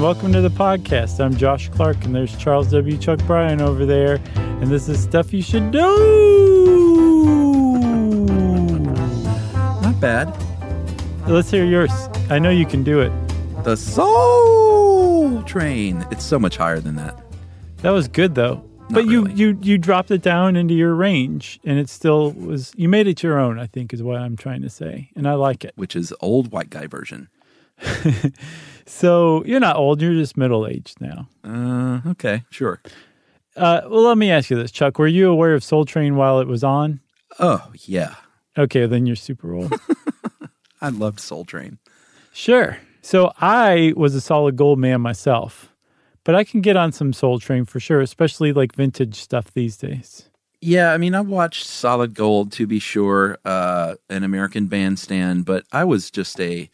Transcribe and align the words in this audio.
And 0.00 0.06
welcome 0.06 0.32
to 0.32 0.40
the 0.40 0.48
podcast. 0.48 1.22
I'm 1.22 1.36
Josh 1.36 1.68
Clark, 1.68 2.06
and 2.06 2.14
there's 2.14 2.34
Charles 2.38 2.70
W. 2.70 2.96
Chuck 2.96 3.18
Bryan 3.26 3.60
over 3.60 3.84
there, 3.84 4.18
and 4.34 4.68
this 4.68 4.88
is 4.88 5.02
Stuff 5.02 5.30
You 5.30 5.42
Should 5.42 5.74
Know. 5.74 5.94
Not 9.82 10.00
bad. 10.00 10.34
Let's 11.28 11.50
hear 11.50 11.66
yours. 11.66 11.90
I 12.30 12.38
know 12.38 12.48
you 12.48 12.64
can 12.64 12.82
do 12.82 13.00
it. 13.00 13.12
The 13.64 13.76
Soul 13.76 15.42
Train. 15.42 16.06
It's 16.10 16.24
so 16.24 16.38
much 16.38 16.56
higher 16.56 16.80
than 16.80 16.96
that. 16.96 17.22
That 17.82 17.90
was 17.90 18.08
good 18.08 18.34
though. 18.34 18.64
Not 18.78 18.92
but 18.92 19.04
you, 19.04 19.24
really. 19.26 19.34
you 19.34 19.58
you 19.60 19.76
dropped 19.76 20.10
it 20.10 20.22
down 20.22 20.56
into 20.56 20.72
your 20.72 20.94
range, 20.94 21.60
and 21.62 21.78
it 21.78 21.90
still 21.90 22.30
was. 22.32 22.72
You 22.74 22.88
made 22.88 23.06
it 23.06 23.22
your 23.22 23.38
own. 23.38 23.58
I 23.58 23.66
think 23.66 23.92
is 23.92 24.02
what 24.02 24.16
I'm 24.16 24.38
trying 24.38 24.62
to 24.62 24.70
say, 24.70 25.10
and 25.14 25.28
I 25.28 25.34
like 25.34 25.62
it. 25.62 25.74
Which 25.76 25.94
is 25.94 26.14
old 26.22 26.52
white 26.52 26.70
guy 26.70 26.86
version. 26.86 27.28
So 28.90 29.44
you're 29.44 29.60
not 29.60 29.76
old. 29.76 30.02
You're 30.02 30.14
just 30.14 30.36
middle 30.36 30.66
aged 30.66 31.00
now. 31.00 31.28
Uh, 31.44 32.00
okay, 32.10 32.42
sure. 32.50 32.82
Uh, 33.56 33.82
well, 33.88 34.02
let 34.02 34.18
me 34.18 34.30
ask 34.30 34.50
you 34.50 34.56
this, 34.56 34.70
Chuck. 34.70 34.98
Were 34.98 35.06
you 35.06 35.30
aware 35.30 35.54
of 35.54 35.62
Soul 35.64 35.84
Train 35.84 36.16
while 36.16 36.40
it 36.40 36.48
was 36.48 36.64
on? 36.64 37.00
Oh 37.38 37.70
yeah, 37.74 38.14
Okay, 38.58 38.86
then 38.86 39.06
you're 39.06 39.16
super 39.16 39.54
old. 39.54 39.72
I 40.80 40.88
loved 40.88 41.20
Soul 41.20 41.44
Train. 41.44 41.78
Sure. 42.32 42.78
So 43.00 43.32
I 43.40 43.94
was 43.96 44.14
a 44.14 44.20
solid 44.20 44.56
gold 44.56 44.78
man 44.78 45.00
myself, 45.00 45.72
but 46.24 46.34
I 46.34 46.44
can 46.44 46.60
get 46.60 46.76
on 46.76 46.92
some 46.92 47.12
Soul 47.12 47.38
Train 47.38 47.64
for 47.64 47.80
sure, 47.80 48.00
especially 48.00 48.52
like 48.52 48.74
vintage 48.74 49.14
stuff 49.14 49.52
these 49.54 49.76
days. 49.76 50.28
Yeah, 50.60 50.92
I 50.92 50.98
mean, 50.98 51.14
I 51.14 51.22
watched 51.22 51.66
Solid 51.66 52.12
Gold 52.12 52.52
to 52.52 52.66
be 52.66 52.78
sure, 52.78 53.38
uh, 53.46 53.94
an 54.10 54.24
American 54.24 54.66
Bandstand, 54.66 55.46
but 55.46 55.64
I 55.72 55.84
was 55.84 56.10
just 56.10 56.38
a 56.38 56.68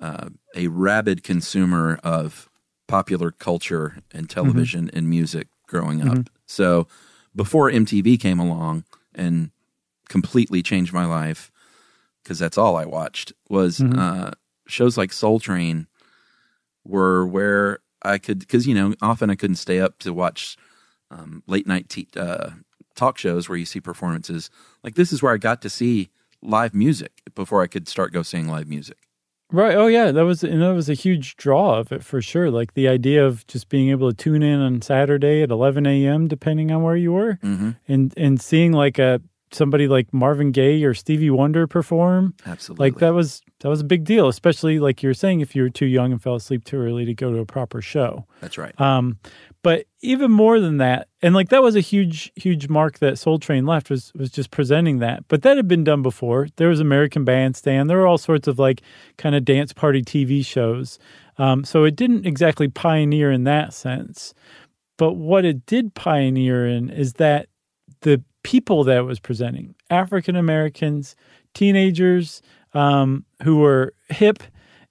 uh, 0.00 0.28
a 0.54 0.68
rabid 0.68 1.22
consumer 1.22 1.98
of 2.02 2.48
popular 2.86 3.30
culture 3.30 3.98
and 4.12 4.30
television 4.30 4.90
and 4.92 5.08
music 5.08 5.48
growing 5.66 6.00
up. 6.08 6.30
So 6.46 6.86
before 7.34 7.70
MTV 7.70 8.18
came 8.20 8.38
along 8.38 8.84
and 9.14 9.50
completely 10.08 10.62
changed 10.62 10.92
my 10.92 11.04
life, 11.04 11.50
because 12.22 12.38
that's 12.38 12.58
all 12.58 12.76
I 12.76 12.84
watched 12.84 13.32
was 13.48 13.80
uh, 13.98 14.30
shows 14.66 14.96
like 14.96 15.12
Soul 15.12 15.40
Train 15.40 15.86
were 16.84 17.26
where 17.26 17.80
I 18.02 18.18
could, 18.18 18.38
because 18.40 18.66
you 18.66 18.74
know, 18.74 18.94
often 19.02 19.30
I 19.30 19.34
couldn't 19.34 19.56
stay 19.56 19.80
up 19.80 19.98
to 20.00 20.12
watch 20.12 20.56
um, 21.10 21.42
late 21.46 21.66
night 21.66 21.88
t- 21.88 22.08
uh, 22.16 22.50
talk 22.94 23.18
shows 23.18 23.48
where 23.48 23.58
you 23.58 23.64
see 23.64 23.80
performances. 23.80 24.50
Like 24.82 24.94
this 24.94 25.12
is 25.12 25.22
where 25.22 25.32
I 25.32 25.38
got 25.38 25.62
to 25.62 25.70
see 25.70 26.10
live 26.42 26.74
music 26.74 27.22
before 27.34 27.62
I 27.62 27.66
could 27.66 27.88
start 27.88 28.12
go 28.12 28.22
seeing 28.22 28.48
live 28.48 28.68
music. 28.68 29.07
Right. 29.50 29.74
Oh, 29.76 29.86
yeah. 29.86 30.12
That 30.12 30.24
was 30.26 30.44
and 30.44 30.60
that 30.60 30.74
was 30.74 30.90
a 30.90 30.94
huge 30.94 31.36
draw 31.36 31.78
of 31.78 31.90
it 31.90 32.04
for 32.04 32.20
sure. 32.20 32.50
Like 32.50 32.74
the 32.74 32.86
idea 32.88 33.24
of 33.24 33.46
just 33.46 33.68
being 33.70 33.88
able 33.88 34.10
to 34.10 34.16
tune 34.16 34.42
in 34.42 34.60
on 34.60 34.82
Saturday 34.82 35.42
at 35.42 35.50
11 35.50 35.86
a.m. 35.86 36.28
depending 36.28 36.70
on 36.70 36.82
where 36.82 36.96
you 36.96 37.12
were, 37.12 37.38
Mm-hmm. 37.42 37.70
and 37.88 38.12
and 38.16 38.40
seeing 38.40 38.72
like 38.72 38.98
a 38.98 39.22
somebody 39.52 39.88
like 39.88 40.12
Marvin 40.12 40.52
Gaye 40.52 40.82
or 40.84 40.94
Stevie 40.94 41.30
Wonder 41.30 41.66
perform. 41.66 42.34
Absolutely. 42.46 42.90
Like 42.90 42.98
that 43.00 43.14
was 43.14 43.42
that 43.60 43.68
was 43.68 43.80
a 43.80 43.84
big 43.84 44.04
deal, 44.04 44.28
especially 44.28 44.78
like 44.78 45.02
you 45.02 45.08
were 45.08 45.14
saying 45.14 45.40
if 45.40 45.56
you 45.56 45.62
were 45.62 45.70
too 45.70 45.86
young 45.86 46.12
and 46.12 46.22
fell 46.22 46.34
asleep 46.36 46.64
too 46.64 46.76
early 46.76 47.04
to 47.04 47.14
go 47.14 47.32
to 47.32 47.38
a 47.38 47.46
proper 47.46 47.80
show. 47.82 48.26
That's 48.40 48.58
right. 48.58 48.78
Um, 48.80 49.18
but 49.62 49.86
even 50.00 50.30
more 50.30 50.60
than 50.60 50.76
that, 50.78 51.08
and 51.20 51.34
like 51.34 51.48
that 51.48 51.62
was 51.62 51.74
a 51.74 51.80
huge, 51.80 52.32
huge 52.36 52.68
mark 52.68 53.00
that 53.00 53.18
Soul 53.18 53.38
Train 53.38 53.66
left 53.66 53.90
was 53.90 54.12
was 54.14 54.30
just 54.30 54.50
presenting 54.50 54.98
that. 54.98 55.24
But 55.28 55.42
that 55.42 55.56
had 55.56 55.68
been 55.68 55.84
done 55.84 56.02
before. 56.02 56.48
There 56.56 56.68
was 56.68 56.80
American 56.80 57.24
Bandstand. 57.24 57.90
There 57.90 57.98
were 57.98 58.06
all 58.06 58.18
sorts 58.18 58.46
of 58.46 58.58
like 58.58 58.82
kind 59.16 59.34
of 59.34 59.44
dance 59.44 59.72
party 59.72 60.02
TV 60.02 60.44
shows. 60.44 60.98
Um, 61.38 61.64
so 61.64 61.84
it 61.84 61.96
didn't 61.96 62.26
exactly 62.26 62.68
pioneer 62.68 63.30
in 63.30 63.44
that 63.44 63.72
sense. 63.72 64.34
But 64.96 65.14
what 65.14 65.44
it 65.44 65.64
did 65.66 65.94
pioneer 65.94 66.66
in 66.66 66.90
is 66.90 67.14
that 67.14 67.48
the 68.00 68.22
people 68.48 68.82
that 68.82 68.96
it 68.96 69.02
was 69.02 69.20
presenting, 69.20 69.74
African 69.90 70.34
Americans, 70.34 71.14
teenagers 71.52 72.40
um, 72.72 73.26
who 73.42 73.58
were 73.58 73.92
hip 74.08 74.42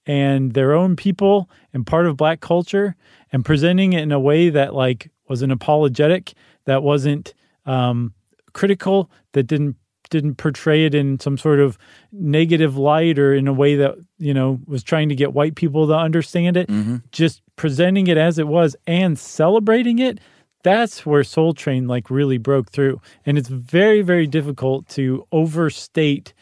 and 0.06 0.54
their 0.54 0.74
own 0.74 0.96
people 0.96 1.50
and 1.74 1.86
part 1.86 2.06
of 2.06 2.16
black 2.16 2.40
culture 2.40 2.96
and 3.32 3.44
presenting 3.44 3.94
it 3.94 4.04
in 4.04 4.12
a 4.12 4.20
way 4.20 4.52
that 4.52 4.76
like 4.76 5.10
wasn't 5.28 5.52
apologetic 5.52 6.36
that 6.66 6.84
wasn't 6.84 7.34
um, 7.66 8.14
critical 8.54 9.10
that 9.34 9.48
didn't 9.48 9.76
didn't 10.12 10.36
portray 10.36 10.86
it 10.86 10.94
in 10.94 11.20
some 11.20 11.38
sort 11.38 11.60
of 11.60 11.80
negative 12.12 12.78
light 12.78 13.18
or 13.18 13.34
in 13.34 13.48
a 13.48 13.54
way 13.54 13.76
that 13.76 13.96
you 14.20 14.36
know 14.36 14.60
was 14.68 14.84
trying 14.84 15.10
to 15.10 15.16
get 15.16 15.34
white 15.34 15.56
people 15.56 15.88
to 15.88 15.96
understand 15.96 16.58
it. 16.58 16.70
Just 17.12 17.42
presenting 17.56 18.06
it 18.06 18.18
as 18.18 18.38
it 18.38 18.48
was 18.48 18.76
and 18.86 19.18
celebrating 19.18 19.98
it 19.98 20.20
that's 20.68 21.06
where 21.06 21.24
soul 21.24 21.54
train 21.54 21.88
like 21.88 22.10
really 22.10 22.38
broke 22.38 22.70
through 22.72 23.00
and 23.26 23.38
it's 23.38 23.50
very 23.50 24.02
very 24.02 24.28
difficult 24.28 24.88
to 24.88 25.26
overstate 25.32 26.34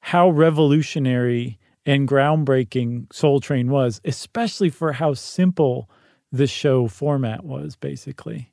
how 0.00 0.30
revolutionary 0.30 1.58
and 1.86 2.06
groundbreaking 2.06 3.12
Soul 3.12 3.40
Train 3.40 3.70
was, 3.70 4.00
especially 4.04 4.70
for 4.70 4.92
how 4.92 5.14
simple 5.14 5.90
the 6.32 6.46
show 6.46 6.88
format 6.88 7.44
was, 7.44 7.76
basically. 7.76 8.50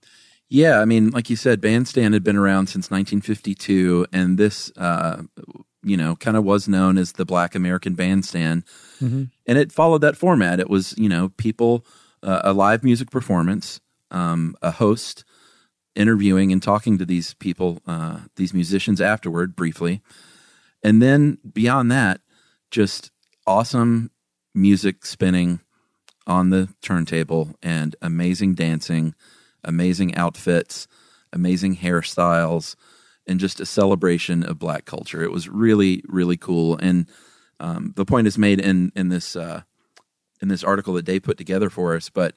Yeah, 0.49 0.79
I 0.79 0.85
mean, 0.85 1.09
like 1.09 1.29
you 1.29 1.35
said, 1.35 1.59
Bandstand 1.59 2.13
had 2.13 2.23
been 2.23 2.37
around 2.37 2.67
since 2.67 2.89
1952, 2.89 4.07
and 4.13 4.37
this, 4.37 4.71
uh, 4.77 5.23
you 5.83 5.97
know, 5.97 6.15
kind 6.15 6.37
of 6.37 6.45
was 6.45 6.67
known 6.67 6.97
as 6.97 7.13
the 7.13 7.25
Black 7.25 7.53
American 7.53 7.95
Bandstand, 7.95 8.63
and 9.45 9.57
it 9.57 9.71
followed 9.71 10.01
that 10.01 10.15
format. 10.15 10.59
It 10.59 10.69
was, 10.69 10.97
you 10.97 11.09
know, 11.09 11.29
people, 11.37 11.85
uh, 12.23 12.41
a 12.45 12.53
live 12.53 12.83
music 12.83 13.11
performance, 13.11 13.81
um, 14.11 14.55
a 14.61 14.71
host 14.71 15.23
interviewing 15.95 16.51
and 16.51 16.61
talking 16.61 16.97
to 16.97 17.05
these 17.05 17.33
people, 17.35 17.79
uh, 17.87 18.19
these 18.35 18.53
musicians 18.53 19.01
afterward, 19.01 19.55
briefly, 19.55 20.01
and 20.83 21.01
then 21.01 21.37
beyond 21.53 21.91
that, 21.91 22.21
just 22.71 23.11
awesome 23.45 24.11
music 24.53 25.05
spinning 25.05 25.59
on 26.27 26.49
the 26.49 26.69
turntable 26.81 27.55
and 27.63 27.95
amazing 28.01 28.53
dancing, 28.53 29.15
amazing 29.63 30.13
outfits, 30.15 30.87
amazing 31.33 31.77
hairstyles, 31.77 32.75
and 33.25 33.39
just 33.39 33.59
a 33.59 33.65
celebration 33.65 34.43
of 34.43 34.59
black 34.59 34.85
culture. 34.85 35.23
It 35.23 35.31
was 35.31 35.49
really, 35.49 36.03
really 36.07 36.37
cool. 36.37 36.77
And 36.77 37.09
um, 37.59 37.93
the 37.95 38.05
point 38.05 38.27
is 38.27 38.37
made 38.37 38.59
in 38.59 38.91
in 38.95 39.09
this 39.09 39.35
uh, 39.35 39.61
in 40.41 40.47
this 40.47 40.63
article 40.63 40.93
that 40.95 41.05
Dave 41.05 41.23
put 41.23 41.37
together 41.37 41.69
for 41.69 41.95
us, 41.95 42.09
but 42.09 42.35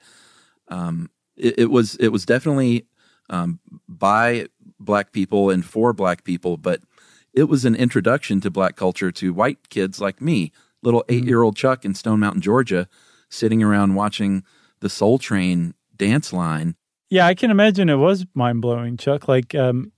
um, 0.69 1.11
it, 1.37 1.59
it 1.59 1.71
was 1.71 1.97
it 1.97 2.09
was 2.09 2.25
definitely 2.25 2.87
um, 3.29 3.61
by 3.89 4.47
black 4.79 5.13
people 5.13 5.51
and 5.51 5.65
for 5.65 5.93
black 5.93 6.25
people, 6.25 6.57
but 6.57 6.81
it 7.33 7.45
was 7.45 7.65
an 7.65 7.75
introduction 7.75 8.41
to 8.41 8.51
black 8.51 8.77
culture 8.77 9.13
to 9.13 9.33
white 9.33 9.69
kids 9.71 10.01
like 10.01 10.21
me, 10.21 10.53
little 10.83 11.05
eight 11.09 11.25
year 11.25 11.43
old 11.43 11.57
Chuck 11.57 11.85
in 11.85 11.95
Stone 11.95 12.21
Mountain, 12.21 12.43
Georgia, 12.43 12.89
sitting 13.29 13.63
around 13.63 13.95
watching 13.95 14.43
the 14.81 14.89
Soul 14.89 15.19
Train 15.19 15.75
dance 15.97 16.33
line. 16.33 16.75
Yeah, 17.11 17.27
I 17.27 17.35
can 17.35 17.51
imagine 17.51 17.89
it 17.89 17.97
was 17.97 18.27
mind 18.35 18.63
blowing, 18.63 18.97
Chuck. 18.97 19.29
Like, 19.29 19.55
um, 19.55 19.93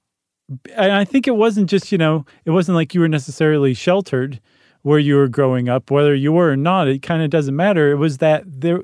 and 0.75 0.93
I 0.93 1.05
think 1.05 1.27
it 1.27 1.37
wasn't 1.37 1.69
just, 1.71 1.93
you 1.93 1.99
know, 1.99 2.25
it 2.45 2.51
wasn't 2.51 2.77
like 2.77 2.95
you 2.95 3.01
were 3.01 3.09
necessarily 3.09 3.75
sheltered 3.75 4.41
where 4.83 4.99
you 4.99 5.15
were 5.15 5.29
growing 5.29 5.69
up, 5.69 5.91
whether 5.91 6.15
you 6.15 6.33
were 6.33 6.51
or 6.51 6.57
not, 6.57 6.89
it 6.89 7.03
kind 7.03 7.23
of 7.23 7.31
doesn't 7.31 7.55
matter. 7.55 7.93
It 7.93 7.97
was 7.97 8.19
that 8.19 8.43
there 8.47 8.83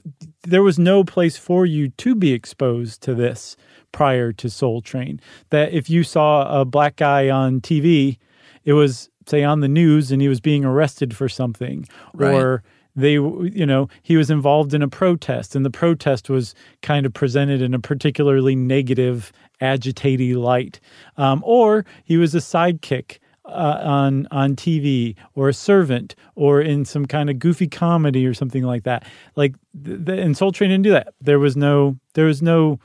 there 0.48 0.62
was 0.62 0.78
no 0.78 1.04
place 1.04 1.36
for 1.36 1.66
you 1.66 1.88
to 1.88 2.14
be 2.14 2.32
exposed 2.32 3.02
to 3.02 3.14
this 3.14 3.56
prior 3.92 4.32
to 4.32 4.50
Soul 4.50 4.80
Train. 4.82 5.20
That 5.50 5.72
if 5.72 5.88
you 5.90 6.02
saw 6.04 6.60
a 6.60 6.64
black 6.64 6.96
guy 6.96 7.28
on 7.30 7.60
TV, 7.60 8.18
it 8.64 8.72
was 8.72 9.10
say 9.26 9.44
on 9.44 9.60
the 9.60 9.68
news 9.68 10.10
and 10.10 10.22
he 10.22 10.28
was 10.28 10.40
being 10.40 10.64
arrested 10.64 11.14
for 11.14 11.28
something 11.28 11.86
Right. 12.14 12.34
or 12.34 12.62
they 12.96 13.12
you 13.12 13.66
know 13.66 13.88
he 14.02 14.16
was 14.16 14.30
involved 14.30 14.72
in 14.72 14.82
a 14.82 14.88
protest 14.88 15.54
and 15.54 15.66
the 15.66 15.70
protest 15.70 16.30
was 16.30 16.54
kind 16.80 17.04
of 17.04 17.12
presented 17.12 17.60
in 17.60 17.74
a 17.74 17.78
particularly 17.78 18.56
negative 18.56 19.30
agitaty 19.60 20.34
light 20.34 20.80
um, 21.18 21.42
or 21.44 21.84
he 22.04 22.16
was 22.16 22.34
a 22.34 22.38
sidekick 22.38 23.18
uh, 23.48 23.80
on 23.82 24.28
on 24.30 24.54
TV 24.54 25.16
or 25.34 25.48
a 25.48 25.54
servant 25.54 26.14
or 26.34 26.60
in 26.60 26.84
some 26.84 27.06
kind 27.06 27.30
of 27.30 27.38
goofy 27.38 27.66
comedy 27.66 28.26
or 28.26 28.34
something 28.34 28.62
like 28.62 28.84
that 28.84 29.06
like 29.36 29.54
th- 29.84 30.00
and 30.08 30.36
Soul 30.36 30.52
Train 30.52 30.70
didn't 30.70 30.84
do 30.84 30.90
that 30.90 31.14
there 31.20 31.38
was 31.38 31.56
no 31.56 31.98
there 32.14 32.26
was 32.26 32.42
no 32.42 32.78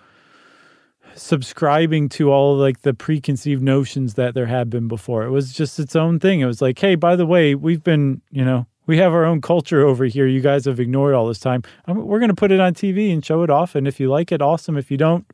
subscribing 1.15 2.10
to 2.10 2.31
all 2.31 2.56
like 2.56 2.81
the 2.81 2.94
preconceived 2.94 3.62
notions 3.62 4.15
that 4.15 4.33
there 4.33 4.48
had 4.48 4.69
been 4.69 4.88
before. 4.88 5.24
It 5.24 5.30
was 5.30 5.54
just 5.54 5.80
its 5.80 5.95
own 5.95 6.19
thing. 6.19 6.39
It 6.39 6.45
was 6.45 6.62
like, 6.62 6.80
hey, 6.80 6.95
by 6.95 7.15
the 7.15 7.25
way, 7.25 7.56
we've 7.56 7.83
been, 7.83 8.21
you 8.31 8.44
know, 8.44 8.65
we 8.86 8.98
have 8.98 9.13
our 9.13 9.25
own 9.25 9.42
culture 9.42 9.86
over 9.86 10.06
here. 10.06 10.27
You 10.27 10.42
guys 10.42 10.65
have 10.65 10.80
ignored 10.80 11.13
all 11.13 11.27
this 11.27 11.39
time. 11.39 11.63
Um, 11.86 12.06
we're 12.06 12.19
going 12.19 12.30
to 12.30 12.36
put 12.36 12.51
it 12.51 12.60
on 12.60 12.74
TV 12.74 13.13
and 13.13 13.25
show 13.25 13.44
it 13.44 13.50
off. 13.50 13.75
And 13.75 13.88
if 13.88 14.00
you 14.00 14.10
like 14.10 14.31
it, 14.31 14.42
awesome. 14.42 14.77
If 14.77 14.92
you 14.92 14.98
don't, 14.98 15.25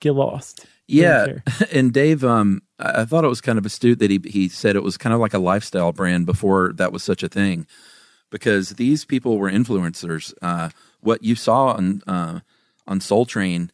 get 0.00 0.14
lost. 0.14 0.66
Yeah, 0.88 1.26
and 1.72 1.92
Dave, 1.92 2.24
um, 2.24 2.62
I 2.78 3.04
thought 3.04 3.24
it 3.24 3.28
was 3.28 3.40
kind 3.40 3.58
of 3.58 3.66
astute 3.66 3.98
that 4.00 4.10
he 4.10 4.20
he 4.24 4.48
said 4.48 4.74
it 4.74 4.82
was 4.82 4.96
kind 4.96 5.14
of 5.14 5.20
like 5.20 5.34
a 5.34 5.38
lifestyle 5.38 5.92
brand 5.92 6.26
before 6.26 6.72
that 6.74 6.92
was 6.92 7.02
such 7.02 7.22
a 7.22 7.28
thing, 7.28 7.66
because 8.30 8.70
these 8.70 9.04
people 9.04 9.38
were 9.38 9.50
influencers. 9.50 10.32
Uh, 10.42 10.70
what 11.00 11.22
you 11.22 11.34
saw 11.34 11.72
on 11.72 12.02
uh, 12.06 12.40
on 12.86 13.00
Soul 13.00 13.26
Train, 13.26 13.70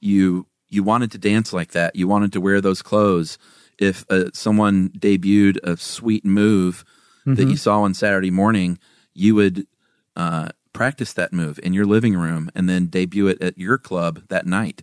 you 0.00 0.46
you 0.68 0.82
wanted 0.82 1.12
to 1.12 1.18
dance 1.18 1.52
like 1.52 1.72
that. 1.72 1.94
You 1.94 2.08
wanted 2.08 2.32
to 2.32 2.40
wear 2.40 2.60
those 2.60 2.82
clothes. 2.82 3.38
If 3.78 4.04
uh, 4.10 4.30
someone 4.32 4.88
debuted 4.90 5.58
a 5.62 5.76
sweet 5.76 6.24
move 6.24 6.84
that 7.26 7.48
you 7.48 7.56
saw 7.56 7.82
on 7.82 7.92
Saturday 7.92 8.30
morning, 8.30 8.78
you 9.12 9.34
would 9.34 9.66
uh, 10.14 10.48
practice 10.72 11.12
that 11.12 11.32
move 11.32 11.58
in 11.62 11.72
your 11.72 11.84
living 11.84 12.14
room 12.14 12.50
and 12.54 12.68
then 12.68 12.86
debut 12.86 13.26
it 13.26 13.42
at 13.42 13.58
your 13.58 13.76
club 13.76 14.22
that 14.28 14.46
night. 14.46 14.82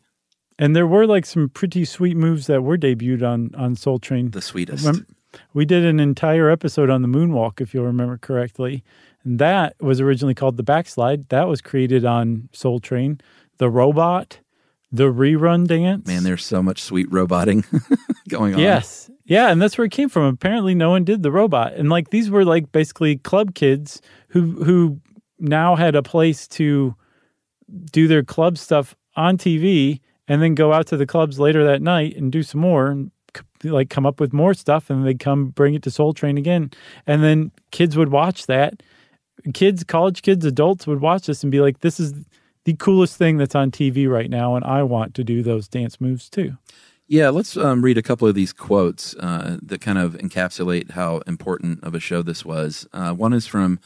And 0.59 0.75
there 0.75 0.87
were 0.87 1.07
like 1.07 1.25
some 1.25 1.49
pretty 1.49 1.85
sweet 1.85 2.15
moves 2.15 2.47
that 2.47 2.61
were 2.61 2.77
debuted 2.77 3.27
on 3.27 3.51
on 3.55 3.75
Soul 3.75 3.99
Train. 3.99 4.31
The 4.31 4.41
sweetest. 4.41 5.03
We 5.53 5.65
did 5.65 5.83
an 5.83 5.99
entire 5.99 6.49
episode 6.49 6.89
on 6.89 7.01
the 7.01 7.07
moonwalk, 7.07 7.59
if 7.59 7.73
you'll 7.73 7.85
remember 7.85 8.17
correctly. 8.17 8.83
And 9.23 9.39
that 9.39 9.75
was 9.81 9.99
originally 9.99 10.35
called 10.35 10.57
the 10.57 10.63
backslide. 10.63 11.29
That 11.29 11.47
was 11.47 11.61
created 11.61 12.05
on 12.05 12.49
Soul 12.51 12.79
Train. 12.79 13.19
The 13.57 13.69
robot, 13.69 14.39
the 14.91 15.11
rerun 15.11 15.65
dance. 15.67 16.05
Man, 16.05 16.23
there's 16.23 16.45
so 16.45 16.61
much 16.61 16.81
sweet 16.81 17.11
roboting 17.11 17.63
going 18.29 18.53
on. 18.53 18.59
Yes. 18.59 19.09
Yeah, 19.25 19.49
and 19.49 19.61
that's 19.61 19.77
where 19.77 19.85
it 19.85 19.91
came 19.91 20.09
from. 20.09 20.25
Apparently 20.25 20.75
no 20.75 20.89
one 20.89 21.03
did 21.03 21.23
the 21.23 21.31
robot. 21.31 21.73
And 21.73 21.89
like 21.89 22.09
these 22.09 22.29
were 22.29 22.45
like 22.45 22.71
basically 22.71 23.17
club 23.17 23.55
kids 23.55 24.01
who 24.29 24.63
who 24.63 24.99
now 25.39 25.75
had 25.75 25.95
a 25.95 26.03
place 26.03 26.47
to 26.49 26.95
do 27.91 28.07
their 28.07 28.23
club 28.23 28.57
stuff 28.57 28.95
on 29.15 29.37
TV 29.37 30.01
and 30.27 30.41
then 30.41 30.55
go 30.55 30.73
out 30.73 30.87
to 30.87 30.97
the 30.97 31.05
clubs 31.05 31.39
later 31.39 31.65
that 31.65 31.81
night 31.81 32.15
and 32.15 32.31
do 32.31 32.43
some 32.43 32.61
more 32.61 32.87
and 32.87 33.11
like 33.63 33.89
come 33.89 34.05
up 34.05 34.19
with 34.19 34.33
more 34.33 34.53
stuff 34.53 34.89
and 34.89 35.05
they'd 35.05 35.19
come 35.19 35.47
bring 35.47 35.73
it 35.73 35.83
to 35.83 35.91
Soul 35.91 36.13
Train 36.13 36.37
again. 36.37 36.71
And 37.07 37.23
then 37.23 37.51
kids 37.71 37.97
would 37.97 38.09
watch 38.09 38.45
that. 38.47 38.83
Kids, 39.53 39.83
college 39.83 40.21
kids, 40.21 40.45
adults 40.45 40.87
would 40.87 41.01
watch 41.01 41.25
this 41.25 41.43
and 41.43 41.51
be 41.51 41.61
like, 41.61 41.79
this 41.79 41.99
is 41.99 42.13
the 42.65 42.75
coolest 42.75 43.17
thing 43.17 43.37
that's 43.37 43.55
on 43.55 43.71
TV 43.71 44.09
right 44.09 44.29
now. 44.29 44.55
And 44.55 44.63
I 44.63 44.83
want 44.83 45.15
to 45.15 45.23
do 45.23 45.41
those 45.43 45.67
dance 45.67 45.99
moves 45.99 46.29
too. 46.29 46.57
Yeah, 47.07 47.29
let's 47.29 47.57
um, 47.57 47.83
read 47.83 47.97
a 47.97 48.01
couple 48.01 48.27
of 48.27 48.35
these 48.35 48.53
quotes 48.53 49.13
uh, 49.15 49.57
that 49.61 49.81
kind 49.81 49.97
of 49.97 50.13
encapsulate 50.13 50.91
how 50.91 51.17
important 51.27 51.83
of 51.83 51.93
a 51.93 51.99
show 51.99 52.21
this 52.21 52.45
was. 52.45 52.87
Uh, 52.93 53.13
one 53.13 53.33
is 53.33 53.45
from 53.45 53.79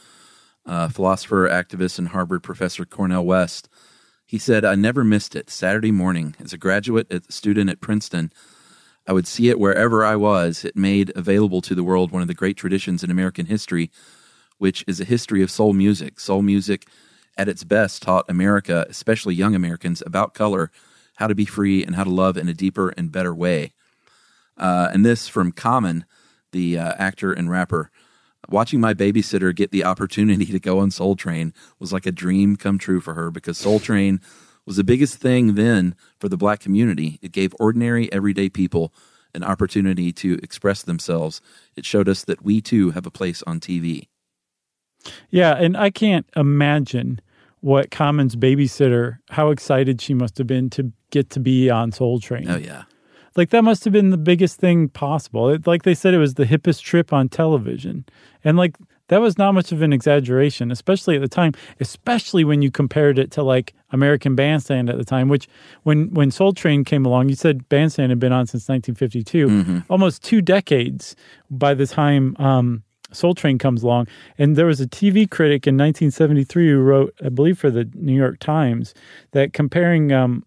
uh, 0.64 0.88
philosopher, 0.88 1.48
activist, 1.48 1.98
and 1.98 2.08
Harvard 2.08 2.42
professor 2.42 2.84
Cornel 2.84 3.24
West. 3.24 3.68
He 4.28 4.36
said, 4.36 4.62
I 4.62 4.74
never 4.74 5.04
missed 5.04 5.34
it. 5.34 5.48
Saturday 5.48 5.90
morning, 5.90 6.36
as 6.38 6.52
a 6.52 6.58
graduate 6.58 7.10
student 7.32 7.70
at 7.70 7.80
Princeton, 7.80 8.30
I 9.06 9.14
would 9.14 9.26
see 9.26 9.48
it 9.48 9.58
wherever 9.58 10.04
I 10.04 10.16
was. 10.16 10.66
It 10.66 10.76
made 10.76 11.10
available 11.16 11.62
to 11.62 11.74
the 11.74 11.82
world 11.82 12.12
one 12.12 12.20
of 12.20 12.28
the 12.28 12.34
great 12.34 12.58
traditions 12.58 13.02
in 13.02 13.10
American 13.10 13.46
history, 13.46 13.90
which 14.58 14.84
is 14.86 15.00
a 15.00 15.06
history 15.06 15.42
of 15.42 15.50
soul 15.50 15.72
music. 15.72 16.20
Soul 16.20 16.42
music, 16.42 16.86
at 17.38 17.48
its 17.48 17.64
best, 17.64 18.02
taught 18.02 18.28
America, 18.28 18.84
especially 18.90 19.34
young 19.34 19.54
Americans, 19.54 20.02
about 20.04 20.34
color, 20.34 20.70
how 21.16 21.26
to 21.26 21.34
be 21.34 21.46
free, 21.46 21.82
and 21.82 21.96
how 21.96 22.04
to 22.04 22.10
love 22.10 22.36
in 22.36 22.50
a 22.50 22.54
deeper 22.54 22.90
and 22.90 23.10
better 23.10 23.34
way. 23.34 23.72
Uh, 24.58 24.90
and 24.92 25.06
this 25.06 25.26
from 25.26 25.52
Common, 25.52 26.04
the 26.52 26.78
uh, 26.78 26.92
actor 26.98 27.32
and 27.32 27.48
rapper. 27.48 27.90
Watching 28.48 28.80
my 28.80 28.94
babysitter 28.94 29.54
get 29.54 29.72
the 29.72 29.84
opportunity 29.84 30.46
to 30.46 30.60
go 30.60 30.78
on 30.78 30.90
Soul 30.90 31.16
Train 31.16 31.52
was 31.78 31.92
like 31.92 32.06
a 32.06 32.12
dream 32.12 32.56
come 32.56 32.78
true 32.78 33.00
for 33.00 33.14
her 33.14 33.30
because 33.30 33.58
Soul 33.58 33.80
Train 33.80 34.20
was 34.64 34.76
the 34.76 34.84
biggest 34.84 35.16
thing 35.16 35.54
then 35.54 35.94
for 36.18 36.28
the 36.28 36.36
black 36.36 36.60
community. 36.60 37.18
It 37.20 37.32
gave 37.32 37.54
ordinary, 37.58 38.12
everyday 38.12 38.48
people 38.48 38.92
an 39.34 39.42
opportunity 39.42 40.12
to 40.12 40.38
express 40.42 40.82
themselves. 40.82 41.40
It 41.76 41.84
showed 41.84 42.08
us 42.08 42.24
that 42.24 42.42
we 42.42 42.60
too 42.60 42.90
have 42.90 43.06
a 43.06 43.10
place 43.10 43.42
on 43.46 43.60
TV. 43.60 44.08
Yeah, 45.30 45.54
and 45.54 45.76
I 45.76 45.90
can't 45.90 46.26
imagine 46.36 47.20
what 47.60 47.90
Common's 47.90 48.36
babysitter, 48.36 49.18
how 49.30 49.50
excited 49.50 50.00
she 50.00 50.14
must 50.14 50.38
have 50.38 50.46
been 50.46 50.70
to 50.70 50.92
get 51.10 51.30
to 51.30 51.40
be 51.40 51.70
on 51.70 51.92
Soul 51.92 52.20
Train. 52.20 52.48
Oh, 52.48 52.56
yeah. 52.56 52.84
Like 53.38 53.50
that 53.50 53.62
must 53.62 53.84
have 53.84 53.92
been 53.92 54.10
the 54.10 54.16
biggest 54.16 54.58
thing 54.58 54.88
possible. 54.88 55.48
It, 55.48 55.64
like 55.64 55.84
they 55.84 55.94
said, 55.94 56.12
it 56.12 56.18
was 56.18 56.34
the 56.34 56.44
hippest 56.44 56.82
trip 56.82 57.12
on 57.12 57.28
television, 57.28 58.04
and 58.42 58.56
like 58.56 58.74
that 59.10 59.20
was 59.20 59.38
not 59.38 59.52
much 59.52 59.70
of 59.70 59.80
an 59.80 59.92
exaggeration, 59.92 60.72
especially 60.72 61.14
at 61.14 61.20
the 61.22 61.28
time. 61.28 61.52
Especially 61.78 62.42
when 62.42 62.62
you 62.62 62.72
compared 62.72 63.16
it 63.16 63.30
to 63.30 63.44
like 63.44 63.74
American 63.92 64.34
Bandstand 64.34 64.90
at 64.90 64.98
the 64.98 65.04
time, 65.04 65.28
which 65.28 65.46
when 65.84 66.12
when 66.12 66.32
Soul 66.32 66.52
Train 66.52 66.82
came 66.82 67.06
along, 67.06 67.28
you 67.28 67.36
said 67.36 67.68
Bandstand 67.68 68.10
had 68.10 68.18
been 68.18 68.32
on 68.32 68.48
since 68.48 68.68
1952, 68.68 69.84
almost 69.88 70.24
two 70.24 70.42
decades 70.42 71.14
by 71.48 71.74
the 71.74 71.86
time. 71.86 72.34
Um, 72.40 72.82
Soul 73.12 73.34
Train 73.34 73.56
comes 73.56 73.84
along, 73.84 74.08
and 74.36 74.56
there 74.56 74.66
was 74.66 74.80
a 74.80 74.86
TV 74.86 75.30
critic 75.30 75.66
in 75.68 75.76
1973 75.76 76.70
who 76.70 76.80
wrote, 76.80 77.14
I 77.24 77.28
believe, 77.28 77.56
for 77.56 77.70
the 77.70 77.88
New 77.94 78.12
York 78.12 78.38
Times, 78.40 78.94
that 79.30 79.52
comparing 79.52 80.12
um, 80.12 80.44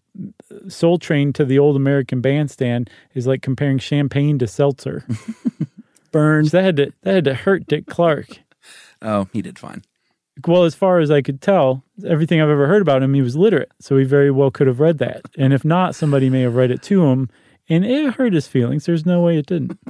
Soul 0.67 0.97
Train 0.99 1.33
to 1.33 1.45
the 1.45 1.59
old 1.59 1.75
American 1.75 2.21
Bandstand 2.21 2.89
is 3.13 3.27
like 3.27 3.41
comparing 3.41 3.79
champagne 3.79 4.37
to 4.39 4.47
seltzer. 4.47 5.05
Burn. 6.11 6.45
that 6.47 6.63
had 6.63 6.75
to 6.77 6.93
that 7.03 7.13
had 7.15 7.25
to 7.25 7.33
hurt 7.33 7.67
Dick 7.67 7.87
Clark. 7.87 8.39
Oh, 9.01 9.27
he 9.31 9.41
did 9.41 9.57
fine. 9.57 9.83
Well, 10.45 10.63
as 10.63 10.75
far 10.75 10.99
as 10.99 11.11
I 11.11 11.21
could 11.21 11.41
tell, 11.41 11.83
everything 12.05 12.41
I've 12.41 12.49
ever 12.49 12.67
heard 12.67 12.81
about 12.81 13.03
him, 13.03 13.13
he 13.13 13.21
was 13.21 13.35
literate, 13.35 13.71
so 13.79 13.97
he 13.97 14.05
very 14.05 14.31
well 14.31 14.51
could 14.51 14.67
have 14.67 14.79
read 14.79 14.97
that. 14.99 15.21
And 15.37 15.53
if 15.53 15.63
not, 15.63 15.95
somebody 15.95 16.29
may 16.29 16.41
have 16.41 16.55
read 16.55 16.71
it 16.71 16.81
to 16.83 17.05
him, 17.05 17.29
and 17.69 17.85
it 17.85 18.13
hurt 18.15 18.33
his 18.33 18.47
feelings. 18.47 18.85
There's 18.85 19.05
no 19.05 19.21
way 19.21 19.37
it 19.37 19.45
didn't. 19.45 19.77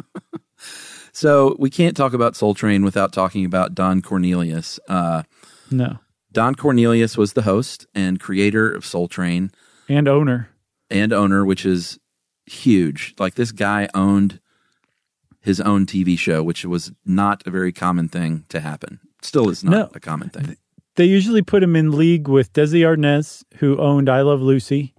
So 1.14 1.58
we 1.60 1.70
can't 1.70 1.98
talk 1.98 2.14
about 2.14 2.38
Soul 2.38 2.54
Train 2.54 2.84
without 2.84 3.12
talking 3.12 3.44
about 3.44 3.76
Don 3.76 4.02
Cornelius. 4.02 4.80
Uh, 4.88 5.24
No, 5.70 5.98
Don 6.32 6.56
Cornelius 6.56 7.18
was 7.18 7.34
the 7.34 7.42
host 7.42 7.86
and 7.94 8.18
creator 8.20 8.72
of 8.72 8.86
Soul 8.86 9.10
Train 9.10 9.52
and 9.90 10.08
owner. 10.08 10.50
and 10.90 11.14
owner, 11.14 11.46
which 11.46 11.66
is 11.66 12.00
huge. 12.46 13.14
Like 13.20 13.36
this 13.36 13.52
guy 13.52 13.88
owned 13.94 14.40
his 15.42 15.60
own 15.62 15.86
TV 15.86 16.18
show, 16.18 16.44
which 16.44 16.66
was 16.66 16.92
not 17.06 17.44
a 17.48 17.52
very 17.52 17.72
common 17.72 18.08
thing 18.10 18.46
to 18.50 18.60
happen. 18.60 19.00
Still 19.22 19.50
is 19.50 19.64
not 19.64 19.72
No. 19.72 19.90
a 19.96 20.00
common 20.00 20.30
thing. 20.30 20.58
They 20.98 21.06
usually 21.06 21.42
put 21.42 21.64
him 21.64 21.76
in 21.76 21.92
league 21.92 22.28
with 22.28 22.52
Desi 22.54 22.82
Arnaz, 22.82 23.44
who 23.58 23.78
owned 23.78 24.10
I 24.10 24.22
Love 24.22 24.42
Lucy, 24.42 24.94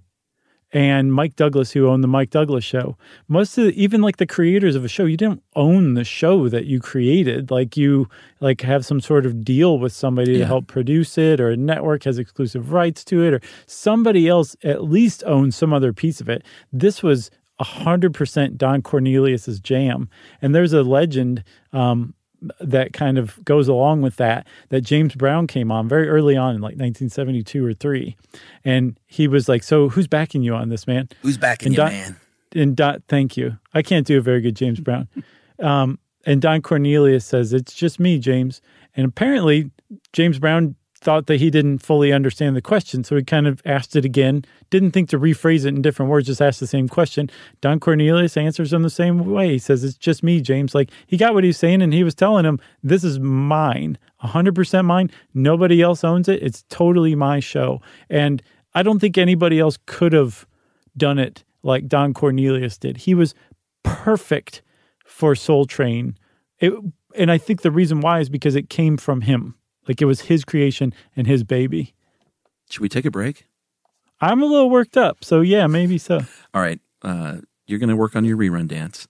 and 0.73 1.13
Mike 1.13 1.37
Douglas, 1.37 1.73
who 1.73 1.87
owned 1.89 2.03
the 2.03 2.09
Mike 2.09 2.31
Douglas 2.31 2.65
show. 2.65 2.97
Most 3.29 3.59
of 3.59 3.65
the, 3.65 3.83
even 3.83 4.01
like 4.01 4.17
the 4.17 4.27
creators 4.27 4.75
of 4.75 4.85
a 4.85 4.89
show, 4.89 5.05
you 5.05 5.17
didn't 5.17 5.43
own 5.55 5.95
the 5.95 6.05
show 6.05 6.49
that 6.49 6.65
you 6.65 6.81
created. 6.81 7.51
Like 7.51 7.77
you 7.77 8.09
like 8.41 8.63
have 8.63 8.87
some 8.87 9.01
sort 9.01 9.27
of 9.27 9.45
deal 9.45 9.79
with 9.79 9.93
somebody 9.93 10.33
Yeah. 10.33 10.39
to 10.39 10.47
help 10.47 10.67
produce 10.67 11.19
it, 11.19 11.41
or 11.41 11.51
a 11.51 11.57
network 11.57 12.05
has 12.05 12.19
exclusive 12.19 12.73
rights 12.73 13.05
to 13.05 13.23
it, 13.23 13.35
or 13.35 13.41
somebody 13.67 14.29
else 14.29 14.57
at 14.65 14.85
least 14.85 15.23
owns 15.27 15.57
some 15.57 15.73
other 15.73 15.93
piece 15.93 16.21
of 16.21 16.29
it. 16.29 16.43
This 16.73 17.03
was 17.03 17.31
hundred 17.61 18.13
percent 18.13 18.59
Don 18.59 18.83
Cornelius's 18.83 19.61
jam, 19.61 20.09
and 20.41 20.53
there's 20.55 20.73
a 20.73 20.83
legend. 20.83 21.45
Um, 21.73 22.15
that 22.61 22.93
kind 22.93 23.19
of 23.19 23.43
goes 23.45 23.69
along 23.69 24.03
with 24.03 24.17
that 24.17 24.47
that 24.71 24.81
James 24.83 25.15
Brown 25.15 25.47
came 25.47 25.71
on 25.71 25.89
very 25.89 26.09
early 26.09 26.37
on 26.37 26.55
in 26.57 26.61
like 26.61 26.73
1972 26.77 27.65
or 27.65 27.73
3 27.73 28.17
and 28.65 28.99
he 29.07 29.29
was 29.29 29.49
like 29.49 29.63
so 29.63 29.89
who's 29.89 30.07
backing 30.09 30.43
you 30.43 30.55
on 30.55 30.69
this 30.69 30.87
man? 30.87 31.09
Who's 31.23 31.39
backing 31.39 31.67
And 31.67 31.73
you, 31.75 31.77
Don- 31.77 31.93
man? 31.93 32.17
and 32.55 32.77
Don, 32.77 33.03
thank 33.09 33.37
you. 33.37 33.59
I 33.75 33.83
can't 33.83 34.07
do 34.07 34.19
a 34.19 34.21
very 34.21 34.41
good 34.41 34.57
James 34.57 34.81
Brown. 34.81 35.09
Um, 35.59 36.01
and 36.27 36.43
Don 36.43 36.61
Cornelius 36.61 37.25
says 37.25 37.53
it's 37.53 37.73
just 37.73 38.01
me 38.01 38.19
James. 38.19 38.61
And 38.97 39.07
apparently 39.07 39.71
James 40.13 40.41
Brown 40.41 40.75
thought 41.03 41.27
that 41.27 41.41
he 41.41 41.51
didn't 41.51 41.79
fully 41.79 42.13
understand 42.13 42.55
the 42.55 42.63
question 42.63 43.03
so 43.03 43.17
he 43.17 43.25
kind 43.25 43.47
of 43.47 43.61
asked 43.65 43.97
it 43.97 44.05
again. 44.05 44.45
Didn't 44.71 44.93
think 44.93 45.09
to 45.11 45.19
rephrase 45.19 45.65
it 45.65 45.69
in 45.69 45.83
different 45.83 46.11
words 46.11 46.29
just 46.29 46.41
asked 46.41 46.61
the 46.61 46.67
same 46.67 46.89
question. 46.89 47.29
Don 47.61 47.81
Cornelius 47.81 48.37
answers 48.37 48.73
him 48.73 48.83
the 48.83 48.91
same 48.91 49.27
way. 49.31 49.53
He 49.53 49.59
says 49.59 49.83
it's 49.83 49.97
just 49.97 50.23
me 50.23 50.41
James. 50.41 50.75
Like 50.75 50.91
he 51.07 51.17
got 51.17 51.35
what 51.35 51.45
he 51.45 51.49
was 51.49 51.57
saying 51.57 51.83
and 51.83 51.93
he 51.93 52.05
was 52.05 52.15
telling 52.15 52.45
him 52.45 52.61
this 52.83 53.03
is 53.03 53.19
mine. 53.19 53.99
100% 54.23 54.85
mine. 54.85 55.11
Nobody 55.35 55.83
else 55.83 56.05
owns 56.05 56.29
it. 56.29 56.43
It's 56.43 56.65
totally 56.69 57.15
my 57.17 57.41
show. 57.41 57.83
And 58.09 58.43
I 58.75 58.83
don't 58.83 59.01
think 59.01 59.19
anybody 59.19 59.59
else 59.59 59.79
could 59.87 60.13
have 60.13 60.47
done 60.97 61.19
it 61.19 61.45
like 61.63 61.89
Don 61.89 62.15
Cornelius 62.15 62.79
did. 62.79 62.99
He 62.99 63.15
was 63.15 63.35
perfect 63.83 64.63
for 65.05 65.35
Soul 65.35 65.67
Train. 65.67 66.17
It, 66.61 66.73
and 67.17 67.31
I 67.31 67.39
think 67.39 67.63
the 67.63 67.71
reason 67.71 68.01
why 68.01 68.21
is 68.21 68.29
because 68.29 68.55
it 68.55 68.71
came 68.71 68.97
from 68.97 69.23
him. 69.23 69.57
Like 69.89 70.01
it 70.01 70.07
was 70.07 70.23
his 70.23 70.45
creation 70.45 70.95
and 71.17 71.27
his 71.27 71.45
baby. 71.45 71.95
Should 72.71 72.81
we 72.81 72.89
take 72.89 73.05
a 73.05 73.11
break? 73.11 73.47
I'm 74.21 74.43
a 74.43 74.47
little 74.47 74.71
worked 74.71 74.97
up. 74.97 75.25
So 75.25 75.41
yeah, 75.41 75.67
maybe 75.67 75.99
so. 75.99 76.21
All 76.55 76.63
right. 76.63 76.81
Uh, 77.03 77.39
you're 77.67 77.79
going 77.79 77.89
to 77.91 77.97
work 77.97 78.15
on 78.15 78.25
your 78.25 78.37
rerun 78.37 78.69
dance. 78.69 79.09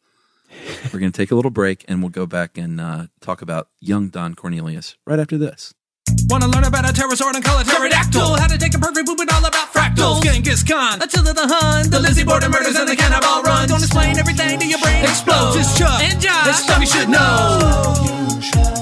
We're 0.93 1.01
going 1.01 1.13
to 1.13 1.17
take 1.17 1.31
a 1.31 1.35
little 1.35 1.51
break 1.51 1.85
and 1.89 2.03
we'll 2.03 2.11
go 2.11 2.27
back 2.27 2.57
and 2.59 2.81
uh, 2.81 3.07
talk 3.21 3.43
about 3.43 3.69
young 3.81 4.09
Don 4.09 4.35
Cornelius 4.35 4.97
right 5.07 5.19
after 5.19 5.39
this. 5.39 5.75
Wanna 6.29 6.49
learn 6.49 6.65
about 6.65 6.89
a 6.89 6.93
pterosaur 6.93 7.35
and 7.35 7.45
call 7.45 7.59
it 7.61 7.67
pterodactyl? 7.67 8.35
How 8.37 8.47
to 8.47 8.59
take 8.59 8.75
a 8.75 8.79
perfect 8.79 9.07
poop 9.07 9.21
and 9.21 9.31
all 9.31 9.45
about 9.45 9.73
fractals. 9.73 10.23
Genghis 10.23 10.63
Khan, 10.63 11.01
Attila 11.01 11.33
the 11.33 11.47
Hun, 11.47 11.91
the 11.91 12.01
Lizzie 12.01 12.25
Borden 12.25 12.51
murders 12.51 12.77
and 12.77 12.89
the 12.89 12.97
cannibal 12.97 13.43
runs. 13.43 13.71
Gonna 13.71 13.85
explain 13.85 14.19
everything 14.19 14.59
to 14.59 14.67
your 14.67 14.79
brain 14.81 15.05
explodes. 15.05 15.57
It's 15.57 15.79
Chuck 15.79 16.01
and 16.03 16.21
Josh. 16.21 16.49
It's 16.49 16.59
stuff 16.65 16.81
you 16.81 16.87
should 16.87 17.09
know. 17.09 18.82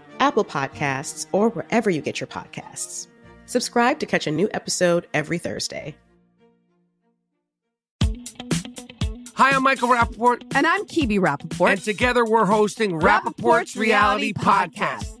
Apple 0.21 0.45
Podcasts, 0.45 1.25
or 1.33 1.49
wherever 1.49 1.89
you 1.89 2.01
get 2.01 2.19
your 2.21 2.27
podcasts. 2.27 3.07
Subscribe 3.47 3.99
to 3.99 4.05
catch 4.05 4.27
a 4.27 4.31
new 4.31 4.47
episode 4.53 5.07
every 5.13 5.37
Thursday. 5.37 5.95
Hi, 9.33 9.49
I'm 9.51 9.63
Michael 9.63 9.89
Rappaport, 9.89 10.43
And 10.55 10.67
I'm 10.67 10.85
Kibi 10.85 11.19
Rappaport. 11.19 11.71
and 11.71 11.81
together 11.81 12.23
we're 12.23 12.45
hosting 12.45 12.99
Rappaport's 12.99 13.75
Reality 13.75 14.33
Podcast. 14.33 15.20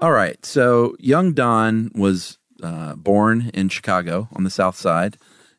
All 0.00 0.12
right. 0.12 0.44
So 0.46 0.94
young 1.00 1.32
Don 1.32 1.90
was 1.94 2.38
uh, 2.62 2.94
born 2.94 3.50
in 3.52 3.68
Chicago 3.68 4.28
on 4.32 4.44
the 4.44 4.50
south 4.50 4.76
side 4.76 5.16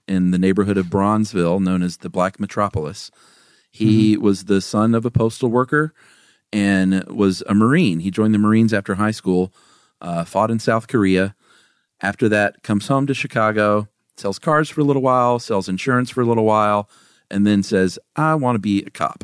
in 0.07 0.31
the 0.31 0.39
neighborhood 0.39 0.77
of 0.77 0.87
Bronzeville, 0.87 1.59
known 1.59 1.83
as 1.83 1.97
the 1.97 2.09
Black 2.09 2.39
Metropolis. 2.39 3.11
He 3.69 4.17
was 4.17 4.45
the 4.45 4.61
son 4.61 4.95
of 4.95 5.05
a 5.05 5.11
postal 5.11 5.49
worker 5.49 5.93
and 6.53 7.03
was 7.07 7.43
a 7.47 7.53
Marine. 7.53 7.99
He 7.99 8.11
joined 8.11 8.33
the 8.33 8.39
Marines 8.39 8.73
after 8.73 8.95
high 8.95 9.11
school, 9.11 9.53
uh, 10.01 10.23
fought 10.23 10.51
in 10.51 10.59
South 10.59 10.87
Korea. 10.87 11.35
After 12.01 12.29
that, 12.29 12.63
comes 12.63 12.87
home 12.87 13.07
to 13.07 13.13
Chicago, 13.13 13.87
sells 14.15 14.39
cars 14.39 14.69
for 14.69 14.81
a 14.81 14.83
little 14.83 15.01
while, 15.01 15.39
sells 15.39 15.67
insurance 15.67 16.09
for 16.09 16.21
a 16.21 16.25
little 16.25 16.45
while, 16.45 16.89
and 17.29 17.45
then 17.45 17.63
says, 17.63 17.99
I 18.15 18.35
want 18.35 18.55
to 18.55 18.59
be 18.59 18.83
a 18.83 18.89
cop. 18.89 19.23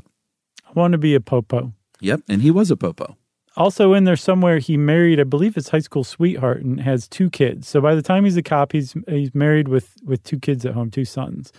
I 0.68 0.72
want 0.74 0.92
to 0.92 0.98
be 0.98 1.16
a 1.16 1.22
popo. 1.22 1.74
Yep. 2.02 2.22
And 2.28 2.42
he 2.42 2.52
was 2.52 2.72
a 2.72 2.78
popo. 2.78 3.18
Also, 3.58 3.94
in 3.94 4.04
there 4.04 4.18
somewhere, 4.18 4.60
he 4.60 4.76
married, 4.76 5.20
I 5.20 5.24
believe, 5.24 5.56
his 5.56 5.70
high 5.70 5.80
school 5.80 6.04
sweetheart, 6.04 6.62
and 6.62 6.82
has 6.82 7.08
two 7.08 7.30
kids. 7.30 7.70
So 7.70 7.80
by 7.80 7.96
the 7.96 8.02
time 8.02 8.26
he's 8.26 8.36
a 8.36 8.44
cop, 8.44 8.74
he's 8.74 8.94
he's 9.08 9.34
married 9.34 9.70
with 9.70 9.96
with 10.04 10.22
two 10.24 10.40
kids 10.40 10.66
at 10.66 10.74
home, 10.74 10.92
two 10.92 11.06
sons. 11.06 11.54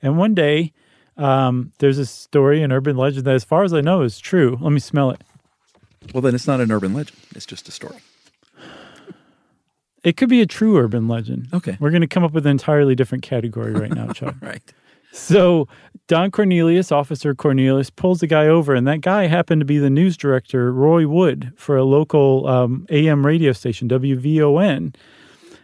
And 0.00 0.16
one 0.16 0.34
day, 0.34 0.72
um, 1.18 1.72
there's 1.80 1.98
a 1.98 2.06
story, 2.06 2.62
an 2.62 2.72
urban 2.72 2.96
legend 2.96 3.26
that, 3.26 3.34
as 3.34 3.44
far 3.44 3.62
as 3.62 3.74
I 3.74 3.82
know, 3.82 4.00
is 4.00 4.18
true. 4.18 4.56
Let 4.58 4.72
me 4.72 4.80
smell 4.80 5.10
it. 5.10 5.20
Well, 6.14 6.22
then 6.22 6.34
it's 6.34 6.46
not 6.46 6.62
an 6.62 6.72
urban 6.72 6.94
legend. 6.94 7.18
It's 7.34 7.46
just 7.46 7.68
a 7.68 7.72
story. 7.72 7.98
It 10.04 10.16
could 10.16 10.28
be 10.28 10.40
a 10.42 10.46
true 10.46 10.76
urban 10.78 11.08
legend. 11.08 11.48
Okay. 11.52 11.76
We're 11.80 11.90
going 11.90 12.02
to 12.02 12.06
come 12.06 12.22
up 12.22 12.32
with 12.32 12.46
an 12.46 12.50
entirely 12.52 12.94
different 12.94 13.24
category 13.24 13.72
right 13.72 13.92
now, 13.92 14.12
Chuck. 14.12 14.36
Right. 14.42 14.62
So 15.12 15.68
Don 16.08 16.32
Cornelius, 16.32 16.90
Officer 16.90 17.34
Cornelius, 17.36 17.88
pulls 17.88 18.18
the 18.18 18.26
guy 18.26 18.48
over, 18.48 18.74
and 18.74 18.86
that 18.88 19.00
guy 19.00 19.28
happened 19.28 19.60
to 19.60 19.64
be 19.64 19.78
the 19.78 19.88
news 19.88 20.16
director, 20.16 20.72
Roy 20.72 21.06
Wood, 21.06 21.52
for 21.56 21.76
a 21.76 21.84
local 21.84 22.46
um, 22.48 22.84
AM 22.90 23.24
radio 23.24 23.52
station, 23.52 23.88
WVON. 23.88 24.94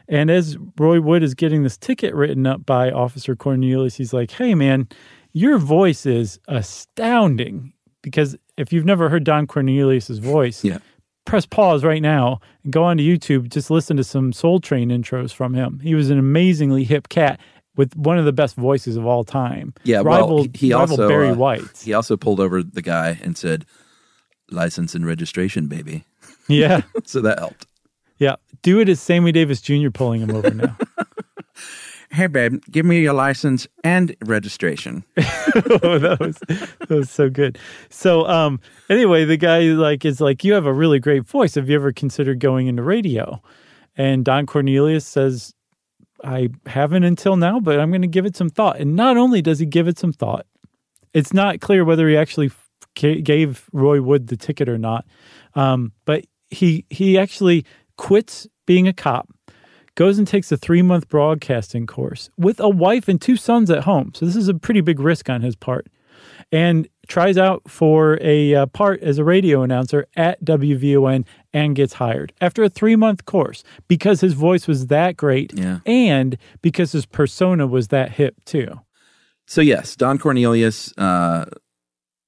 And 0.09 0.31
as 0.31 0.57
Roy 0.79 1.01
Wood 1.01 1.23
is 1.25 1.35
getting 1.35 1.65
this 1.65 1.77
ticket 1.77 2.15
written 2.15 2.47
up 2.47 2.65
by 2.65 2.91
Officer 2.93 3.35
Cornelius, 3.35 3.97
he's 3.97 4.13
like, 4.13 4.31
"Hey, 4.31 4.55
man, 4.55 4.89
your 5.33 5.59
voice 5.59 6.07
is 6.07 6.39
astounding." 6.49 7.73
Because 8.03 8.37
if 8.57 8.73
you've 8.73 8.87
never 8.87 9.09
heard 9.09 9.25
Don 9.25 9.47
Cornelius's 9.47 10.19
voice, 10.19 10.65
Yeah. 10.65 10.79
Press 11.31 11.47
pause 11.47 11.85
right 11.85 12.03
now 12.03 12.41
and 12.65 12.73
go 12.73 12.83
onto 12.83 13.03
YouTube. 13.05 13.49
Just 13.49 13.71
listen 13.71 13.97
to 13.97 14.05
some 14.05 14.33
Soul 14.33 14.59
Train 14.61 14.91
intros 14.91 15.33
from 15.33 15.55
him. 15.55 15.79
He 15.81 15.95
was 15.95 16.11
an 16.11 16.19
amazingly 16.19 16.83
hip 16.83 17.09
cat 17.09 17.39
with 17.77 17.95
one 17.97 18.19
of 18.19 18.25
the 18.25 18.33
best 18.33 18.57
voices 18.57 18.97
of 18.97 19.07
all 19.07 19.23
time. 19.23 19.73
Yeah, 19.85 20.03
rival, 20.05 20.35
well, 20.35 20.45
he, 20.53 20.67
he 20.67 20.75
rival 20.75 20.95
also 21.01 21.09
Barry 21.09 21.29
uh, 21.29 21.35
White. 21.35 21.83
He 21.83 21.95
also 21.95 22.17
pulled 22.17 22.41
over 22.41 22.65
the 22.65 22.83
guy 22.83 23.19
and 23.23 23.39
said, 23.39 23.65
"License 24.51 24.95
and 24.97 25.07
registration, 25.07 25.69
baby." 25.69 26.05
Yeah, 26.49 26.83
So 27.05 27.21
that 27.21 27.39
helped. 27.39 27.67
yeah. 28.19 28.37
Do 28.63 28.81
it 28.81 28.89
as 28.89 29.01
Sammy 29.01 29.31
Davis 29.31 29.61
Jr. 29.61 29.91
pulling 29.91 30.21
him 30.21 30.35
over 30.35 30.51
now. 30.51 30.77
Hey, 32.13 32.27
babe, 32.27 32.61
give 32.71 32.85
me 32.85 33.01
your 33.01 33.13
license 33.13 33.69
and 33.85 34.17
registration. 34.25 35.05
oh, 35.17 35.99
that 35.99 36.17
was 36.19 36.39
that 36.49 36.91
was 36.91 37.09
so 37.09 37.31
good. 37.31 37.57
So, 37.89 38.27
um, 38.27 38.61
anyway, 38.89 39.25
the 39.25 39.37
guy 39.37 39.61
like 39.61 40.05
is 40.05 40.21
like, 40.21 40.43
you 40.43 40.53
have 40.55 40.67
a 40.67 40.73
really 40.73 40.99
great 40.99 41.25
voice. 41.25 41.55
Have 41.55 41.69
you 41.69 41.77
ever 41.77 41.93
considered 41.93 42.41
going 42.41 42.67
into 42.67 42.83
radio? 42.83 43.41
And 43.97 44.25
Don 44.25 44.47
Cornelius 44.47 45.07
says, 45.07 45.55
I 46.25 46.49
haven't 46.67 47.05
until 47.05 47.37
now, 47.37 47.61
but 47.61 47.79
I'm 47.79 47.91
going 47.91 48.03
to 48.03 48.09
give 48.09 48.27
it 48.27 48.37
some 48.37 48.51
thought. 48.51 48.81
And 48.81 48.97
not 48.97 49.17
only 49.17 49.41
does 49.41 49.61
he 49.61 49.67
give 49.67 49.87
it 49.87 49.99
some 49.99 50.13
thought, 50.13 50.47
it's 51.15 51.33
not 51.33 51.61
clear 51.61 51.85
whether 51.85 52.09
he 52.09 52.17
actually 52.17 52.51
gave 52.95 53.69
Roy 53.73 54.03
Wood 54.03 54.27
the 54.27 54.37
ticket 54.37 54.69
or 54.69 54.79
not. 54.79 55.07
Um, 55.55 55.93
but 56.05 56.25
he 56.51 56.85
he 56.91 57.19
actually 57.19 57.65
quits 57.97 58.49
being 58.67 58.89
a 58.89 58.93
cop 58.93 59.29
goes 60.01 60.17
and 60.19 60.27
takes 60.27 60.51
a 60.51 60.57
three 60.57 60.81
month 60.81 61.11
broadcasting 61.11 61.87
course 61.87 62.31
with 62.39 62.59
a 62.59 62.71
wife 62.71 63.07
and 63.07 63.21
two 63.21 63.37
sons 63.37 63.71
at 63.71 63.85
home. 63.85 64.13
So 64.15 64.25
this 64.25 64.35
is 64.35 64.49
a 64.49 64.55
pretty 64.55 64.81
big 64.81 64.99
risk 64.99 65.29
on 65.29 65.43
his 65.43 65.55
part. 65.55 65.89
And 66.51 66.89
tries 67.07 67.37
out 67.37 67.61
for 67.69 68.19
a 68.23 68.55
uh, 68.55 68.65
part 68.67 69.03
as 69.03 69.19
a 69.19 69.25
radio 69.25 69.61
announcer 69.63 70.07
at 70.17 70.43
WVON 70.43 71.27
and 71.53 71.77
gets 71.77 71.93
hired 71.93 72.33
after 72.41 72.63
a 72.65 72.71
three 72.71 72.97
month 72.97 73.27
course 73.27 73.63
because 73.89 74.23
his 74.23 74.33
voice 74.33 74.67
was 74.67 74.87
that 74.87 75.19
great 75.19 75.53
Yeah. 75.55 75.81
and 75.85 76.39
because 76.63 76.93
his 76.93 77.05
persona 77.05 77.67
was 77.67 77.89
that 77.89 78.13
hip 78.13 78.37
too. 78.47 78.81
So 79.47 79.61
yes, 79.61 79.97
Don 79.97 80.17
Cornelius, 80.17 80.95
uh, 80.97 81.45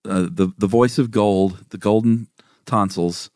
uh, 0.04 0.28
the 0.30 0.52
the 0.58 0.66
voice 0.66 0.98
of 0.98 1.10
gold, 1.10 1.64
the 1.70 1.78
golden 1.78 2.28
tonsils. 2.66 3.30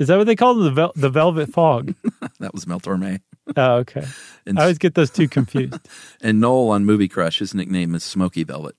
Is 0.00 0.08
that 0.08 0.16
what 0.16 0.26
they 0.26 0.34
call 0.34 0.58
it? 0.58 0.64
The, 0.64 0.70
vel- 0.70 0.92
the 0.96 1.10
velvet 1.10 1.52
fog? 1.52 1.94
That 2.40 2.54
was 2.54 2.66
Mel 2.66 2.80
Torme. 2.80 3.20
oh, 3.54 3.74
okay. 3.76 4.02
And, 4.46 4.58
I 4.58 4.62
always 4.62 4.78
get 4.78 4.94
those 4.94 5.10
two 5.10 5.28
confused. 5.28 5.78
and 6.22 6.40
Noel 6.40 6.70
on 6.70 6.86
Movie 6.86 7.06
Crush, 7.06 7.40
his 7.40 7.54
nickname 7.54 7.94
is 7.94 8.02
Smoky 8.02 8.44
Velvet. 8.44 8.76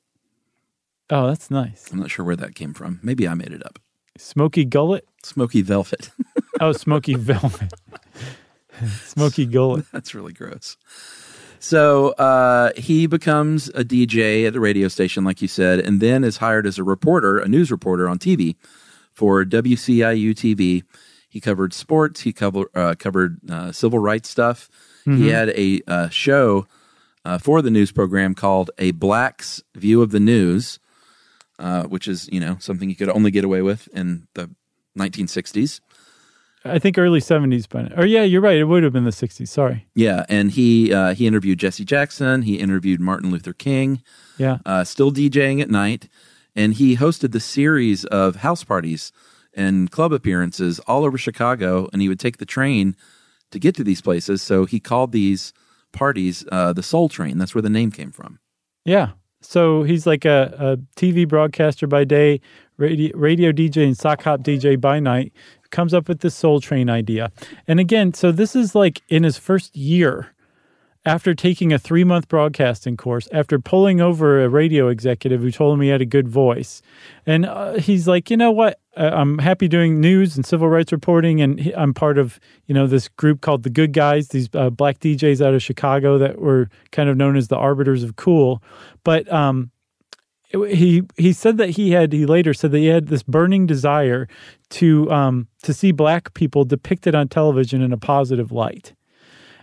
Oh, 1.12 1.28
that's 1.28 1.52
nice. 1.52 1.92
I'm 1.92 2.00
not 2.00 2.10
sure 2.10 2.26
where 2.26 2.36
that 2.38 2.56
came 2.56 2.74
from. 2.74 3.00
Maybe 3.04 3.28
I 3.28 3.36
made 3.36 3.52
it 3.52 3.64
up. 3.64 3.78
Smoky 4.18 4.66
gullet? 4.66 5.08
Smoky 5.24 5.62
Velvet. 5.62 6.10
Oh, 6.60 6.74
smoky 6.74 7.16
velvet. 7.16 7.74
smoky 9.04 9.48
gullet. 9.48 9.86
That's 9.92 10.14
really 10.14 10.32
gross. 10.32 10.78
So 11.58 12.10
uh, 12.12 12.72
he 12.78 13.08
becomes 13.08 13.70
a 13.70 13.84
DJ 13.84 14.46
at 14.46 14.54
the 14.54 14.60
radio 14.60 14.88
station, 14.88 15.24
like 15.24 15.42
you 15.42 15.48
said, 15.48 15.80
and 15.80 16.00
then 16.00 16.24
is 16.24 16.38
hired 16.38 16.68
as 16.68 16.78
a 16.78 16.84
reporter, 16.84 17.40
a 17.40 17.48
news 17.48 17.72
reporter 17.72 18.08
on 18.08 18.20
TV 18.20 18.56
for 19.12 19.44
WCIU 19.44 20.32
TV. 20.36 20.84
He 21.32 21.40
covered 21.40 21.74
sports. 21.74 22.22
He 22.22 22.34
covered 22.34 22.68
uh, 22.76 22.96
covered 23.00 23.40
uh, 23.50 23.72
civil 23.72 24.00
rights 24.00 24.30
stuff. 24.30 24.70
He 25.06 25.30
had 25.30 25.50
a 25.50 25.82
uh, 25.88 26.10
show 26.10 26.68
uh, 27.24 27.38
for 27.38 27.62
the 27.62 27.72
news 27.72 27.94
program 27.94 28.36
called 28.36 28.70
"A 28.78 28.92
Black's 28.92 29.64
View 29.74 30.02
of 30.02 30.12
the 30.12 30.20
News," 30.20 30.78
uh, 31.58 31.84
which 31.84 32.10
is 32.10 32.28
you 32.34 32.42
know 32.42 32.58
something 32.60 32.90
you 32.90 32.98
could 32.98 33.08
only 33.08 33.32
get 33.32 33.46
away 33.46 33.62
with 33.62 33.88
in 33.94 34.28
the 34.34 34.50
1960s. 35.00 35.80
I 36.66 36.80
think 36.80 36.98
early 36.98 37.22
70s 37.22 37.68
by 37.68 37.84
now. 37.84 37.96
Or 37.96 38.06
yeah, 38.06 38.24
you're 38.24 38.42
right. 38.42 38.58
It 38.58 38.66
would 38.66 38.84
have 38.84 38.94
been 38.94 39.06
the 39.06 39.10
60s. 39.10 39.48
Sorry. 39.48 39.88
Yeah, 39.96 40.26
and 40.28 40.52
he 40.52 40.94
uh, 40.94 41.14
he 41.14 41.28
interviewed 41.28 41.60
Jesse 41.60 41.86
Jackson. 41.86 42.42
He 42.42 42.60
interviewed 42.60 43.00
Martin 43.00 43.32
Luther 43.32 43.54
King. 43.54 44.04
Yeah. 44.38 44.58
Uh, 44.66 44.84
still 44.84 45.14
DJing 45.14 45.62
at 45.62 45.70
night, 45.70 46.10
and 46.58 46.74
he 46.74 46.98
hosted 46.98 47.32
the 47.32 47.40
series 47.40 48.04
of 48.04 48.38
house 48.38 48.66
parties 48.66 49.14
and 49.54 49.92
club 49.92 50.14
appearances 50.14 50.80
all 50.82 51.04
over 51.04 51.18
Chicago. 51.18 51.90
And 51.92 52.02
he 52.02 52.10
would 52.10 52.20
take 52.20 52.38
the 52.38 52.46
train 52.46 52.96
to 53.52 53.60
get 53.60 53.76
to 53.76 53.84
these 53.84 54.02
places. 54.02 54.42
So 54.42 54.66
he 54.66 54.80
called 54.80 55.12
these 55.12 55.54
parties 55.92 56.46
uh, 56.52 56.74
the 56.74 56.84
Soul 56.84 57.10
Train. 57.10 57.38
That's 57.38 57.54
where 57.54 57.62
the 57.62 57.70
name 57.70 57.92
came 57.92 58.12
from. 58.12 58.40
Yeah. 58.86 59.12
So 59.42 59.84
he's 59.84 60.06
like 60.06 60.26
a, 60.26 60.54
a 60.58 60.78
TV 61.00 61.28
broadcaster 61.28 61.88
by 61.88 62.04
day, 62.04 62.42
radio, 62.78 63.18
radio 63.18 63.52
DJ 63.52 63.86
and 63.86 63.98
sock 63.98 64.24
hop 64.24 64.42
DJ 64.42 64.80
by 64.80 65.00
night. 65.00 65.34
Comes 65.72 65.94
up 65.94 66.08
with 66.08 66.20
this 66.20 66.36
Soul 66.36 66.60
Train 66.60 66.90
idea. 66.90 67.32
And 67.68 67.80
again, 67.80 68.14
so 68.14 68.32
this 68.32 68.56
is 68.56 68.76
like 68.76 69.02
in 69.10 69.24
his 69.24 69.38
first 69.38 69.76
year 69.76 70.34
after 71.04 71.34
taking 71.34 71.74
a 71.74 71.80
three 71.80 72.04
month 72.04 72.28
broadcasting 72.28 72.96
course, 72.96 73.28
after 73.32 73.60
pulling 73.60 74.00
over 74.00 74.44
a 74.44 74.50
radio 74.50 74.88
executive 74.88 75.42
who 75.42 75.52
told 75.52 75.74
him 75.74 75.82
he 75.82 75.90
had 75.90 76.02
a 76.02 76.06
good 76.06 76.28
voice. 76.28 76.82
And 77.26 77.46
uh, 77.46 77.74
he's 77.74 78.08
like, 78.08 78.30
you 78.30 78.38
know 78.38 78.52
what? 78.52 78.80
Uh, 78.96 79.10
I'm 79.14 79.40
happy 79.40 79.68
doing 79.68 80.00
news 80.00 80.36
and 80.36 80.46
civil 80.46 80.70
rights 80.70 80.92
reporting. 80.92 81.42
And 81.42 81.74
I'm 81.76 81.94
part 81.94 82.18
of, 82.18 82.40
you 82.68 82.76
know, 82.76 82.88
this 82.88 83.08
group 83.08 83.42
called 83.42 83.64
the 83.64 83.70
Good 83.70 83.94
Guys, 83.94 84.28
these 84.28 84.50
uh, 84.54 84.70
black 84.70 85.00
DJs 85.00 85.44
out 85.46 85.54
of 85.54 85.64
Chicago 85.64 86.18
that 86.20 86.40
were 86.40 86.70
kind 86.92 87.10
of 87.10 87.18
known 87.18 87.36
as 87.36 87.48
the 87.48 87.58
arbiters 87.58 88.04
of 88.04 88.16
cool. 88.16 88.62
But, 89.04 89.32
um, 89.32 89.72
he 90.54 91.04
he 91.16 91.32
said 91.32 91.56
that 91.60 91.70
he 91.70 91.92
had 91.92 92.12
he 92.12 92.26
later 92.26 92.54
said 92.54 92.72
that 92.72 92.80
he 92.80 92.88
had 92.88 93.08
this 93.08 93.24
burning 93.24 93.66
desire 93.66 94.28
to 94.70 95.10
um 95.10 95.48
to 95.64 95.74
see 95.74 95.94
black 95.94 96.34
people 96.34 96.66
depicted 96.66 97.16
on 97.16 97.30
television 97.30 97.82
in 97.82 97.94
a 97.94 97.98
positive 97.98 98.52
light 98.52 98.94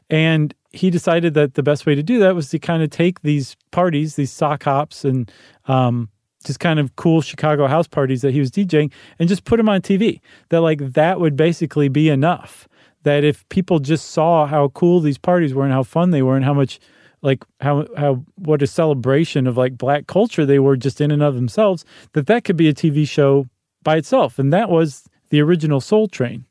and 0.09 0.55
he 0.71 0.91
decided 0.91 1.35
that 1.35 1.55
the 1.55 1.63
best 1.63 1.87
way 1.87 1.95
to 1.95 2.03
do 2.03 2.19
that 2.19 2.35
was 2.35 2.51
to 2.51 2.59
kind 2.59 2.83
of 2.83 2.91
take 2.91 3.23
these 3.23 3.57
parties 3.71 4.17
these 4.17 4.31
sock 4.31 4.65
hops 4.65 5.05
and 5.05 5.31
um 5.67 6.09
just 6.45 6.61
kind 6.61 6.79
of 6.79 6.95
cool 6.97 7.21
chicago 7.21 7.67
house 7.67 7.89
parties 7.89 8.23
that 8.23 8.33
he 8.33 8.41
was 8.41 8.51
djing 8.51 8.93
and 9.19 9.29
just 9.29 9.45
put 9.45 9.57
them 9.57 9.69
on 9.69 9.81
tv 9.81 10.21
that 10.51 10.61
like 10.61 10.81
that 10.93 11.21
would 11.21 11.37
basically 11.37 11.89
be 11.89 12.09
enough. 12.09 12.69
That 13.05 13.25
if 13.25 13.49
people 13.49 13.79
just 13.79 14.11
saw 14.11 14.47
how 14.47 14.69
cool 14.69 15.01
these 15.01 15.19
parties 15.19 15.55
were 15.55 15.65
and 15.65 15.73
how 15.73 15.83
fun 15.85 16.11
they 16.11 16.23
were 16.23 16.37
and 16.37 16.45
how 16.45 16.55
much 16.55 16.81
like 17.23 17.45
how 17.61 17.87
how 17.97 18.25
what 18.37 18.63
a 18.63 18.67
celebration 18.67 19.47
of 19.47 19.57
like 19.57 19.79
black 19.79 20.07
culture 20.07 20.45
they 20.45 20.59
were 20.59 20.77
just 20.77 21.01
in 21.01 21.11
and 21.11 21.23
of 21.23 21.35
themselves 21.35 21.85
that 22.13 22.27
that 22.27 22.45
could 22.45 22.57
be 22.57 22.69
a 22.69 22.75
TV 22.75 23.09
show 23.09 23.47
by 23.83 23.97
itself. 23.97 24.39
And 24.39 24.53
that 24.53 24.69
was 24.69 25.05
the 25.31 25.41
original 25.41 25.81
Soul 25.81 26.09
Train. 26.09 26.45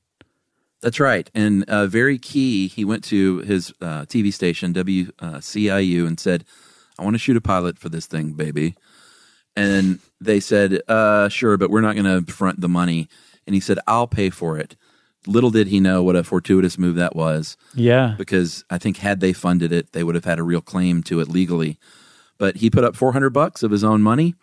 That's 0.82 1.00
right. 1.00 1.30
And 1.34 1.64
uh, 1.70 1.88
very 1.88 2.18
key, 2.20 2.68
he 2.68 2.86
went 2.86 3.04
to 3.06 3.40
his 3.40 3.74
uh, 3.82 4.02
TV 4.06 4.32
station, 4.32 4.74
WCIU, 4.74 6.08
and 6.08 6.20
said, 6.20 6.46
I 7.00 7.04
want 7.04 7.16
to 7.16 7.20
shoot 7.20 7.38
a 7.38 7.42
pilot 7.42 7.78
for 7.80 7.90
this 7.90 8.06
thing, 8.06 8.34
baby. 8.34 8.76
And 9.56 10.00
they 10.22 10.40
said, 10.40 10.82
uh, 10.88 11.30
sure, 11.30 11.58
but 11.58 11.70
we're 11.70 11.82
not 11.82 11.96
going 11.96 12.26
to 12.26 12.32
front 12.32 12.62
the 12.62 12.70
money. 12.70 13.08
And 13.46 13.54
he 13.56 13.60
said, 13.60 13.80
I'll 13.88 14.08
pay 14.08 14.30
for 14.30 14.58
it. 14.58 14.76
Little 15.26 15.50
did 15.50 15.68
he 15.68 15.80
know 15.80 16.04
what 16.04 16.16
a 16.16 16.24
fortuitous 16.24 16.78
move 16.78 16.96
that 16.96 17.16
was 17.16 17.58
Yeah. 17.74 18.16
because 18.18 18.64
I 18.70 18.78
think 18.78 18.98
had 18.98 19.20
they 19.20 19.34
funded 19.34 19.72
it, 19.74 19.92
they 19.92 20.04
would 20.04 20.16
have 20.16 20.26
had 20.26 20.40
a 20.40 20.44
real 20.44 20.62
claim 20.62 21.04
to 21.04 21.20
it 21.20 21.28
legally. 21.28 21.80
But 22.38 22.58
he 22.58 22.70
put 22.70 22.84
up 22.84 22.96
400 22.96 23.32
bucks 23.32 23.64
of 23.64 23.72
his 23.72 23.84
own 23.84 24.02
money, 24.04 24.36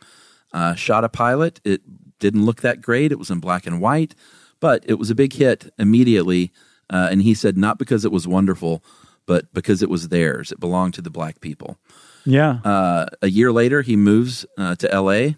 uh, 0.52 0.74
shot 0.74 1.04
a 1.04 1.08
pilot. 1.08 1.60
It 1.64 1.82
didn't 2.18 2.44
look 2.44 2.60
that 2.62 2.82
great. 2.82 3.12
It 3.12 3.18
was 3.18 3.30
in 3.30 3.38
black 3.40 3.66
and 3.66 3.80
white, 3.80 4.14
but 4.64 4.82
it 4.86 4.94
was 4.94 5.10
a 5.10 5.14
big 5.14 5.34
hit 5.34 5.70
immediately. 5.78 6.50
Uh, 6.88 7.08
and 7.10 7.20
he 7.20 7.34
said, 7.34 7.54
not 7.58 7.76
because 7.76 8.06
it 8.06 8.10
was 8.10 8.26
wonderful, 8.26 8.82
but 9.26 9.52
because 9.52 9.82
it 9.82 9.90
was 9.90 10.08
theirs. 10.08 10.52
It 10.52 10.58
belonged 10.58 10.94
to 10.94 11.02
the 11.02 11.10
black 11.10 11.42
people. 11.42 11.76
Yeah. 12.24 12.60
Uh, 12.64 13.04
a 13.20 13.28
year 13.28 13.52
later, 13.52 13.82
he 13.82 13.94
moves 13.94 14.46
uh, 14.56 14.74
to 14.76 14.86
LA 14.88 15.34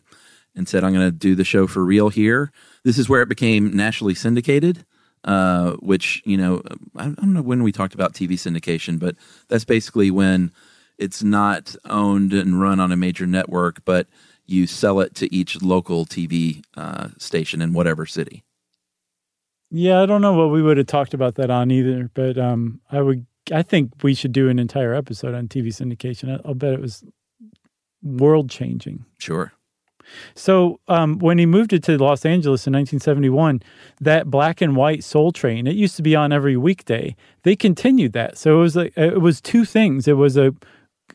and 0.55 0.69
said, 0.69 0.85
I'm 0.85 0.95
going 0.95 1.09
to 1.09 1.11
do 1.11 1.35
the 1.35 1.43
show 1.43 1.67
for 1.67 1.85
real 1.85 2.09
here. 2.09 2.53
This 2.85 2.99
is 2.99 3.09
where 3.09 3.21
it 3.21 3.29
became 3.29 3.77
nationally 3.77 4.15
syndicated, 4.15 4.85
uh, 5.25 5.73
which, 5.81 6.23
you 6.25 6.37
know, 6.37 6.63
I 6.95 7.07
I 7.07 7.09
don't 7.09 7.33
know 7.33 7.43
when 7.43 7.65
we 7.65 7.73
talked 7.73 7.95
about 7.95 8.15
TV 8.15 8.35
syndication, 8.35 9.01
but 9.01 9.17
that's 9.49 9.65
basically 9.65 10.13
when 10.13 10.53
it's 10.99 11.25
not 11.25 11.75
owned 11.85 12.33
and 12.33 12.61
run 12.61 12.79
on 12.79 12.93
a 12.93 12.97
major 12.97 13.27
network, 13.27 13.85
but 13.85 14.07
you 14.47 14.69
sell 14.69 15.01
it 15.01 15.17
to 15.17 15.35
each 15.35 15.61
local 15.63 16.07
TV 16.07 16.63
uh, 16.77 17.09
station 17.19 17.61
in 17.61 17.73
whatever 17.73 18.07
city. 18.07 18.45
Yeah, 19.71 20.01
I 20.01 20.07
don't 20.07 20.23
know 20.23 20.33
what 20.33 20.51
we 20.51 20.63
would 20.63 20.77
have 20.77 20.87
talked 20.87 21.15
about 21.15 21.35
that 21.37 21.51
on 21.51 21.71
either, 21.71 22.11
but 22.15 22.39
um 22.39 22.81
I 22.91 23.01
would 23.01 23.27
I 23.53 23.63
think 23.63 23.93
we 24.03 24.15
should 24.15 24.33
do 24.33 24.49
an 24.49 24.59
entire 24.59 24.95
episode 24.95 25.35
on 25.35 25.49
TV 25.49 25.69
syndication. 25.69 26.33
I, 26.35 26.41
I'll 26.45 26.55
bet 26.55 26.73
it 26.73 26.81
was 26.81 27.05
world 28.03 28.51
changing. 28.51 29.05
Sure. 29.19 29.53
So 30.35 30.81
um, 30.89 31.19
when 31.19 31.39
he 31.39 31.47
moved 31.47 31.73
it 31.73 31.83
to 31.85 31.99
Los 31.99 32.25
Angeles 32.25 32.67
in 32.67 32.73
1971, 32.73 33.61
that 34.01 34.31
black 34.31 34.61
and 34.61 34.77
white 34.77 35.03
Soul 35.03 35.33
Train, 35.33 35.67
it 35.67 35.75
used 35.75 35.97
to 35.97 36.03
be 36.03 36.15
on 36.15 36.33
every 36.33 36.57
weekday. 36.57 37.17
They 37.43 37.57
continued 37.57 38.13
that. 38.13 38.39
So 38.39 38.59
it 38.59 38.61
was 38.61 38.77
like, 38.77 38.97
it 38.97 39.21
was 39.21 39.41
two 39.41 39.65
things. 39.65 40.07
It 40.07 40.17
was 40.17 40.37
a 40.37 40.55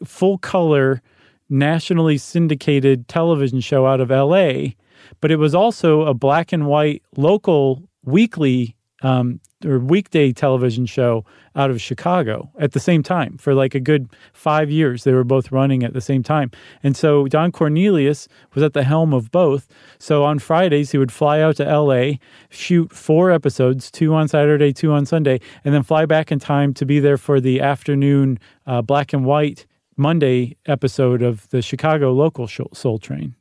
full 0.04 0.38
color, 0.38 1.02
nationally 1.50 2.18
syndicated 2.18 3.08
television 3.08 3.62
show 3.62 3.86
out 3.86 4.02
of 4.02 4.10
LA, 4.10 4.74
but 5.20 5.32
it 5.32 5.38
was 5.38 5.56
also 5.56 6.02
a 6.02 6.14
black 6.14 6.52
and 6.52 6.68
white 6.68 7.02
local 7.16 7.84
weekly 8.04 8.76
um, 9.04 9.40
or 9.66 9.80
weekday 9.80 10.32
television 10.32 10.86
show 10.86 11.26
out 11.56 11.70
of 11.70 11.82
Chicago 11.82 12.50
at 12.60 12.72
the 12.72 12.80
same 12.80 13.04
time 13.04 13.38
for 13.38 13.54
like 13.54 13.76
a 13.76 13.80
good 13.80 14.10
five 14.34 14.70
years. 14.70 15.04
They 15.04 15.14
were 15.14 15.24
both 15.24 15.52
running 15.52 15.84
at 15.84 15.94
the 15.94 16.02
same 16.02 16.24
time. 16.24 16.52
And 16.84 16.96
so 16.96 17.28
Don 17.28 17.52
Cornelius 17.52 18.28
was 18.54 18.64
at 18.64 18.74
the 18.74 18.84
helm 18.84 19.14
of 19.14 19.32
both. 19.32 19.68
So 20.00 20.24
on 20.24 20.40
Fridays, 20.40 20.92
he 20.92 20.98
would 20.98 21.12
fly 21.12 21.42
out 21.42 21.58
to 21.58 21.66
LA, 21.66 22.14
shoot 22.50 22.92
four 22.92 23.32
episodes, 23.32 23.92
two 23.92 24.14
on 24.14 24.28
Saturday, 24.28 24.72
two 24.72 24.92
on 24.92 25.06
Sunday, 25.06 25.40
and 25.66 25.74
then 25.74 25.84
fly 25.84 26.06
back 26.06 26.32
in 26.32 26.40
time 26.40 26.74
to 26.76 26.86
be 26.86 27.00
there 27.00 27.18
for 27.18 27.40
the 27.40 27.60
afternoon 27.62 28.40
uh, 28.66 28.82
black 28.82 29.14
and 29.14 29.26
white 29.26 29.66
Monday 29.98 30.58
episode 30.66 31.22
of 31.22 31.50
the 31.50 31.62
Chicago 31.62 32.14
local 32.14 32.48
Soul 32.48 32.98
Train. 32.98 33.36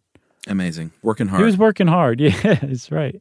Amazing. 0.46 0.90
Working 1.02 1.28
hard. 1.28 1.40
He 1.40 1.44
was 1.44 1.56
working 1.56 1.86
hard. 1.86 2.20
Yeah, 2.30 2.54
that's 2.54 2.90
right. 2.90 3.20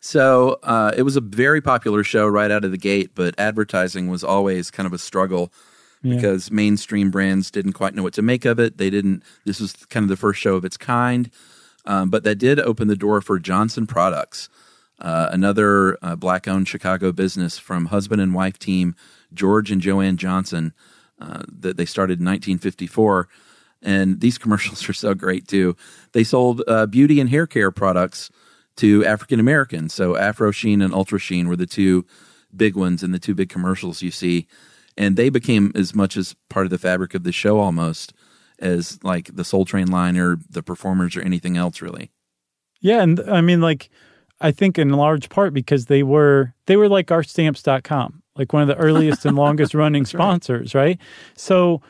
So 0.00 0.58
uh, 0.62 0.92
it 0.96 1.02
was 1.02 1.16
a 1.16 1.20
very 1.20 1.60
popular 1.60 2.02
show 2.02 2.26
right 2.26 2.50
out 2.50 2.64
of 2.64 2.70
the 2.70 2.78
gate, 2.78 3.10
but 3.14 3.38
advertising 3.38 4.08
was 4.08 4.24
always 4.24 4.70
kind 4.70 4.86
of 4.86 4.94
a 4.94 4.98
struggle 4.98 5.52
yeah. 6.02 6.16
because 6.16 6.50
mainstream 6.50 7.10
brands 7.10 7.50
didn't 7.50 7.74
quite 7.74 7.94
know 7.94 8.02
what 8.02 8.14
to 8.14 8.22
make 8.22 8.46
of 8.46 8.58
it. 8.58 8.78
They 8.78 8.88
didn't. 8.88 9.22
This 9.44 9.60
was 9.60 9.74
kind 9.74 10.04
of 10.04 10.08
the 10.08 10.16
first 10.16 10.40
show 10.40 10.54
of 10.54 10.64
its 10.64 10.78
kind, 10.78 11.30
um, 11.84 12.08
but 12.08 12.24
that 12.24 12.36
did 12.36 12.58
open 12.58 12.88
the 12.88 12.96
door 12.96 13.20
for 13.20 13.38
Johnson 13.38 13.86
Products, 13.86 14.48
uh, 15.00 15.28
another 15.30 15.98
uh, 16.02 16.16
black-owned 16.16 16.66
Chicago 16.66 17.12
business 17.12 17.58
from 17.58 17.86
husband 17.86 18.22
and 18.22 18.34
wife 18.34 18.58
team 18.58 18.96
George 19.34 19.70
and 19.70 19.82
Joanne 19.82 20.16
Johnson 20.16 20.72
uh, 21.20 21.42
that 21.46 21.76
they 21.76 21.84
started 21.84 22.20
in 22.20 22.24
1954. 22.24 23.28
And 23.82 24.20
these 24.20 24.38
commercials 24.38 24.88
are 24.88 24.94
so 24.94 25.12
great 25.12 25.46
too. 25.46 25.76
They 26.12 26.24
sold 26.24 26.62
uh, 26.66 26.86
beauty 26.86 27.20
and 27.20 27.28
hair 27.28 27.46
care 27.46 27.70
products 27.70 28.30
to 28.80 29.04
African 29.04 29.38
Americans. 29.38 29.92
So 29.92 30.16
Afro 30.16 30.50
Sheen 30.50 30.80
and 30.80 30.94
Ultra 30.94 31.18
Sheen 31.18 31.48
were 31.48 31.56
the 31.56 31.66
two 31.66 32.06
big 32.56 32.76
ones 32.76 33.02
and 33.02 33.12
the 33.12 33.18
two 33.18 33.34
big 33.34 33.50
commercials 33.50 34.00
you 34.00 34.10
see. 34.10 34.46
And 34.96 35.16
they 35.16 35.28
became 35.28 35.70
as 35.74 35.94
much 35.94 36.16
as 36.16 36.34
part 36.48 36.64
of 36.64 36.70
the 36.70 36.78
fabric 36.78 37.14
of 37.14 37.22
the 37.22 37.30
show 37.30 37.60
almost 37.60 38.14
as 38.58 38.98
like 39.04 39.34
the 39.36 39.44
Soul 39.44 39.66
Train 39.66 39.88
line 39.88 40.16
or 40.16 40.38
the 40.48 40.62
performers 40.62 41.14
or 41.14 41.20
anything 41.20 41.58
else 41.58 41.82
really. 41.82 42.10
Yeah, 42.80 43.02
and 43.02 43.20
I 43.28 43.42
mean 43.42 43.60
like 43.60 43.90
I 44.40 44.50
think 44.50 44.78
in 44.78 44.88
large 44.88 45.28
part 45.28 45.52
because 45.52 45.86
they 45.86 46.02
were 46.02 46.54
they 46.64 46.76
were 46.76 46.88
like 46.88 47.10
our 47.10 47.22
stamps.com, 47.22 48.22
like 48.36 48.52
one 48.54 48.62
of 48.62 48.68
the 48.68 48.76
earliest 48.82 49.26
and 49.26 49.36
longest 49.36 49.74
running 49.74 50.06
sponsors, 50.06 50.74
right? 50.74 50.98
So 51.36 51.82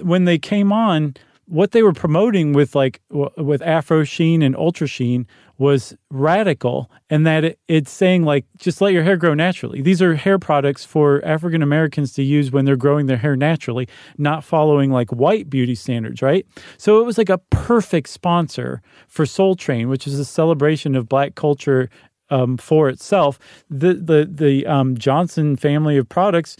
when 0.00 0.24
they 0.24 0.38
came 0.38 0.72
on, 0.72 1.14
what 1.46 1.72
they 1.72 1.82
were 1.82 1.92
promoting 1.92 2.52
with 2.52 2.74
like 2.74 3.00
with 3.10 3.62
Afro 3.62 4.04
Sheen 4.04 4.42
and 4.42 4.56
Ultra 4.56 4.86
Sheen 4.86 5.26
was 5.58 5.94
radical 6.10 6.90
and 7.10 7.26
that 7.26 7.44
it, 7.44 7.58
it's 7.68 7.90
saying 7.90 8.24
like 8.24 8.44
just 8.56 8.80
let 8.80 8.92
your 8.92 9.02
hair 9.02 9.16
grow 9.16 9.34
naturally. 9.34 9.82
These 9.82 10.02
are 10.02 10.14
hair 10.14 10.38
products 10.38 10.84
for 10.84 11.24
african 11.24 11.62
americans 11.62 12.12
to 12.12 12.22
use 12.22 12.50
when 12.50 12.64
they're 12.64 12.76
growing 12.76 13.06
their 13.06 13.16
hair 13.16 13.36
naturally 13.36 13.88
not 14.18 14.44
following 14.44 14.90
like 14.90 15.10
white 15.10 15.48
beauty 15.48 15.74
standards 15.74 16.22
right? 16.22 16.46
So 16.76 17.00
it 17.00 17.04
was 17.04 17.18
like 17.18 17.28
a 17.28 17.38
perfect 17.38 18.08
sponsor 18.08 18.82
for 19.08 19.26
soul 19.26 19.56
train 19.56 19.88
which 19.88 20.06
is 20.06 20.18
a 20.18 20.24
celebration 20.24 20.94
of 20.94 21.08
black 21.08 21.34
culture 21.34 21.88
um, 22.32 22.56
for 22.56 22.88
itself. 22.88 23.38
The 23.70 23.94
the 23.94 24.28
the 24.30 24.66
um, 24.66 24.96
Johnson 24.96 25.56
family 25.56 25.98
of 25.98 26.08
products 26.08 26.56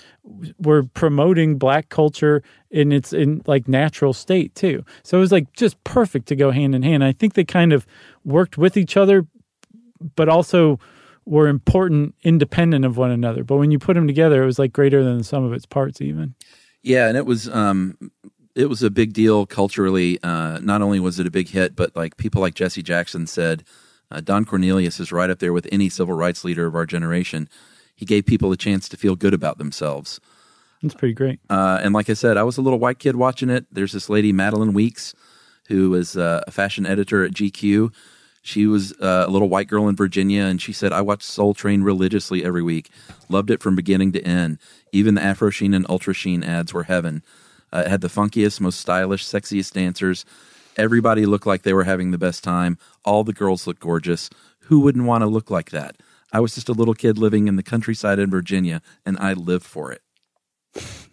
were 0.59 0.83
promoting 0.83 1.57
black 1.57 1.89
culture 1.89 2.43
in 2.71 2.93
its 2.93 3.13
in 3.13 3.43
like 3.47 3.67
natural 3.67 4.13
state 4.13 4.55
too. 4.55 4.85
So 5.03 5.17
it 5.17 5.21
was 5.21 5.33
like 5.33 5.53
just 5.55 5.83
perfect 5.83 6.29
to 6.29 6.37
go 6.37 6.51
hand 6.51 6.75
in 6.75 6.83
hand. 6.83 7.03
I 7.03 7.13
think 7.13 7.35
they 7.35 7.45
kind 7.45 7.73
of 7.73 7.87
worked 8.25 8.59
with 8.59 8.77
each 8.77 8.97
other, 8.97 9.27
but 10.15 10.29
also 10.29 10.79
were 11.25 11.49
important 11.49 12.15
independent 12.23 12.85
of 12.85 12.97
one 12.97 13.11
another. 13.11 13.43
But 13.43 13.57
when 13.57 13.71
you 13.71 13.79
put 13.79 13.95
them 13.95 14.07
together, 14.07 14.43
it 14.43 14.47
was 14.47 14.59
like 14.59 14.73
greater 14.73 15.03
than 15.03 15.19
the 15.19 15.25
sum 15.25 15.45
of 15.45 15.53
its 15.55 15.67
parts, 15.67 16.01
even. 16.01 16.35
Yeah, 16.83 17.09
and 17.09 17.17
it 17.17 17.25
was 17.25 17.49
um, 17.49 17.97
it 18.55 18.67
was 18.67 18.83
a 18.83 18.91
big 18.91 19.15
deal 19.15 19.47
culturally. 19.47 20.19
Uh, 20.23 20.59
not 20.61 20.83
only 20.83 21.01
was 21.01 21.19
it 21.19 21.27
a 21.27 21.31
big 21.31 21.49
hit, 21.49 21.75
but 21.75 21.97
like 21.97 22.19
people 22.19 22.43
like 22.43 22.55
Jesse 22.55 22.83
Jackson 22.83 23.27
said 23.27 23.65
uh, 24.13 24.21
Don 24.21 24.45
Cornelius 24.45 25.01
is 25.01 25.11
right 25.11 25.31
up 25.31 25.39
there 25.39 25.53
with 25.53 25.67
any 25.73 25.89
civil 25.89 26.15
rights 26.15 26.45
leader 26.45 26.67
of 26.67 26.75
our 26.75 26.87
generation. 26.87 27.49
He 27.95 28.05
gave 28.05 28.27
people 28.27 28.53
a 28.53 28.57
chance 28.57 28.89
to 28.91 28.97
feel 28.97 29.17
good 29.17 29.35
about 29.35 29.59
themselves. 29.59 30.21
That's 30.83 30.95
pretty 30.95 31.15
great. 31.15 31.41
Uh, 31.49 31.81
and 31.83 31.95
like 31.95 32.11
I 32.11 32.15
said, 32.15 32.37
I 32.37 32.43
was 32.43 32.59
a 32.59 32.63
little 32.63 32.79
white 32.79 32.99
kid 32.99 33.17
watching 33.17 33.49
it. 33.51 33.67
There's 33.73 33.93
this 33.93 34.11
lady, 34.11 34.33
Madeline 34.33 34.73
Weeks, 34.73 35.15
who 35.69 35.91
was 35.91 36.17
uh, 36.17 36.43
a 36.47 36.51
fashion 36.51 36.85
editor 36.85 37.25
at 37.25 37.33
GQ. 37.33 37.93
She 38.43 38.67
was 38.67 38.93
uh, 39.01 39.25
a 39.27 39.31
little 39.31 39.49
white 39.49 39.69
girl 39.69 39.89
in 39.89 39.95
Virginia, 39.95 40.43
and 40.43 40.61
she 40.61 40.73
said, 40.73 40.93
I 40.93 41.01
watched 41.01 41.23
Soul 41.23 41.55
Train 41.55 41.83
religiously 41.83 42.45
every 42.45 42.63
week. 42.63 42.91
Loved 43.29 43.51
it 43.51 43.63
from 43.63 43.77
beginning 43.77 44.11
to 44.13 44.23
end. 44.23 44.59
Even 44.91 45.15
the 45.15 45.23
Afro 45.23 45.51
Sheen 45.51 45.73
and 45.75 45.87
Ultra 45.89 46.13
Sheen 46.13 46.43
ads 46.43 46.75
were 46.75 46.83
heaven. 46.83 47.23
Uh, 47.73 47.85
it 47.87 47.89
had 47.89 48.01
the 48.01 48.09
funkiest, 48.09 48.61
most 48.61 48.81
stylish, 48.81 49.25
sexiest 49.25 49.73
dancers. 49.73 50.25
Everybody 50.77 51.27
looked 51.27 51.47
like 51.47 51.63
they 51.63 51.75
were 51.75 51.85
having 51.85 52.11
the 52.11 52.19
best 52.19 52.43
time. 52.43 52.79
All 53.05 53.25
the 53.25 53.33
girls 53.33 53.67
looked 53.67 53.81
gorgeous. 53.81 54.31
Who 54.67 54.81
wouldn't 54.81 55.05
want 55.05 55.23
to 55.23 55.27
look 55.27 55.51
like 55.51 55.71
that? 55.71 55.97
I 56.33 56.41
was 56.41 56.55
just 56.55 56.69
a 56.69 56.73
little 56.73 56.95
kid 56.95 57.19
living 57.19 57.47
in 57.47 57.57
the 57.57 57.63
countryside 57.63 58.19
in 58.19 58.31
Virginia, 58.31 58.81
and 59.05 59.19
I 59.19 59.35
lived 59.35 59.67
for 59.67 59.93
it. 59.93 60.03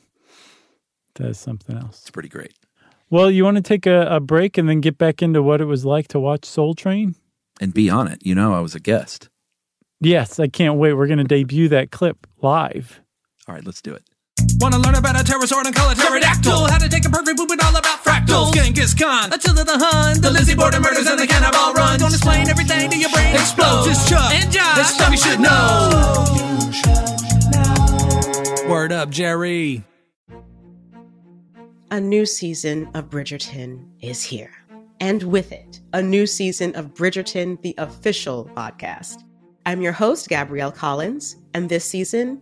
That's 1.16 1.40
something 1.40 1.78
else. 1.78 2.02
It's 2.02 2.12
pretty 2.12 2.30
great. 2.30 2.54
Well, 3.10 3.30
you 3.30 3.44
want 3.44 3.58
to 3.58 3.64
take 3.64 3.86
a, 3.86 4.08
a 4.08 4.20
break 4.20 4.58
and 4.58 4.70
then 4.70 4.82
get 4.82 4.98
back 4.98 5.22
into 5.22 5.42
what 5.42 5.60
it 5.60 5.66
was 5.66 5.84
like 5.84 6.08
to 6.10 6.20
watch 6.20 6.46
Soul 6.46 6.74
Train? 6.74 7.16
And 7.60 7.74
be 7.74 7.90
on 7.90 8.08
it. 8.08 8.26
You 8.26 8.36
know, 8.36 8.54
I 8.54 8.62
was 8.62 8.76
a 8.76 8.80
guest. 8.80 9.30
Yes, 10.00 10.40
I 10.40 10.48
can't 10.48 10.76
wait. 10.76 10.94
We're 10.94 11.08
going 11.08 11.18
to 11.18 11.26
debut 11.26 11.68
that 11.70 11.92
clip 11.92 12.26
live. 12.42 13.02
All 13.48 13.56
right, 13.56 13.66
let's 13.66 13.82
do 13.82 13.94
it. 13.94 14.04
Wanna 14.60 14.78
learn 14.80 14.96
about 14.96 15.16
a 15.16 15.24
pterosaur 15.24 15.66
and 15.66 15.74
color 15.74 15.96
pterodactyl? 15.96 16.68
How 16.68 16.78
to 16.78 16.90
take 16.90 17.06
a 17.06 17.10
perfect 17.10 17.38
poop 17.38 17.50
and 17.52 17.62
all 17.62 17.76
about 17.76 18.04
fractals. 18.04 18.54
Genghis 18.54 18.94
Khan, 18.94 19.32
Attila 19.32 19.64
the 19.64 19.78
Hun, 19.78 20.22
the 20.22 20.32
Lizzie 20.32 20.56
Borden 20.56 20.82
murders 20.82 21.08
and 21.08 21.20
the 21.20 21.28
cannibal 21.28 21.74
run. 21.74 22.00
Don't 22.00 22.14
explain 22.14 22.50
everything 22.50 22.90
to 22.90 22.98
your 22.98 23.10
brain 23.12 23.36
explodes. 23.36 23.88
It's 23.88 24.10
Chuck 24.10 24.34
and 24.34 24.52
Josh. 24.52 24.78
This 24.78 24.94
stuff 24.94 25.12
you 25.12 25.18
should 25.18 25.40
know. 25.40 26.26
Word 28.70 28.92
up, 28.92 29.10
Jerry. 29.10 29.84
A 31.92 32.00
new 32.00 32.26
season 32.26 32.88
of 32.94 33.10
Bridgerton 33.10 33.88
is 34.02 34.22
here. 34.22 34.52
And 35.00 35.24
with 35.24 35.52
it, 35.52 35.80
a 35.94 36.04
new 36.04 36.28
season 36.28 36.76
of 36.76 36.94
Bridgerton, 36.94 37.60
the 37.62 37.74
official 37.78 38.52
podcast. 38.56 39.24
I'm 39.66 39.82
your 39.82 39.94
host, 39.94 40.30
Gabrielle 40.30 40.72
Collins, 40.72 41.38
and 41.54 41.70
this 41.70 41.86
season, 41.86 42.42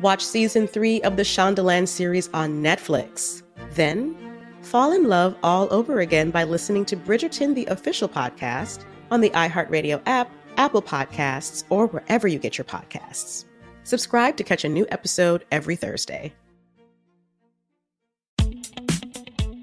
Watch 0.00 0.24
season 0.24 0.66
three 0.66 1.00
of 1.02 1.16
the 1.16 1.22
Shondaland 1.22 1.88
series 1.88 2.28
on 2.34 2.62
Netflix. 2.62 3.42
Then, 3.72 4.14
fall 4.60 4.92
in 4.92 5.08
love 5.08 5.36
all 5.42 5.68
over 5.72 6.00
again 6.00 6.30
by 6.30 6.44
listening 6.44 6.84
to 6.86 6.96
Bridgerton, 6.96 7.54
the 7.54 7.66
official 7.66 8.08
podcast, 8.08 8.84
on 9.10 9.20
the 9.22 9.30
iHeartRadio 9.30 10.02
app, 10.06 10.30
Apple 10.58 10.82
Podcasts, 10.82 11.64
or 11.70 11.86
wherever 11.86 12.28
you 12.28 12.38
get 12.38 12.58
your 12.58 12.64
podcasts. 12.66 13.46
Subscribe 13.84 14.36
to 14.36 14.44
catch 14.44 14.64
a 14.64 14.68
new 14.68 14.86
episode 14.90 15.44
every 15.50 15.76
Thursday. 15.76 16.32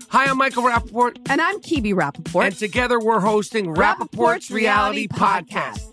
Hi, 0.10 0.26
I'm 0.26 0.38
Michael 0.38 0.64
Rappaport. 0.64 1.18
And 1.30 1.42
I'm 1.42 1.60
Kibi 1.60 1.94
Rappaport. 1.94 2.46
And 2.46 2.56
together 2.56 3.00
we're 3.00 3.20
hosting 3.20 3.74
Rappaport's, 3.74 4.16
Rappaport's 4.16 4.52
Reality, 4.52 5.08
Reality 5.08 5.08
Podcast. 5.08 5.50
Podcast. 5.50 5.93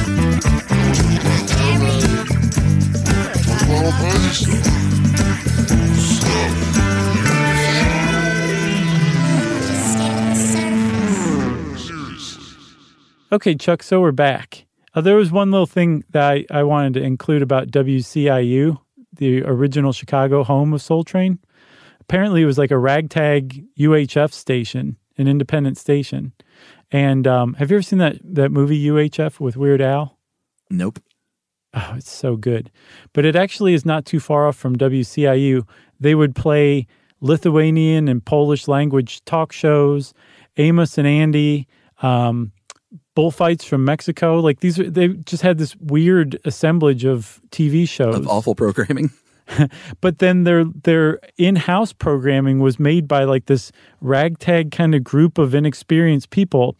Okay, 13.33 13.55
Chuck, 13.55 13.81
so 13.81 13.99
we're 14.01 14.11
back. 14.11 14.65
Uh, 14.93 15.01
there 15.01 15.15
was 15.15 15.31
one 15.31 15.49
little 15.49 15.65
thing 15.65 16.03
that 16.11 16.31
I, 16.31 16.45
I 16.51 16.61
wanted 16.61 16.93
to 16.95 17.01
include 17.01 17.41
about 17.41 17.69
WCIU, 17.69 18.79
the 19.13 19.41
original 19.43 19.93
Chicago 19.93 20.43
home 20.43 20.73
of 20.73 20.81
Soul 20.83 21.03
Train. 21.03 21.39
Apparently, 22.01 22.43
it 22.43 22.45
was 22.45 22.59
like 22.59 22.69
a 22.69 22.77
ragtag 22.77 23.65
UHF 23.79 24.31
station, 24.31 24.97
an 25.17 25.27
independent 25.27 25.79
station. 25.79 26.33
And 26.91 27.25
um, 27.25 27.55
have 27.55 27.71
you 27.71 27.77
ever 27.77 27.81
seen 27.81 27.97
that, 27.97 28.17
that 28.21 28.51
movie 28.51 28.85
UHF 28.85 29.39
with 29.39 29.57
Weird 29.57 29.81
Al? 29.81 30.19
Nope. 30.69 30.99
Oh, 31.73 31.93
it's 31.95 32.11
so 32.11 32.35
good. 32.35 32.69
But 33.13 33.25
it 33.25 33.35
actually 33.35 33.73
is 33.73 33.85
not 33.85 34.05
too 34.05 34.19
far 34.19 34.47
off 34.47 34.57
from 34.57 34.77
WCIU. 34.77 35.67
They 35.99 36.15
would 36.15 36.35
play 36.35 36.87
Lithuanian 37.21 38.07
and 38.07 38.23
Polish 38.23 38.67
language 38.67 39.23
talk 39.25 39.53
shows, 39.53 40.13
Amos 40.57 40.97
and 40.97 41.07
Andy, 41.07 41.67
um, 42.01 42.51
bullfights 43.15 43.63
from 43.63 43.85
Mexico. 43.85 44.39
Like 44.39 44.59
these, 44.59 44.79
are, 44.79 44.89
they 44.89 45.09
just 45.09 45.43
had 45.43 45.57
this 45.57 45.75
weird 45.77 46.37
assemblage 46.43 47.05
of 47.05 47.39
TV 47.51 47.87
shows. 47.87 48.15
Of 48.15 48.27
awful 48.27 48.55
programming. 48.55 49.11
but 50.01 50.19
then 50.19 50.43
their 50.43 50.63
their 50.63 51.19
in-house 51.37 51.93
programming 51.93 52.59
was 52.59 52.79
made 52.79 53.07
by 53.07 53.23
like 53.23 53.45
this 53.45 53.71
ragtag 53.99 54.71
kind 54.71 54.95
of 54.95 55.03
group 55.03 55.37
of 55.37 55.53
inexperienced 55.53 56.29
people 56.29 56.75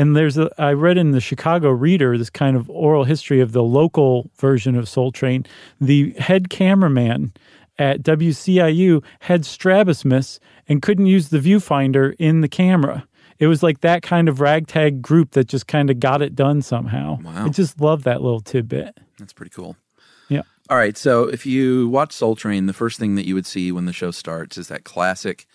and 0.00 0.16
there's 0.16 0.38
a 0.38 0.50
i 0.58 0.72
read 0.72 0.96
in 0.96 1.10
the 1.10 1.20
chicago 1.20 1.68
reader 1.70 2.16
this 2.16 2.30
kind 2.30 2.56
of 2.56 2.70
oral 2.70 3.04
history 3.04 3.40
of 3.40 3.52
the 3.52 3.62
local 3.62 4.30
version 4.38 4.74
of 4.74 4.88
soul 4.88 5.12
train. 5.12 5.44
The 5.80 6.12
head 6.12 6.48
cameraman 6.48 7.32
at 7.78 8.02
wciu 8.02 9.04
had 9.20 9.44
strabismus 9.44 10.40
and 10.68 10.80
couldn't 10.82 11.06
use 11.06 11.28
the 11.28 11.38
viewfinder 11.38 12.14
in 12.18 12.40
the 12.40 12.48
camera. 12.48 13.06
It 13.38 13.46
was 13.46 13.62
like 13.62 13.80
that 13.80 14.02
kind 14.02 14.28
of 14.28 14.40
ragtag 14.40 15.00
group 15.00 15.32
that 15.32 15.48
just 15.48 15.66
kind 15.66 15.90
of 15.90 16.00
got 16.00 16.22
it 16.22 16.34
done 16.34 16.62
somehow. 16.62 17.18
Wow. 17.22 17.46
i 17.46 17.48
just 17.48 17.80
love 17.80 18.02
that 18.04 18.22
little 18.22 18.40
tidbit. 18.40 18.98
That's 19.18 19.32
pretty 19.32 19.50
cool. 19.50 19.76
yeah. 20.28 20.42
All 20.68 20.76
right, 20.76 20.96
so 20.96 21.24
if 21.24 21.44
you 21.46 21.88
watch 21.88 22.12
Soul 22.12 22.36
Train, 22.36 22.66
the 22.66 22.72
first 22.72 22.98
thing 22.98 23.16
that 23.16 23.26
you 23.26 23.34
would 23.34 23.46
see 23.46 23.72
when 23.72 23.86
the 23.86 23.92
show 23.92 24.10
starts 24.10 24.56
is 24.56 24.68
that 24.68 24.84
classic 24.84 25.46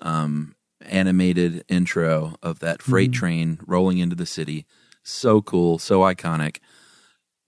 um, 0.00 0.54
animated 0.82 1.64
intro 1.68 2.36
of 2.42 2.60
that 2.60 2.82
freight 2.82 3.10
Mm-hmm. 3.10 3.18
train 3.18 3.58
rolling 3.66 3.98
into 3.98 4.16
the 4.16 4.26
city. 4.26 4.66
So 5.02 5.40
cool, 5.42 5.78
so 5.78 6.00
iconic. 6.00 6.58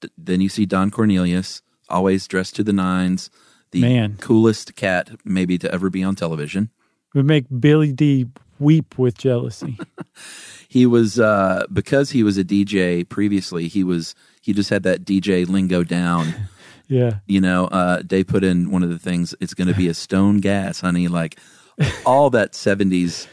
D- 0.00 0.08
then 0.16 0.40
you 0.40 0.48
see 0.48 0.66
Don 0.66 0.90
Cornelius, 0.90 1.62
always 1.88 2.26
dressed 2.26 2.56
to 2.56 2.64
the 2.64 2.72
nines, 2.72 3.30
the 3.70 3.82
Man. 3.82 4.16
coolest 4.20 4.74
cat 4.74 5.10
maybe 5.24 5.58
to 5.58 5.72
ever 5.72 5.90
be 5.90 6.02
on 6.02 6.14
television. 6.16 6.70
would 7.14 7.26
make 7.26 7.44
billy 7.60 7.92
dee 7.92 8.26
weep 8.58 8.98
with 8.98 9.16
jealousy 9.18 9.78
He 10.68 10.86
was 10.86 11.18
uh, 11.18 11.64
because 11.72 12.10
he 12.10 12.22
was 12.22 12.38
a 12.38 12.44
DJ 12.44 13.08
previously. 13.08 13.66
He 13.66 13.82
was 13.82 14.14
he 14.40 14.52
just 14.52 14.70
had 14.70 14.84
that 14.84 15.04
DJ 15.04 15.48
lingo 15.48 15.82
down. 15.82 16.32
yeah 16.86 17.18
you 17.26 17.40
know, 17.40 17.64
uh, 17.66 18.02
they 18.04 18.22
put 18.22 18.44
in 18.44 18.70
one 18.70 18.82
of 18.84 18.88
the 18.88 18.98
things. 18.98 19.34
It's 19.40 19.54
going 19.54 19.66
to 19.68 19.74
be 19.74 19.88
a 19.88 19.94
stone 19.94 20.38
gas, 20.38 20.80
honey. 20.80 21.08
Like 21.08 21.38
all 22.06 22.30
that 22.30 22.52
'70s 22.52 23.26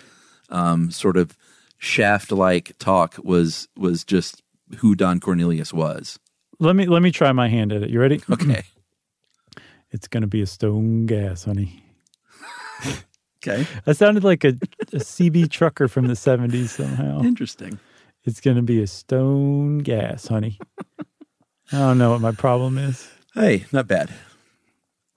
um, 0.49 0.91
sort 0.91 1.17
of 1.17 1.37
shaft-like 1.77 2.77
talk 2.79 3.15
was 3.23 3.67
was 3.77 4.03
just 4.03 4.41
who 4.77 4.95
Don 4.95 5.19
Cornelius 5.19 5.73
was. 5.73 6.19
Let 6.59 6.75
me 6.75 6.85
let 6.87 7.01
me 7.01 7.11
try 7.11 7.31
my 7.31 7.47
hand 7.49 7.71
at 7.71 7.83
it. 7.83 7.89
You 7.89 7.99
ready? 7.99 8.21
Okay, 8.31 8.63
It's 9.91 10.07
gonna 10.07 10.27
be 10.27 10.41
a 10.41 10.47
stone 10.47 11.05
gas, 11.05 11.43
honey. 11.45 11.83
okay, 13.37 13.65
That 13.85 13.95
sounded 13.97 14.23
like 14.23 14.43
a, 14.43 14.49
a 14.49 14.97
CB 14.99 15.49
trucker 15.49 15.87
from 15.87 16.07
the 16.07 16.15
seventies 16.15 16.71
somehow. 16.71 17.21
interesting. 17.21 17.79
It's 18.23 18.41
gonna 18.41 18.63
be 18.63 18.81
a 18.81 18.87
stone 18.87 19.77
gas, 19.79 20.27
honey. 20.27 20.59
I 21.71 21.77
don't 21.79 21.97
know 21.97 22.11
what 22.11 22.21
my 22.21 22.31
problem 22.31 22.77
is. 22.77 23.07
Hey, 23.33 23.65
not 23.71 23.87
bad, 23.87 24.09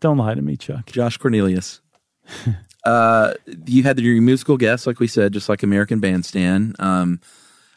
Don't 0.00 0.18
lie 0.18 0.34
to 0.34 0.42
me, 0.42 0.56
Chuck. 0.56 0.86
Josh 0.86 1.16
Cornelius. 1.16 1.80
uh, 2.84 3.34
you 3.66 3.82
had 3.82 3.98
your 3.98 4.20
musical 4.22 4.56
guests, 4.56 4.86
like 4.86 5.00
we 5.00 5.06
said, 5.06 5.32
just 5.32 5.48
like 5.48 5.62
American 5.62 6.00
Bandstand. 6.00 6.76
Um, 6.78 7.20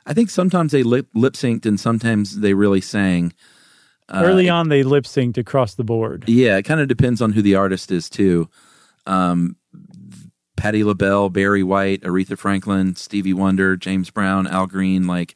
I 0.06 0.14
think 0.14 0.30
sometimes 0.30 0.72
they 0.72 0.84
lip 0.84 1.08
lip 1.14 1.34
synced 1.34 1.66
and 1.66 1.80
sometimes 1.80 2.40
they 2.40 2.54
really 2.54 2.82
sang. 2.82 3.34
Early 4.14 4.50
on, 4.50 4.70
they 4.70 4.84
lip 4.84 5.06
synced 5.06 5.38
across 5.38 5.76
the 5.76 5.84
board. 5.84 6.26
Yeah, 6.28 6.58
it 6.58 6.64
kind 6.64 6.80
of 6.80 6.88
depends 6.88 7.22
on 7.22 7.32
who 7.32 7.42
the 7.42 7.56
artist 7.56 7.92
is 7.92 8.10
too. 8.10 8.50
Um, 9.08 9.56
Patti 10.56 10.84
LaBelle, 10.84 11.30
Barry 11.30 11.64
White, 11.64 12.02
Aretha 12.02 12.38
Franklin, 12.38 12.96
Stevie 12.96 13.34
Wonder, 13.34 13.76
James 13.76 14.10
Brown, 14.10 14.46
Al 14.46 14.68
Green, 14.68 15.08
like 15.08 15.36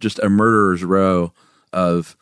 just 0.00 0.18
a 0.18 0.28
murderer's 0.28 0.82
row 0.84 1.32
of 1.72 2.16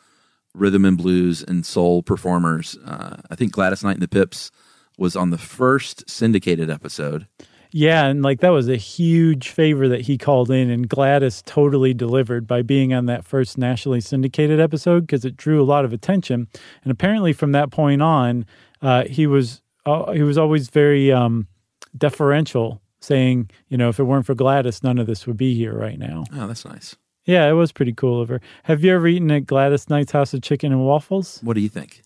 rhythm 0.54 0.84
and 0.84 0.98
blues 0.98 1.42
and 1.42 1.64
soul 1.64 2.02
performers. 2.02 2.76
Uh, 2.84 3.16
I 3.30 3.34
think 3.36 3.52
Gladys 3.52 3.82
Knight 3.84 3.94
and 3.94 4.02
the 4.02 4.08
Pips 4.08 4.50
was 4.96 5.16
on 5.16 5.30
the 5.30 5.38
first 5.38 6.08
syndicated 6.08 6.70
episode. 6.70 7.26
Yeah, 7.72 8.06
and 8.06 8.22
like 8.22 8.40
that 8.40 8.50
was 8.50 8.68
a 8.68 8.76
huge 8.76 9.50
favor 9.50 9.88
that 9.88 10.02
he 10.02 10.16
called 10.16 10.50
in, 10.50 10.70
and 10.70 10.88
Gladys 10.88 11.42
totally 11.44 11.92
delivered 11.92 12.46
by 12.46 12.62
being 12.62 12.94
on 12.94 13.06
that 13.06 13.24
first 13.24 13.58
nationally 13.58 14.00
syndicated 14.00 14.60
episode 14.60 15.02
because 15.02 15.24
it 15.24 15.36
drew 15.36 15.62
a 15.62 15.64
lot 15.64 15.84
of 15.84 15.92
attention. 15.92 16.48
And 16.84 16.92
apparently, 16.92 17.32
from 17.32 17.52
that 17.52 17.70
point 17.70 18.00
on, 18.00 18.46
uh, 18.80 19.04
he 19.04 19.26
was 19.26 19.60
uh, 19.84 20.12
he 20.12 20.22
was 20.22 20.38
always 20.38 20.68
very 20.70 21.12
um, 21.12 21.48
deferential, 21.96 22.80
saying, 23.00 23.50
you 23.68 23.76
know, 23.76 23.88
if 23.88 23.98
it 23.98 24.04
weren't 24.04 24.26
for 24.26 24.34
Gladys, 24.34 24.82
none 24.82 24.98
of 24.98 25.06
this 25.06 25.26
would 25.26 25.36
be 25.36 25.54
here 25.54 25.74
right 25.76 25.98
now. 25.98 26.24
Oh, 26.32 26.46
that's 26.46 26.64
nice. 26.64 26.96
Yeah, 27.24 27.48
it 27.48 27.54
was 27.54 27.72
pretty 27.72 27.92
cool 27.92 28.22
of 28.22 28.28
her. 28.28 28.40
Have 28.62 28.84
you 28.84 28.94
ever 28.94 29.08
eaten 29.08 29.30
at 29.32 29.46
Gladys 29.46 29.90
Knight's 29.90 30.12
House 30.12 30.32
of 30.32 30.42
Chicken 30.42 30.72
and 30.72 30.84
Waffles? 30.84 31.40
What 31.42 31.54
do 31.54 31.60
you 31.60 31.68
think? 31.68 32.02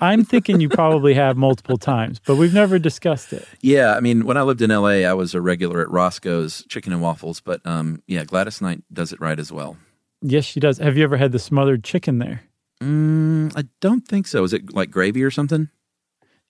I'm 0.00 0.24
thinking 0.24 0.60
you 0.60 0.68
probably 0.68 1.14
have 1.14 1.36
multiple 1.36 1.76
times, 1.76 2.20
but 2.26 2.36
we've 2.36 2.54
never 2.54 2.78
discussed 2.78 3.32
it. 3.32 3.46
Yeah, 3.60 3.94
I 3.94 4.00
mean, 4.00 4.26
when 4.26 4.36
I 4.36 4.42
lived 4.42 4.62
in 4.62 4.70
LA, 4.70 5.04
I 5.08 5.14
was 5.14 5.34
a 5.34 5.40
regular 5.40 5.80
at 5.80 5.90
Roscoe's 5.90 6.64
Chicken 6.68 6.92
and 6.92 7.00
Waffles, 7.02 7.40
but 7.40 7.60
um, 7.66 8.02
yeah, 8.06 8.24
Gladys 8.24 8.60
Knight 8.60 8.82
does 8.92 9.12
it 9.12 9.20
right 9.20 9.38
as 9.38 9.50
well. 9.50 9.76
Yes, 10.22 10.44
she 10.44 10.60
does. 10.60 10.78
Have 10.78 10.96
you 10.96 11.04
ever 11.04 11.16
had 11.16 11.32
the 11.32 11.38
smothered 11.38 11.84
chicken 11.84 12.18
there? 12.18 12.42
Mm, 12.82 13.56
I 13.56 13.64
don't 13.80 14.06
think 14.06 14.26
so. 14.26 14.44
Is 14.44 14.52
it 14.52 14.74
like 14.74 14.90
gravy 14.90 15.22
or 15.22 15.30
something? 15.30 15.68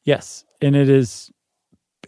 Yes, 0.05 0.45
and 0.61 0.75
it 0.75 0.89
is 0.89 1.31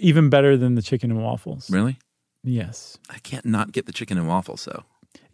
even 0.00 0.30
better 0.30 0.56
than 0.56 0.74
the 0.74 0.82
chicken 0.82 1.10
and 1.10 1.22
waffles. 1.22 1.70
Really? 1.70 1.98
Yes. 2.44 2.98
I 3.10 3.18
can't 3.18 3.44
not 3.44 3.72
get 3.72 3.86
the 3.86 3.92
chicken 3.92 4.18
and 4.18 4.28
waffles, 4.28 4.64
though. 4.64 4.84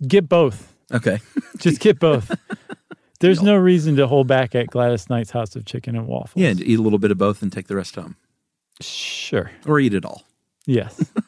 Get 0.07 0.29
both. 0.29 0.75
Okay. 0.93 1.21
Just 1.59 1.81
get 1.81 1.99
both. 1.99 2.35
There's 3.25 3.43
no 3.43 3.57
reason 3.57 3.97
to 3.97 4.07
hold 4.07 4.27
back 4.27 4.55
at 4.55 4.67
Gladys 4.69 5.09
Knight's 5.09 5.31
House 5.31 5.57
of 5.57 5.65
Chicken 5.65 5.97
and 5.97 6.07
Waffles. 6.07 6.33
yeah, 6.41 6.51
and 6.51 6.61
eat 6.61 6.79
a 6.79 6.83
little 6.83 6.99
bit 6.99 7.11
of 7.11 7.19
both 7.19 7.43
and 7.43 7.51
take 7.53 7.67
the 7.69 7.77
rest 7.77 7.95
home, 7.97 8.17
Sure. 8.81 9.51
or 9.67 9.81
eat 9.81 9.95
it 9.95 10.05
all. 10.05 10.23
Yes. 10.67 11.11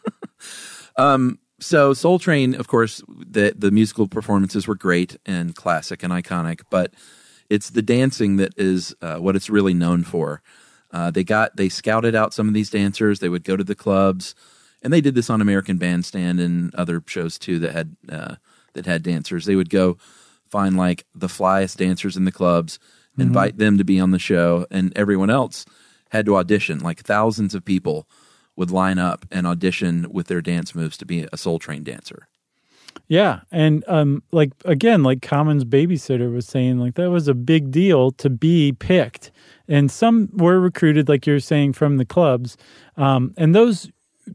Um, 0.96 1.38
so 1.60 1.92
Soul 1.94 2.18
Train, 2.18 2.54
of 2.54 2.68
course, 2.68 3.02
the 3.08 3.54
the 3.56 3.70
musical 3.70 4.08
performances 4.08 4.66
were 4.66 4.74
great 4.74 5.16
and 5.26 5.54
classic 5.54 6.02
and 6.02 6.12
iconic, 6.12 6.62
but 6.70 6.94
it's 7.50 7.70
the 7.70 7.82
dancing 7.82 8.36
that 8.36 8.52
is 8.56 8.94
uh, 9.02 9.16
what 9.16 9.36
it's 9.36 9.50
really 9.50 9.74
known 9.74 10.04
for. 10.04 10.40
Uh, 10.90 11.10
they 11.10 11.22
got 11.24 11.56
they 11.56 11.68
scouted 11.68 12.14
out 12.14 12.32
some 12.32 12.48
of 12.48 12.54
these 12.54 12.70
dancers. 12.70 13.20
They 13.20 13.28
would 13.28 13.44
go 13.44 13.56
to 13.56 13.64
the 13.64 13.74
clubs, 13.74 14.34
and 14.82 14.90
they 14.92 15.02
did 15.02 15.14
this 15.14 15.28
on 15.28 15.40
American 15.42 15.76
Bandstand 15.76 16.40
and 16.40 16.74
other 16.74 17.02
shows 17.06 17.38
too 17.38 17.58
that 17.58 17.72
had 17.72 17.96
uh, 18.08 18.36
that 18.72 18.86
had 18.86 19.02
dancers. 19.02 19.44
They 19.44 19.56
would 19.56 19.70
go 19.70 19.98
find 20.50 20.76
like 20.76 21.04
the 21.14 21.26
flyest 21.28 21.76
dancers 21.76 22.16
in 22.16 22.24
the 22.24 22.32
clubs, 22.32 22.78
invite 23.18 23.58
them 23.58 23.78
to 23.78 23.84
be 23.84 23.98
on 23.98 24.10
the 24.10 24.18
show, 24.18 24.66
and 24.70 24.92
everyone 24.96 25.30
else 25.30 25.64
had 26.10 26.26
to 26.26 26.36
audition. 26.36 26.78
Like 26.78 27.00
thousands 27.00 27.54
of 27.54 27.64
people 27.64 28.06
would 28.56 28.70
line 28.70 28.98
up 28.98 29.26
and 29.30 29.46
audition 29.46 30.06
with 30.10 30.26
their 30.26 30.40
dance 30.40 30.74
moves 30.74 30.96
to 30.98 31.06
be 31.06 31.26
a 31.32 31.36
Soul 31.36 31.58
Train 31.58 31.82
dancer. 31.82 32.28
Yeah, 33.08 33.40
and 33.52 33.84
um, 33.86 34.22
like 34.32 34.52
again, 34.64 35.02
like 35.02 35.22
Common's 35.22 35.64
babysitter 35.64 36.32
was 36.32 36.46
saying, 36.46 36.78
like 36.78 36.94
that 36.94 37.10
was 37.10 37.28
a 37.28 37.34
big 37.34 37.70
deal 37.70 38.10
to 38.12 38.28
be 38.28 38.72
picked, 38.72 39.30
and 39.68 39.90
some 39.90 40.28
were 40.32 40.58
recruited, 40.58 41.08
like 41.08 41.26
you're 41.26 41.38
saying, 41.38 41.74
from 41.74 41.98
the 41.98 42.04
clubs, 42.04 42.56
um, 42.96 43.32
and 43.36 43.54
those 43.54 43.90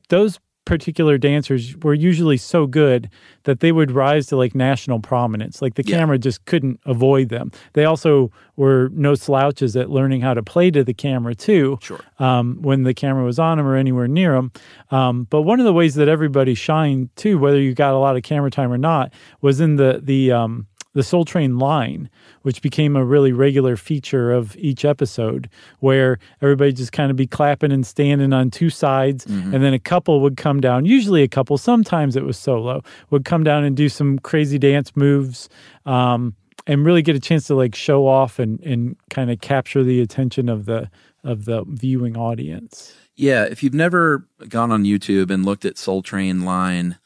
those 0.10 0.40
particular 0.66 1.18
dancers 1.18 1.76
were 1.82 1.94
usually 1.94 2.38
so 2.38 2.68
good 2.68 3.10
that 3.44 3.60
they 3.62 3.72
would 3.72 3.90
rise 3.92 4.28
to 4.28 4.38
like 4.38 4.54
national 4.54 5.00
prominence. 5.00 5.62
Like 5.62 5.74
the 5.74 5.84
Yeah. 5.86 5.98
camera 5.98 6.20
just 6.20 6.46
couldn't 6.46 6.80
avoid 6.86 7.30
them. 7.30 7.52
They 7.74 7.84
also 7.86 8.32
were 8.58 8.90
no 8.94 9.16
slouches 9.16 9.76
at 9.76 9.90
learning 9.90 10.22
how 10.22 10.36
to 10.36 10.44
play 10.44 10.70
to 10.72 10.84
the 10.84 10.94
camera 10.94 11.34
too. 11.34 11.80
Sure. 11.82 12.00
Um, 12.20 12.60
when 12.62 12.84
the 12.84 12.94
camera 12.94 13.24
was 13.24 13.40
on 13.40 13.58
them 13.58 13.66
or 13.66 13.76
anywhere 13.76 14.08
near 14.08 14.34
them. 14.36 14.52
Um, 14.92 15.26
but 15.32 15.42
one 15.42 15.60
of 15.60 15.66
the 15.66 15.74
ways 15.74 15.96
that 15.96 16.08
everybody 16.08 16.54
shined 16.54 17.10
too, 17.16 17.40
whether 17.40 17.60
you 17.60 17.74
got 17.74 17.94
a 17.94 17.98
lot 17.98 18.16
of 18.16 18.22
camera 18.24 18.52
time 18.52 18.72
or 18.72 18.78
not, 18.78 19.12
was 19.42 19.60
in 19.60 19.78
the 19.78 20.00
the 20.04 20.32
um, 20.32 20.68
the 20.94 21.04
Soul 21.04 21.26
Train 21.26 21.58
line, 21.58 22.10
which 22.42 22.62
became 22.62 22.96
a 22.96 23.06
really 23.06 23.32
regular 23.32 23.78
feature 23.78 24.32
of 24.32 24.56
each 24.58 24.84
episode, 24.84 25.50
where 25.80 26.20
everybody 26.42 26.74
just 26.74 26.92
kind 26.92 27.10
of 27.10 27.18
be 27.18 27.28
clapping 27.28 27.72
and 27.72 27.86
standing 27.86 28.34
on 28.34 28.52
two 28.52 28.70
sides, 28.70 29.26
and 29.26 29.64
then 29.64 29.74
a 29.74 29.80
couple 29.80 30.20
would 30.22 30.38
come 30.38 30.60
down. 30.60 30.86
Usually, 30.86 31.24
a 31.24 31.28
couple. 31.28 31.58
Sometimes 31.58 32.16
it 32.16 32.24
was 32.24 32.38
solo. 32.38 32.84
Would 33.10 33.26
come 33.26 33.44
down 33.44 33.64
and 33.64 33.76
do 33.76 33.90
some 33.90 34.20
crazy 34.20 34.58
dance 34.58 34.96
moves. 34.96 35.50
Um, 35.86 36.36
and 36.68 36.86
really 36.86 37.02
get 37.02 37.16
a 37.16 37.20
chance 37.20 37.48
to 37.48 37.56
like 37.56 37.74
show 37.74 38.08
off 38.08 38.38
and, 38.38 38.60
and 38.62 38.96
kind 39.10 39.32
of 39.32 39.42
capture 39.42 39.84
the 39.84 40.00
attention 40.00 40.48
of 40.48 40.66
the 40.66 40.90
of 41.24 41.46
the 41.46 41.64
viewing 41.68 42.18
audience. 42.18 42.96
Yeah, 43.16 43.46
if 43.46 43.62
you've 43.62 43.74
never 43.74 44.28
gone 44.48 44.72
on 44.72 44.84
YouTube 44.84 45.30
and 45.32 45.46
looked 45.46 45.66
at 45.66 45.78
Soul 45.78 46.02
Train 46.02 46.44
line 46.44 46.98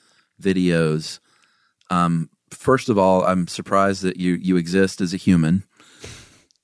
videos, 0.42 1.20
um, 1.90 2.30
first 2.52 2.90
of 2.90 2.98
all, 2.98 3.24
I'm 3.24 3.48
surprised 3.48 4.02
that 4.04 4.18
you 4.18 4.34
you 4.34 4.58
exist 4.58 5.02
as 5.02 5.14
a 5.14 5.18
human, 5.18 5.64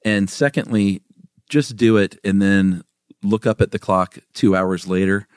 and 0.06 0.30
secondly, 0.30 1.02
just 1.50 1.76
do 1.76 1.98
it 1.98 2.18
and 2.24 2.42
then 2.42 2.84
look 3.24 3.46
up 3.46 3.62
at 3.62 3.72
the 3.72 3.80
clock 3.80 4.18
two 4.34 4.56
hours 4.56 4.88
later 4.88 5.28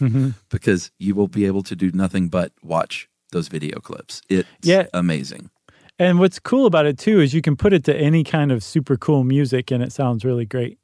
because 0.48 0.90
you 0.98 1.14
will 1.14 1.28
be 1.28 1.44
able 1.44 1.62
to 1.64 1.76
do 1.76 1.90
nothing 1.92 2.28
but 2.28 2.52
watch 2.62 3.08
those 3.32 3.48
video 3.48 3.78
clips. 3.80 4.22
It's 4.28 4.48
Yeah. 4.62 4.86
amazing. 4.94 5.50
And 5.98 6.18
what's 6.18 6.38
cool 6.38 6.66
about 6.66 6.86
it 6.86 6.98
too 6.98 7.20
is 7.20 7.34
you 7.34 7.42
can 7.42 7.56
put 7.56 7.72
it 7.72 7.84
to 7.84 7.96
any 7.96 8.22
kind 8.24 8.52
of 8.52 8.62
super 8.62 8.96
cool 8.96 9.24
music 9.24 9.70
and 9.70 9.82
it 9.82 9.92
sounds 9.92 10.24
really 10.24 10.46
great 10.46 10.78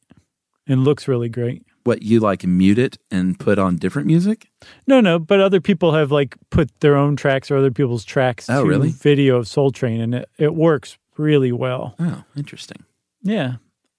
and 0.66 0.84
looks 0.84 1.06
really 1.08 1.28
great. 1.28 1.62
What 1.84 2.02
you 2.02 2.20
like 2.20 2.44
mute 2.46 2.78
it 2.78 2.98
and 3.10 3.38
put 3.38 3.58
on 3.58 3.76
different 3.76 4.06
music? 4.06 4.48
No, 4.86 5.00
no, 5.00 5.18
but 5.18 5.40
other 5.40 5.60
people 5.60 5.92
have 5.94 6.12
like 6.12 6.36
put 6.50 6.70
their 6.80 6.96
own 6.96 7.16
tracks 7.16 7.50
or 7.50 7.56
other 7.56 7.70
people's 7.72 8.04
tracks 8.04 8.48
Oh, 8.48 8.62
to 8.62 8.68
really? 8.68 8.90
video 8.90 9.36
of 9.36 9.48
Soul 9.48 9.70
Train 9.72 10.00
and 10.00 10.14
it, 10.14 10.28
it 10.38 10.54
works 10.54 10.96
really 11.16 11.50
well. 11.52 11.94
Oh, 11.98 12.22
interesting. 12.36 12.84
Yeah. 13.22 13.54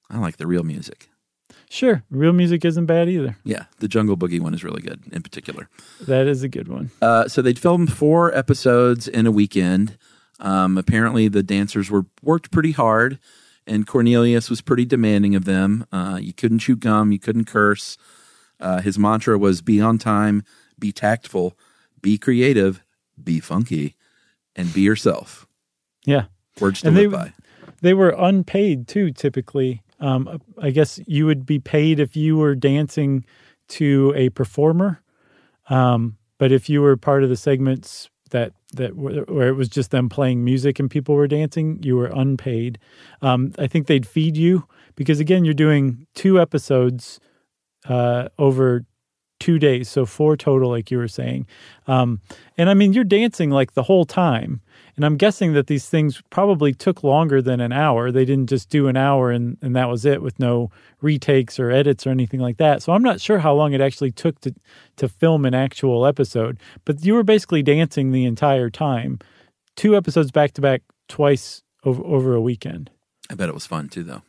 I 0.10 0.18
like 0.20 0.38
the 0.38 0.48
real 0.48 0.64
music. 0.64 1.10
Sure. 1.70 2.04
Real 2.12 2.34
music 2.34 2.64
isn't 2.66 2.86
bad 2.86 3.10
either. 3.10 3.36
Yeah, 3.44 3.66
the 3.80 3.88
Jungle 3.88 4.16
Boogie 4.16 4.40
one 4.40 4.54
is 4.54 4.64
really 4.64 4.82
good 4.82 5.02
in 5.12 5.22
particular. 5.24 5.68
That 6.08 6.28
is 6.28 6.44
a 6.44 6.48
good 6.50 6.68
one. 6.68 6.92
Uh, 7.02 7.28
so 7.28 7.42
they'd 7.42 7.58
filmed 7.60 7.92
four 7.92 8.34
episodes 8.38 9.08
in 9.08 9.26
a 9.26 9.32
weekend. 9.32 9.98
Um, 10.40 10.78
apparently, 10.78 11.28
the 11.28 11.42
dancers 11.44 11.90
were 11.90 12.06
worked 12.22 12.52
pretty 12.52 12.72
hard, 12.74 13.18
and 13.68 13.88
Cornelius 13.88 14.50
was 14.50 14.62
pretty 14.62 14.86
demanding 14.86 15.36
of 15.36 15.46
them. 15.46 15.86
Uh, 15.92 16.20
you 16.22 16.34
couldn't 16.34 16.60
chew 16.60 16.76
gum, 16.76 17.12
you 17.12 17.20
couldn't 17.20 17.46
curse. 17.46 17.98
Uh, 18.60 18.82
his 18.82 18.98
mantra 19.00 19.38
was 19.38 19.62
"Be 19.62 19.82
on 19.82 19.98
time, 19.98 20.44
be 20.80 20.92
tactful, 20.92 21.58
be 22.02 22.18
creative, 22.18 22.84
be 23.22 23.40
funky, 23.40 23.96
and 24.56 24.74
be 24.74 24.82
yourself." 24.82 25.48
Yeah. 26.06 26.26
Words 26.60 26.82
to 26.82 26.88
And 26.88 26.98
they- 26.98 27.08
live 27.08 27.12
by. 27.12 27.34
They 27.82 27.94
were 27.94 28.16
unpaid 28.18 28.88
too, 28.88 29.12
typically. 29.12 29.82
Um, 30.00 30.40
I 30.58 30.72
guess 30.72 31.00
you 31.06 31.26
would 31.26 31.46
be 31.46 31.60
paid 31.60 32.00
if 32.00 32.16
you 32.16 32.38
were 32.38 32.56
dancing 32.56 33.26
to 33.70 34.14
a 34.16 34.30
performer. 34.30 35.02
Um, 35.70 36.18
but 36.38 36.52
if 36.52 36.70
you 36.70 36.82
were 36.82 36.96
part 36.98 37.24
of 37.24 37.30
the 37.30 37.36
segments 37.36 38.10
that 38.32 38.54
that 38.74 38.96
where 38.96 39.48
it 39.48 39.54
was 39.54 39.70
just 39.70 39.92
them 39.92 40.10
playing 40.10 40.44
music 40.44 40.80
and 40.80 40.90
people 40.90 41.16
were 41.16 41.28
dancing, 41.28 41.80
you 41.84 41.96
were 41.96 42.12
unpaid. 42.14 42.80
Um, 43.22 43.54
I 43.58 43.68
think 43.68 43.88
they'd 43.88 44.06
feed 44.06 44.38
you 44.38 44.68
because 44.96 45.20
again, 45.20 45.46
you're 45.46 45.54
doing 45.54 46.08
two 46.14 46.40
episodes 46.40 47.20
uh, 47.88 48.30
over 48.38 48.86
two 49.44 49.60
days, 49.60 49.90
so 49.90 50.06
four 50.06 50.38
total, 50.38 50.70
like 50.70 50.90
you 50.90 50.98
were 50.98 51.10
saying. 51.10 51.46
Um, 51.86 52.22
and 52.58 52.70
I 52.70 52.74
mean, 52.74 52.94
you're 52.94 53.04
dancing 53.04 53.50
like 53.50 53.74
the 53.74 53.84
whole 53.84 54.06
time. 54.06 54.62
And 54.96 55.04
I'm 55.04 55.18
guessing 55.18 55.52
that 55.52 55.68
these 55.68 55.90
things 55.90 56.22
probably 56.30 56.74
took 56.74 57.04
longer 57.04 57.42
than 57.42 57.60
an 57.60 57.74
hour. 57.74 58.10
They 58.10 58.24
didn't 58.24 58.48
just 58.48 58.70
do 58.70 58.88
an 58.88 58.96
hour 58.96 59.32
and, 59.32 59.58
and 59.62 59.76
that 59.76 59.90
was 59.90 60.06
it 60.06 60.22
with 60.22 60.40
no 60.40 60.72
retakes 61.02 61.60
or 61.60 61.72
edits 61.72 62.08
or 62.08 62.12
anything 62.12 62.40
like 62.40 62.56
that. 62.56 62.82
So 62.84 62.94
I'm 62.94 63.04
not 63.04 63.20
sure 63.20 63.40
how 63.40 63.54
long 63.54 63.74
it 63.74 63.82
actually 63.82 64.12
took 64.12 64.40
to, 64.42 64.56
to 64.96 65.10
film 65.10 65.44
an 65.44 65.54
actual 65.54 66.06
episode. 66.06 66.58
But 66.86 67.04
you 67.04 67.14
were 67.14 67.24
basically 67.24 67.64
dancing 67.64 68.12
the 68.12 68.24
entire 68.24 68.70
time, 68.70 69.20
two 69.76 69.94
episodes 69.98 70.32
back 70.32 70.54
to 70.54 70.62
back, 70.62 70.84
twice 71.10 71.64
over, 71.84 72.02
over 72.06 72.34
a 72.34 72.42
weekend. 72.42 72.92
I 73.30 73.36
bet 73.36 73.50
it 73.50 73.56
was 73.56 73.66
fun 73.66 73.90
too, 73.90 74.04
though. 74.04 74.22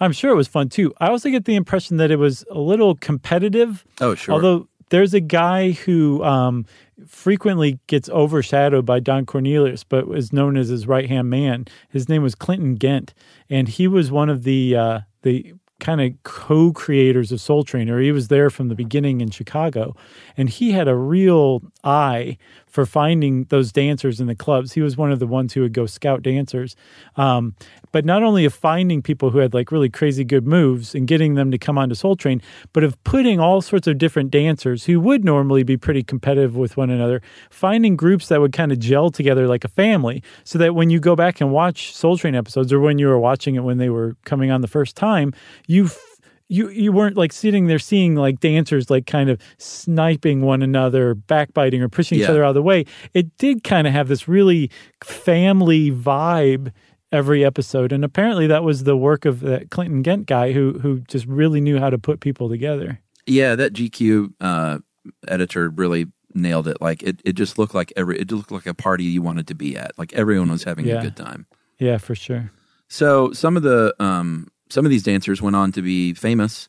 I'm 0.00 0.12
sure 0.12 0.30
it 0.30 0.36
was 0.36 0.48
fun 0.48 0.68
too. 0.68 0.92
I 0.98 1.08
also 1.08 1.30
get 1.30 1.44
the 1.44 1.54
impression 1.54 1.96
that 1.98 2.10
it 2.10 2.16
was 2.16 2.44
a 2.50 2.58
little 2.58 2.94
competitive. 2.96 3.84
Oh, 4.00 4.14
sure. 4.14 4.34
Although 4.34 4.68
there's 4.90 5.14
a 5.14 5.20
guy 5.20 5.70
who 5.70 6.22
um, 6.22 6.66
frequently 7.06 7.80
gets 7.86 8.10
overshadowed 8.10 8.84
by 8.84 9.00
Don 9.00 9.24
Cornelius, 9.24 9.84
but 9.84 10.06
is 10.10 10.32
known 10.32 10.56
as 10.56 10.68
his 10.68 10.86
right 10.86 11.08
hand 11.08 11.30
man. 11.30 11.64
His 11.88 12.08
name 12.08 12.22
was 12.22 12.34
Clinton 12.34 12.74
Ghent, 12.74 13.14
and 13.48 13.68
he 13.68 13.88
was 13.88 14.10
one 14.10 14.28
of 14.28 14.42
the 14.44 14.76
uh, 14.76 15.00
the 15.22 15.54
kind 15.80 16.00
of 16.00 16.12
co-creators 16.22 17.32
of 17.32 17.40
Soul 17.40 17.64
Train, 17.64 17.90
or 17.90 18.00
he 18.00 18.12
was 18.12 18.28
there 18.28 18.50
from 18.50 18.68
the 18.68 18.74
beginning 18.74 19.20
in 19.20 19.30
Chicago, 19.30 19.96
and 20.36 20.48
he 20.48 20.72
had 20.72 20.86
a 20.86 20.94
real 20.94 21.62
eye 21.82 22.38
for 22.72 22.86
finding 22.86 23.44
those 23.50 23.70
dancers 23.70 24.18
in 24.18 24.26
the 24.26 24.34
clubs. 24.34 24.72
He 24.72 24.80
was 24.80 24.96
one 24.96 25.12
of 25.12 25.18
the 25.18 25.26
ones 25.26 25.52
who 25.52 25.60
would 25.60 25.74
go 25.74 25.84
scout 25.84 26.22
dancers, 26.22 26.74
um, 27.16 27.54
but 27.92 28.06
not 28.06 28.22
only 28.22 28.46
of 28.46 28.54
finding 28.54 29.02
people 29.02 29.28
who 29.28 29.38
had 29.38 29.52
like 29.52 29.70
really 29.70 29.90
crazy 29.90 30.24
good 30.24 30.46
moves 30.46 30.94
and 30.94 31.06
getting 31.06 31.34
them 31.34 31.50
to 31.50 31.58
come 31.58 31.76
onto 31.76 31.94
Soul 31.94 32.16
Train, 32.16 32.40
but 32.72 32.82
of 32.82 33.02
putting 33.04 33.38
all 33.38 33.60
sorts 33.60 33.86
of 33.86 33.98
different 33.98 34.30
dancers 34.30 34.86
who 34.86 34.98
would 35.00 35.22
normally 35.22 35.62
be 35.62 35.76
pretty 35.76 36.02
competitive 36.02 36.56
with 36.56 36.78
one 36.78 36.88
another, 36.88 37.20
finding 37.50 37.94
groups 37.94 38.28
that 38.28 38.40
would 38.40 38.54
kind 38.54 38.72
of 38.72 38.78
gel 38.78 39.10
together 39.10 39.46
like 39.46 39.64
a 39.64 39.68
family, 39.68 40.22
so 40.42 40.58
that 40.58 40.74
when 40.74 40.88
you 40.88 40.98
go 40.98 41.14
back 41.14 41.42
and 41.42 41.52
watch 41.52 41.94
Soul 41.94 42.16
Train 42.16 42.34
episodes, 42.34 42.72
or 42.72 42.80
when 42.80 42.98
you 42.98 43.06
were 43.06 43.18
watching 43.18 43.54
it 43.54 43.64
when 43.64 43.76
they 43.76 43.90
were 43.90 44.16
coming 44.24 44.50
on 44.50 44.62
the 44.62 44.68
first 44.68 44.96
time, 44.96 45.34
you. 45.66 45.90
You 46.52 46.68
you 46.68 46.92
weren't 46.92 47.16
like 47.16 47.32
sitting 47.32 47.66
there 47.66 47.78
seeing 47.78 48.14
like 48.14 48.38
dancers 48.40 48.90
like 48.90 49.06
kind 49.06 49.30
of 49.30 49.40
sniping 49.58 50.42
one 50.42 50.62
another, 50.62 51.14
backbiting 51.14 51.80
or 51.82 51.88
pushing 51.88 52.18
each 52.20 52.28
other 52.28 52.44
out 52.44 52.50
of 52.50 52.54
the 52.54 52.62
way. 52.62 52.84
It 53.14 53.36
did 53.38 53.64
kind 53.64 53.86
of 53.86 53.92
have 53.92 54.08
this 54.08 54.28
really 54.28 54.70
family 55.02 55.90
vibe 55.90 56.72
every 57.10 57.44
episode, 57.44 57.92
and 57.92 58.04
apparently 58.04 58.46
that 58.46 58.64
was 58.64 58.84
the 58.84 58.96
work 58.96 59.24
of 59.24 59.40
that 59.40 59.70
Clinton 59.70 60.02
Ghent 60.02 60.26
guy 60.26 60.52
who 60.52 60.78
who 60.80 61.00
just 61.00 61.26
really 61.26 61.60
knew 61.60 61.78
how 61.78 61.90
to 61.90 61.98
put 61.98 62.20
people 62.20 62.48
together. 62.48 63.00
Yeah, 63.26 63.54
that 63.54 63.72
GQ 63.72 64.32
uh, 64.40 64.78
editor 65.28 65.70
really 65.70 66.06
nailed 66.34 66.68
it. 66.68 66.80
Like 66.80 67.02
it, 67.02 67.20
it 67.24 67.32
just 67.32 67.58
looked 67.58 67.74
like 67.74 67.92
every 67.96 68.18
it 68.18 68.30
looked 68.30 68.50
like 68.50 68.66
a 68.66 68.74
party 68.74 69.04
you 69.04 69.22
wanted 69.22 69.46
to 69.48 69.54
be 69.54 69.76
at. 69.76 69.92
Like 69.98 70.12
everyone 70.12 70.50
was 70.50 70.64
having 70.64 70.86
Yeah. 70.86 70.98
a 70.98 71.02
good 71.02 71.16
time. 71.16 71.46
Yeah, 71.78 71.98
for 71.98 72.14
sure. 72.14 72.50
So 72.88 73.32
some 73.32 73.56
of 73.56 73.62
the 73.62 73.94
um, 74.00 74.48
some 74.72 74.86
of 74.86 74.90
these 74.90 75.02
dancers 75.02 75.42
went 75.42 75.54
on 75.54 75.70
to 75.72 75.82
be 75.82 76.14
famous 76.14 76.68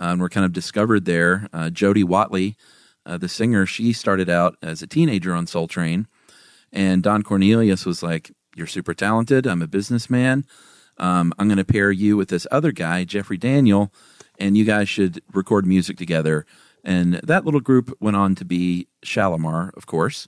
uh, 0.00 0.06
and 0.06 0.20
were 0.20 0.30
kind 0.30 0.46
of 0.46 0.52
discovered 0.52 1.04
there. 1.04 1.48
Uh, 1.52 1.68
Jody 1.68 2.02
Watley, 2.02 2.56
uh, 3.04 3.18
the 3.18 3.28
singer, 3.28 3.66
she 3.66 3.92
started 3.92 4.30
out 4.30 4.56
as 4.62 4.82
a 4.82 4.86
teenager 4.86 5.34
on 5.34 5.46
Soul 5.46 5.68
Train, 5.68 6.08
and 6.72 7.02
Don 7.02 7.22
Cornelius 7.22 7.84
was 7.84 8.02
like, 8.02 8.32
"You're 8.56 8.66
super 8.66 8.94
talented. 8.94 9.46
I'm 9.46 9.60
a 9.60 9.68
businessman. 9.68 10.46
Um, 10.96 11.34
I'm 11.38 11.46
going 11.46 11.58
to 11.58 11.64
pair 11.64 11.90
you 11.90 12.16
with 12.16 12.30
this 12.30 12.46
other 12.50 12.72
guy, 12.72 13.04
Jeffrey 13.04 13.36
Daniel, 13.36 13.92
and 14.38 14.56
you 14.56 14.64
guys 14.64 14.88
should 14.88 15.20
record 15.32 15.66
music 15.66 15.98
together." 15.98 16.46
And 16.84 17.14
that 17.14 17.44
little 17.44 17.60
group 17.60 17.94
went 18.00 18.16
on 18.16 18.34
to 18.36 18.44
be 18.44 18.88
Shalamar, 19.04 19.76
of 19.76 19.86
course. 19.86 20.26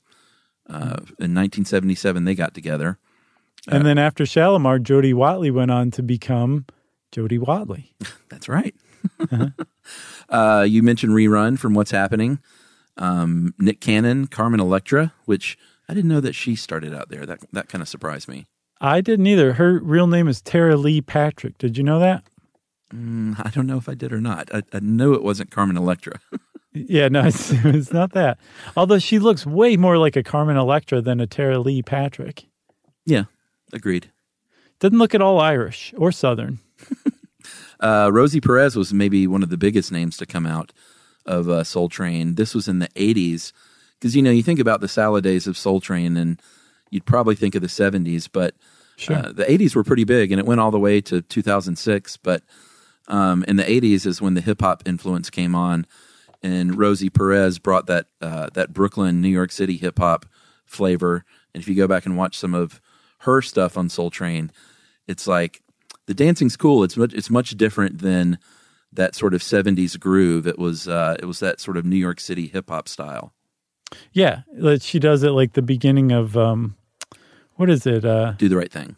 Uh, 0.69 1.01
in 1.19 1.35
1977, 1.35 2.25
they 2.25 2.35
got 2.35 2.55
together. 2.55 2.99
And 3.67 3.85
then 3.85 3.99
after 3.99 4.25
Shalamar, 4.25 4.83
Jody 4.83 5.15
Watley 5.15 5.51
went 5.51 5.71
on 5.71 5.91
to 5.93 6.03
become 6.03 6.67
Jody 7.15 7.39
Watley. 7.39 7.95
That's 8.29 8.49
right. 8.49 8.75
uh, 10.29 10.67
you 10.69 10.83
mentioned 10.83 11.13
rerun 11.13 11.57
from 11.57 11.73
What's 11.73 11.93
Happening. 11.93 12.41
Um, 12.97 13.55
Nick 13.57 13.81
Cannon, 13.81 14.27
Carmen 14.27 14.59
Electra, 14.59 15.13
which 15.25 15.57
I 15.89 15.95
didn't 15.95 16.09
know 16.11 16.21
that 16.21 16.35
she 16.35 16.57
started 16.57 16.93
out 16.93 17.11
there. 17.11 17.25
That 17.25 17.39
that 17.53 17.69
kind 17.69 17.83
of 17.83 17.89
surprised 17.89 18.27
me. 18.29 18.47
I 18.81 19.01
didn't 19.01 19.29
either. 19.29 19.53
Her 19.55 19.79
real 19.79 20.09
name 20.09 20.27
is 20.27 20.43
Tara 20.43 20.77
Leigh 20.77 21.03
Patrick. 21.03 21.57
Did 21.59 21.79
you 21.79 21.85
know 21.85 22.01
that? 22.01 22.25
Mm, 22.93 23.41
I 23.45 23.51
don't 23.51 23.69
know 23.69 23.79
if 23.79 23.89
I 23.89 23.95
did 23.95 24.13
or 24.13 24.21
not. 24.21 24.53
I, 24.53 24.63
I 24.73 24.81
knew 24.81 25.15
it 25.15 25.23
wasn't 25.23 25.53
Carmen 25.53 25.77
Electra. 25.77 26.21
Yeah, 26.77 27.07
no, 27.07 27.25
it's, 27.25 27.53
it's 27.53 27.93
not 27.93 28.15
that. 28.15 28.37
Although 28.77 28.99
she 28.99 29.21
looks 29.21 29.47
way 29.47 29.77
more 29.77 29.97
like 29.97 30.17
a 30.17 30.25
Carmen 30.25 30.57
Electra 30.57 31.01
than 31.01 31.21
a 31.21 31.27
Tara 31.29 31.61
Leigh 31.61 31.83
Patrick. 31.83 32.47
yeah, 33.07 33.27
agreed. 33.73 34.11
Doesn't 34.81 34.99
look 34.99 35.15
at 35.15 35.23
all 35.23 35.39
Irish 35.39 35.95
or 35.97 36.11
Southern. 36.11 36.59
Uh, 37.81 38.09
Rosie 38.11 38.41
Perez 38.41 38.77
was 38.77 38.95
maybe 38.95 39.27
one 39.27 39.43
of 39.43 39.51
the 39.51 39.59
biggest 39.59 39.93
names 39.93 40.17
to 40.17 40.25
come 40.25 40.47
out 40.47 40.73
of 41.27 41.49
uh, 41.51 41.65
Soul 41.65 41.91
Train. 41.91 42.37
This 42.37 42.55
was 42.55 42.67
in 42.67 42.79
the 42.79 42.89
80s. 42.91 43.53
Because, 43.99 44.17
you 44.17 44.23
know, 44.23 44.31
you 44.31 44.43
think 44.43 44.59
about 44.61 44.81
the 44.81 44.89
salad 44.89 45.25
days 45.25 45.47
of 45.47 45.59
Soul 45.59 45.81
Train 45.81 46.17
and 46.17 46.41
you'd 46.91 47.05
probably 47.05 47.35
think 47.35 47.55
of 47.55 47.61
the 47.61 47.69
70s, 47.69 48.29
but 48.33 48.55
Sure. 48.97 49.17
uh, 49.17 49.33
the 49.33 49.45
80s 49.45 49.75
were 49.75 49.85
pretty 49.85 50.05
big 50.05 50.31
and 50.31 50.39
it 50.39 50.47
went 50.47 50.61
all 50.61 50.71
the 50.71 50.79
way 50.79 51.01
to 51.03 51.21
2006. 51.21 52.17
But 52.19 52.43
um, 53.09 53.45
in 53.49 53.57
the 53.57 53.65
80s 53.65 54.07
is 54.07 54.23
when 54.23 54.35
the 54.35 54.41
hip 54.41 54.63
hop 54.63 54.83
influence 54.87 55.29
came 55.29 55.55
on. 55.55 55.87
And 56.43 56.79
Rosie 56.79 57.11
Perez 57.11 57.59
brought 57.59 57.87
that, 57.89 58.07
uh, 58.23 58.49
that 58.55 58.73
Brooklyn, 58.73 59.21
New 59.21 59.29
York 59.29 59.51
City 59.53 59.77
hip 59.77 59.99
hop 59.99 60.25
flavor. 60.65 61.25
And 61.53 61.63
if 61.63 61.69
you 61.69 61.75
go 61.75 61.89
back 61.89 62.07
and 62.07 62.17
watch 62.17 62.39
some 62.39 62.55
of 62.55 62.81
her 63.21 63.43
stuff 63.43 63.77
on 63.77 63.89
Soul 63.91 64.11
Train, 64.11 64.53
it's 65.07 65.27
like 65.27 65.61
the 66.07 66.15
dancing's 66.15 66.57
cool. 66.57 66.85
It's 66.85 66.97
much, 66.97 67.13
it's 67.15 67.31
much 67.31 67.51
different 67.57 67.99
than 68.01 68.39
that 68.93 69.15
sort 69.15 69.35
of 69.35 69.41
70s 69.43 69.99
groove. 69.99 70.47
It 70.47 70.59
was 70.59 70.87
uh, 70.89 71.17
it 71.19 71.25
was 71.27 71.41
that 71.41 71.61
sort 71.61 71.77
of 71.77 71.85
New 71.85 71.97
York 71.97 72.21
City 72.21 72.47
hip 72.47 72.69
hop 72.69 72.89
style. 72.89 73.33
Yeah, 74.13 74.43
she 74.81 74.99
does 74.99 75.23
it 75.23 75.31
like 75.31 75.53
the 75.53 75.63
beginning 75.63 76.11
of 76.13 76.37
um, 76.37 76.77
what 77.57 77.71
is 77.71 77.87
it? 77.87 78.05
Uh, 78.05 78.33
Do 78.33 78.49
the 78.49 78.57
right 78.57 78.71
thing. 78.73 78.97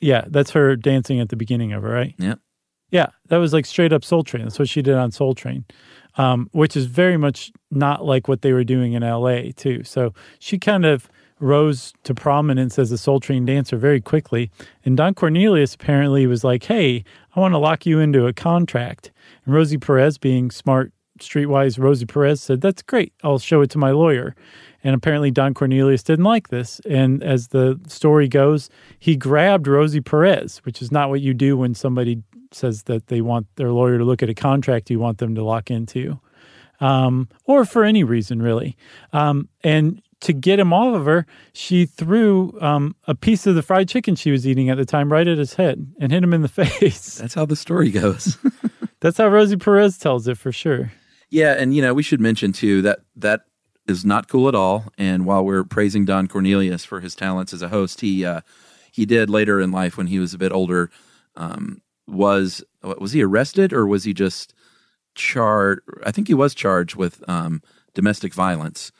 yeah, 0.00 0.24
that's 0.28 0.50
her 0.50 0.76
dancing 0.76 1.20
at 1.20 1.28
the 1.30 1.36
beginning 1.36 1.72
of 1.72 1.84
it, 1.84 1.88
right? 1.88 2.14
Yeah. 2.18 2.34
Yeah, 2.90 3.06
that 3.28 3.38
was 3.38 3.52
like 3.52 3.66
straight 3.66 3.92
up 3.92 4.04
Soul 4.04 4.22
Train. 4.22 4.44
That's 4.44 4.58
what 4.58 4.68
she 4.68 4.80
did 4.82 4.94
on 4.94 5.10
Soul 5.10 5.34
Train, 5.34 5.64
um, 6.16 6.48
which 6.52 6.76
is 6.76 6.86
very 6.86 7.16
much 7.16 7.50
not 7.70 8.04
like 8.04 8.28
what 8.28 8.42
they 8.42 8.52
were 8.52 8.62
doing 8.62 8.92
in 8.92 9.02
L.A. 9.02 9.50
too. 9.52 9.82
So 9.82 10.12
she 10.38 10.58
kind 10.58 10.84
of 10.84 11.08
rose 11.44 11.92
to 12.04 12.14
prominence 12.14 12.78
as 12.78 12.90
a 12.90 12.98
Soul 12.98 13.20
Train 13.20 13.44
dancer 13.44 13.76
very 13.76 14.00
quickly. 14.00 14.50
And 14.84 14.96
Don 14.96 15.14
Cornelius 15.14 15.74
apparently 15.74 16.26
was 16.26 16.42
like, 16.42 16.64
"Hey, 16.64 17.04
I 17.36 17.40
want 17.40 17.52
to 17.52 17.58
lock 17.58 17.86
you 17.86 18.00
into 18.00 18.26
a 18.26 18.32
contract." 18.32 19.12
And 19.44 19.54
Rosie 19.54 19.78
Perez, 19.78 20.18
being 20.18 20.50
smart, 20.50 20.92
streetwise, 21.20 21.78
Rosie 21.78 22.06
Perez 22.06 22.40
said, 22.40 22.60
"That's 22.60 22.82
great. 22.82 23.12
I'll 23.22 23.38
show 23.38 23.60
it 23.60 23.70
to 23.70 23.78
my 23.78 23.90
lawyer." 23.90 24.34
And 24.82 24.94
apparently, 24.94 25.30
Don 25.30 25.54
Cornelius 25.54 26.02
didn't 26.02 26.24
like 26.24 26.48
this. 26.48 26.80
And 26.88 27.22
as 27.22 27.48
the 27.48 27.80
story 27.86 28.28
goes, 28.28 28.68
he 28.98 29.16
grabbed 29.16 29.66
Rosie 29.66 30.00
Perez, 30.00 30.58
which 30.64 30.82
is 30.82 30.92
not 30.92 31.08
what 31.08 31.20
you 31.22 31.32
do 31.32 31.56
when 31.56 31.74
somebody 31.74 32.22
says 32.52 32.84
that 32.84 33.06
they 33.08 33.20
want 33.20 33.46
their 33.56 33.72
lawyer 33.72 33.98
to 33.98 34.04
look 34.04 34.22
at 34.22 34.28
a 34.28 34.34
contract 34.34 34.90
you 34.90 34.98
want 34.98 35.18
them 35.18 35.34
to 35.34 35.42
lock 35.42 35.70
into, 35.70 36.20
um, 36.80 37.28
or 37.44 37.64
for 37.64 37.84
any 37.84 38.04
reason, 38.04 38.40
really. 38.40 38.76
Um, 39.12 39.48
and 39.62 40.02
to 40.24 40.32
get 40.32 40.58
him 40.58 40.72
off 40.72 40.94
of 40.94 41.04
her, 41.04 41.26
she 41.52 41.84
threw 41.84 42.58
um, 42.62 42.96
a 43.06 43.14
piece 43.14 43.46
of 43.46 43.54
the 43.54 43.62
fried 43.62 43.90
chicken 43.90 44.16
she 44.16 44.30
was 44.30 44.46
eating 44.46 44.70
at 44.70 44.78
the 44.78 44.86
time 44.86 45.12
right 45.12 45.28
at 45.28 45.36
his 45.36 45.54
head 45.54 45.86
and 46.00 46.10
hit 46.10 46.24
him 46.24 46.32
in 46.32 46.40
the 46.40 46.48
face. 46.70 47.18
That's 47.18 47.34
how 47.34 47.44
the 47.44 47.56
story 47.56 47.90
goes. 47.90 48.38
That's 49.00 49.18
how 49.18 49.28
Rosie 49.28 49.58
Perez 49.58 49.98
tells 49.98 50.26
it 50.26 50.38
for 50.38 50.50
sure. 50.50 50.92
yeah, 51.28 51.52
and 51.52 51.74
you 51.76 51.82
know 51.82 51.92
we 51.92 52.02
should 52.02 52.20
mention 52.20 52.52
too 52.52 52.80
that 52.82 53.00
that 53.16 53.42
is 53.86 54.02
not 54.06 54.28
cool 54.28 54.48
at 54.48 54.54
all. 54.54 54.86
And 54.96 55.26
while 55.26 55.44
we're 55.44 55.62
praising 55.62 56.06
Don 56.06 56.26
Cornelius 56.26 56.86
for 56.86 57.00
his 57.00 57.14
talents 57.14 57.52
as 57.52 57.60
a 57.60 57.68
host, 57.68 58.00
he 58.00 58.24
uh, 58.24 58.40
he 58.90 59.04
did 59.04 59.28
later 59.28 59.60
in 59.60 59.72
life 59.72 59.98
when 59.98 60.06
he 60.06 60.18
was 60.18 60.32
a 60.32 60.38
bit 60.38 60.52
older. 60.52 60.90
Um, 61.36 61.82
was 62.06 62.64
was 62.82 63.12
he 63.12 63.22
arrested 63.22 63.74
or 63.74 63.86
was 63.86 64.04
he 64.04 64.14
just 64.14 64.54
charged? 65.14 65.82
I 66.02 66.10
think 66.10 66.28
he 66.28 66.34
was 66.34 66.54
charged 66.54 66.96
with 66.96 67.22
um, 67.28 67.60
domestic 67.92 68.32
violence 68.32 68.90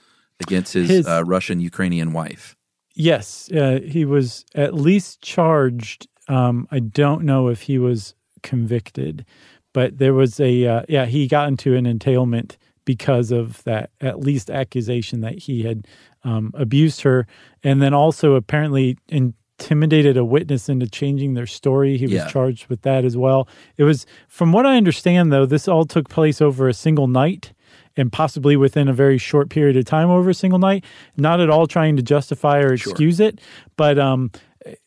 against 0.41 0.73
his, 0.73 0.89
His- 0.89 1.07
uh, 1.07 1.23
Russian 1.25 1.61
Ukrainian 1.61 2.13
wife. 2.13 2.57
Yes, 2.97 3.51
uh, 3.53 3.81
he 3.85 4.05
was 4.05 4.45
at 4.55 4.73
least 4.75 5.21
charged. 5.21 6.07
Um, 6.29 6.69
I 6.71 6.79
don't 6.79 7.25
know 7.25 7.49
if 7.49 7.63
he 7.63 7.79
was 7.79 8.15
convicted, 8.45 9.27
but 9.73 9.99
there 9.99 10.15
was 10.15 10.39
a 10.39 10.67
uh, 10.67 10.83
yeah. 10.89 11.07
He 11.07 11.27
got 11.27 11.49
into 11.49 11.75
an 11.75 11.87
entailment 11.87 12.57
because 12.85 13.33
of 13.33 13.65
that 13.65 13.91
at 14.01 14.21
least 14.21 14.49
accusation 14.51 15.23
that 15.23 15.39
he 15.41 15.63
had 15.65 15.89
um, 16.23 16.53
abused 16.55 17.01
her, 17.01 17.27
and 17.65 17.83
then 17.83 17.93
also 17.95 18.35
apparently 18.35 18.97
intimidated 19.09 20.17
a 20.17 20.25
witness 20.25 20.69
into 20.69 20.87
changing 20.87 21.35
their 21.35 21.47
story. 21.47 21.97
He 21.97 22.05
was 22.05 22.13
Yeah. 22.15 22.29
charged 22.29 22.69
with 22.69 22.83
that 22.83 23.05
as 23.05 23.17
well. 23.17 23.49
It 23.77 23.85
was, 23.85 24.05
from 24.29 24.53
what 24.53 24.67
I 24.67 24.77
understand, 24.77 25.33
though, 25.33 25.47
this 25.47 25.67
all 25.67 25.85
took 25.85 26.09
place 26.09 26.41
over 26.43 26.69
a 26.69 26.75
single 26.75 27.09
night 27.09 27.53
and 27.97 28.11
possibly 28.13 28.57
within 28.57 28.89
a 28.89 28.93
very 28.93 29.19
short 29.19 29.49
period 29.51 29.77
of 29.77 29.85
time 29.85 30.11
over 30.11 30.31
a 30.31 30.35
single 30.35 30.59
night. 30.59 30.85
Not 31.17 31.41
at 31.41 31.51
all 31.51 31.67
trying 31.67 31.97
to 31.97 32.03
justify 32.03 32.59
or 32.59 32.77
Sure. 32.77 32.91
excuse 32.93 33.21
it, 33.21 33.41
but 33.77 33.99
um, 33.99 34.31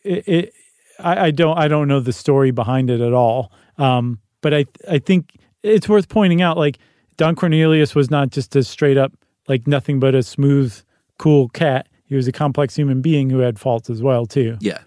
it, 0.03 0.27
it 0.27 0.53
I, 0.99 1.27
I 1.27 1.31
don't 1.31 1.57
I 1.57 1.67
don't 1.67 1.87
know 1.87 1.99
the 1.99 2.13
story 2.13 2.51
behind 2.51 2.89
it 2.89 3.01
at 3.01 3.13
all. 3.13 3.51
Um, 3.77 4.19
but 4.41 4.53
I 4.53 4.65
I 4.89 4.99
think 4.99 5.33
it's 5.63 5.87
worth 5.89 6.09
pointing 6.09 6.41
out 6.41 6.57
like 6.57 6.77
Don 7.17 7.35
Cornelius 7.35 7.95
was 7.95 8.09
not 8.11 8.29
just 8.29 8.55
a 8.55 8.63
straight 8.63 8.97
up 8.97 9.13
like 9.47 9.65
nothing 9.67 9.99
but 9.99 10.13
a 10.15 10.21
smooth, 10.23 10.79
cool 11.17 11.49
cat. 11.49 11.87
He 12.05 12.15
was 12.15 12.27
a 12.27 12.31
complex 12.31 12.75
human 12.75 13.01
being 13.01 13.29
who 13.29 13.39
had 13.39 13.59
faults 13.59 13.89
as 13.89 14.01
well 14.01 14.25
too, 14.25 14.57
Yeah, 14.61 14.79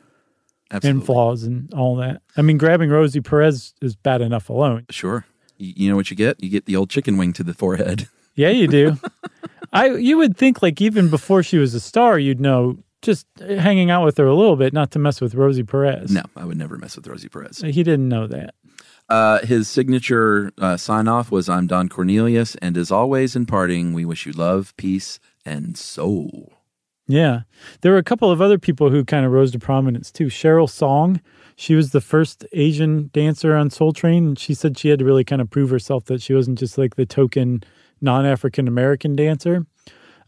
absolutely. 0.70 0.98
and 1.00 1.06
flaws 1.06 1.42
and 1.44 1.72
all 1.74 1.96
that. 1.96 2.22
I 2.36 2.42
mean, 2.42 2.56
grabbing 2.58 2.88
Rosie 2.90 3.20
Perez 3.20 3.74
is 3.82 3.94
bad 3.96 4.20
enough 4.22 4.48
alone. 4.48 4.86
Sure. 4.90 5.24
You, 5.60 5.90
know 5.90 5.96
what 5.96 6.10
you 6.10 6.16
get? 6.16 6.42
You 6.42 6.48
get 6.48 6.64
the 6.64 6.76
old 6.76 6.88
chicken 6.90 7.18
wing 7.18 7.32
to 7.34 7.42
the 7.44 7.54
forehead. 7.54 8.08
Yeah, 8.36 8.50
you 8.50 8.68
do. 8.68 8.96
I 9.72 9.88
you 9.96 10.16
would 10.16 10.36
think 10.36 10.62
like 10.62 10.80
even 10.80 11.10
before 11.10 11.42
she 11.42 11.58
was 11.58 11.74
a 11.74 11.80
star, 11.80 12.18
you'd 12.18 12.40
know 12.40 12.78
just 13.02 13.26
hanging 13.38 13.90
out 13.90 14.04
with 14.04 14.16
her 14.18 14.24
a 14.24 14.34
little 14.34 14.56
bit, 14.56 14.72
not 14.72 14.92
to 14.92 14.98
mess 14.98 15.20
with 15.20 15.34
Rosie 15.34 15.64
Perez. 15.64 16.10
No, 16.12 16.22
I 16.36 16.44
would 16.44 16.56
never 16.56 16.78
mess 16.78 16.96
with 16.96 17.06
Rosie 17.08 17.28
Perez. 17.28 17.58
he 17.58 17.82
didn't 17.82 18.08
know 18.08 18.28
that. 18.28 18.54
Uh, 19.10 19.40
his 19.44 19.68
signature 19.68 20.52
uh, 20.58 20.76
sign 20.76 21.08
off 21.08 21.32
was 21.32 21.48
I'm 21.48 21.66
Don 21.66 21.88
Cornelius, 21.88 22.54
and 22.62 22.78
as 22.78 22.92
always 22.92 23.34
in 23.34 23.44
parting, 23.44 23.92
we 23.92 24.04
wish 24.04 24.24
you 24.24 24.32
love, 24.32 24.74
peace, 24.76 25.18
and 25.44 25.76
soul. 25.76 26.52
Yeah. 27.10 27.40
There 27.80 27.90
were 27.90 27.98
a 27.98 28.04
couple 28.04 28.30
of 28.30 28.40
other 28.40 28.56
people 28.56 28.90
who 28.90 29.04
kind 29.04 29.26
of 29.26 29.32
rose 29.32 29.50
to 29.50 29.58
prominence 29.58 30.12
too. 30.12 30.26
Cheryl 30.26 30.70
Song, 30.70 31.20
she 31.56 31.74
was 31.74 31.90
the 31.90 32.00
first 32.00 32.46
Asian 32.52 33.10
dancer 33.12 33.56
on 33.56 33.68
Soul 33.68 33.92
Train. 33.92 34.28
And 34.28 34.38
she 34.38 34.54
said 34.54 34.78
she 34.78 34.90
had 34.90 35.00
to 35.00 35.04
really 35.04 35.24
kind 35.24 35.42
of 35.42 35.50
prove 35.50 35.70
herself 35.70 36.04
that 36.04 36.22
she 36.22 36.34
wasn't 36.34 36.60
just 36.60 36.78
like 36.78 36.94
the 36.94 37.04
token 37.04 37.64
non 38.00 38.24
African 38.24 38.68
American 38.68 39.16
dancer, 39.16 39.66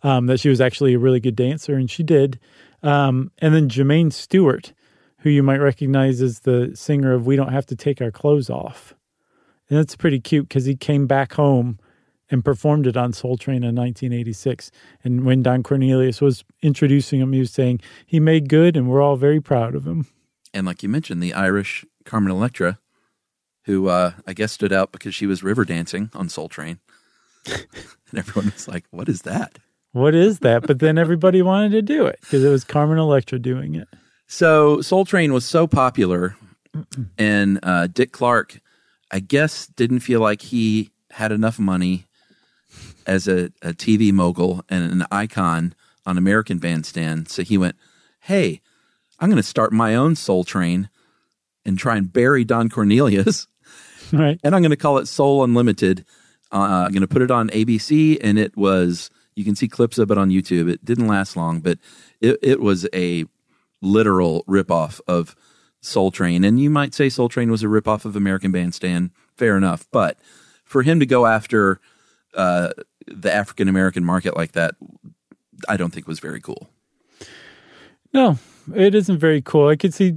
um, 0.02 0.26
that 0.26 0.40
she 0.40 0.48
was 0.48 0.60
actually 0.60 0.94
a 0.94 0.98
really 0.98 1.20
good 1.20 1.36
dancer. 1.36 1.76
And 1.76 1.88
she 1.88 2.02
did. 2.02 2.40
Um, 2.82 3.30
and 3.38 3.54
then 3.54 3.68
Jermaine 3.68 4.12
Stewart, 4.12 4.72
who 5.18 5.30
you 5.30 5.44
might 5.44 5.60
recognize 5.60 6.20
as 6.20 6.40
the 6.40 6.72
singer 6.74 7.12
of 7.12 7.26
We 7.26 7.36
Don't 7.36 7.52
Have 7.52 7.66
to 7.66 7.76
Take 7.76 8.02
Our 8.02 8.10
Clothes 8.10 8.50
Off. 8.50 8.96
And 9.70 9.78
that's 9.78 9.94
pretty 9.94 10.18
cute 10.18 10.48
because 10.48 10.64
he 10.64 10.74
came 10.74 11.06
back 11.06 11.34
home 11.34 11.78
and 12.32 12.44
performed 12.44 12.86
it 12.86 12.96
on 12.96 13.12
Soul 13.12 13.36
Train 13.36 13.62
in 13.62 13.76
1986. 13.76 14.70
And 15.04 15.24
when 15.24 15.42
Don 15.42 15.62
Cornelius 15.62 16.20
was 16.20 16.44
introducing 16.62 17.20
him, 17.20 17.32
he 17.32 17.40
was 17.40 17.52
saying 17.52 17.80
he 18.06 18.18
made 18.18 18.48
good, 18.48 18.76
and 18.76 18.88
we're 18.88 19.02
all 19.02 19.16
very 19.16 19.40
proud 19.40 19.74
of 19.74 19.86
him. 19.86 20.06
And 20.54 20.66
like 20.66 20.82
you 20.82 20.88
mentioned, 20.88 21.22
the 21.22 21.34
Irish 21.34 21.84
Carmen 22.04 22.32
Electra, 22.32 22.78
who 23.64 23.88
uh, 23.88 24.12
I 24.26 24.32
guess 24.32 24.52
stood 24.52 24.72
out 24.72 24.92
because 24.92 25.14
she 25.14 25.26
was 25.26 25.42
river 25.42 25.64
dancing 25.64 26.10
on 26.14 26.28
Soul 26.28 26.48
Train. 26.48 26.80
and 27.46 28.18
everyone 28.18 28.52
was 28.52 28.68
like, 28.68 28.84
what 28.90 29.08
is 29.08 29.22
that? 29.22 29.58
What 29.92 30.14
is 30.14 30.38
that? 30.40 30.66
But 30.66 30.78
then 30.78 30.96
everybody 30.96 31.42
wanted 31.42 31.72
to 31.72 31.82
do 31.82 32.06
it 32.06 32.18
because 32.22 32.42
it 32.42 32.48
was 32.48 32.64
Carmen 32.64 32.98
Electra 32.98 33.38
doing 33.38 33.74
it. 33.74 33.88
So 34.26 34.80
Soul 34.80 35.04
Train 35.04 35.34
was 35.34 35.44
so 35.44 35.66
popular, 35.66 36.36
and 37.18 37.60
uh, 37.62 37.88
Dick 37.88 38.12
Clark, 38.12 38.60
I 39.10 39.20
guess, 39.20 39.66
didn't 39.66 40.00
feel 40.00 40.20
like 40.20 40.40
he 40.40 40.90
had 41.10 41.32
enough 41.32 41.58
money 41.58 42.06
as 43.06 43.28
a, 43.28 43.46
a 43.62 43.72
TV 43.72 44.12
mogul 44.12 44.64
and 44.68 44.90
an 44.92 45.06
icon 45.10 45.74
on 46.06 46.18
American 46.18 46.58
Bandstand. 46.58 47.28
So 47.28 47.42
he 47.42 47.56
went, 47.58 47.76
"Hey, 48.20 48.60
I'm 49.20 49.28
going 49.28 49.36
to 49.36 49.42
start 49.42 49.72
my 49.72 49.94
own 49.94 50.16
Soul 50.16 50.44
Train 50.44 50.88
and 51.64 51.78
try 51.78 51.96
and 51.96 52.12
bury 52.12 52.44
Don 52.44 52.68
Cornelius, 52.68 53.46
Right. 54.12 54.38
and 54.42 54.54
I'm 54.54 54.62
going 54.62 54.70
to 54.70 54.76
call 54.76 54.98
it 54.98 55.06
Soul 55.06 55.44
Unlimited. 55.44 56.04
Uh, 56.52 56.84
I'm 56.86 56.92
going 56.92 57.00
to 57.02 57.06
put 57.08 57.22
it 57.22 57.30
on 57.30 57.48
ABC, 57.50 58.18
and 58.22 58.38
it 58.38 58.56
was." 58.56 59.10
You 59.34 59.44
can 59.44 59.56
see 59.56 59.66
clips 59.66 59.96
of 59.96 60.10
it 60.10 60.18
on 60.18 60.28
YouTube. 60.28 60.70
It 60.70 60.84
didn't 60.84 61.06
last 61.06 61.38
long, 61.38 61.60
but 61.60 61.78
it, 62.20 62.38
it 62.42 62.60
was 62.60 62.86
a 62.92 63.24
literal 63.80 64.44
ripoff 64.44 65.00
of 65.08 65.34
Soul 65.80 66.10
Train. 66.10 66.44
And 66.44 66.60
you 66.60 66.68
might 66.68 66.92
say 66.92 67.08
Soul 67.08 67.30
Train 67.30 67.50
was 67.50 67.62
a 67.62 67.66
ripoff 67.66 68.04
of 68.04 68.14
American 68.14 68.52
Bandstand. 68.52 69.10
Fair 69.38 69.56
enough. 69.56 69.86
But 69.90 70.18
for 70.66 70.82
him 70.82 71.00
to 71.00 71.06
go 71.06 71.24
after 71.24 71.80
uh, 72.34 72.72
the 73.06 73.32
African 73.32 73.68
American 73.68 74.04
market 74.04 74.36
like 74.36 74.52
that, 74.52 74.74
I 75.68 75.76
don't 75.76 75.92
think 75.92 76.06
was 76.06 76.20
very 76.20 76.40
cool. 76.40 76.68
No, 78.12 78.38
it 78.74 78.94
isn't 78.94 79.18
very 79.18 79.42
cool. 79.42 79.68
I 79.68 79.76
could 79.76 79.94
see 79.94 80.14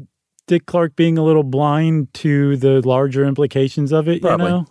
Dick 0.48 0.66
Clark 0.66 0.96
being 0.96 1.18
a 1.18 1.24
little 1.24 1.44
blind 1.44 2.14
to 2.16 2.58
the 2.58 2.82
larger 2.88 3.26
implications 3.26 3.92
of 3.92 4.08
it, 4.08 4.22
Probably. 4.22 4.46
you 4.46 4.52
know. 4.52 4.66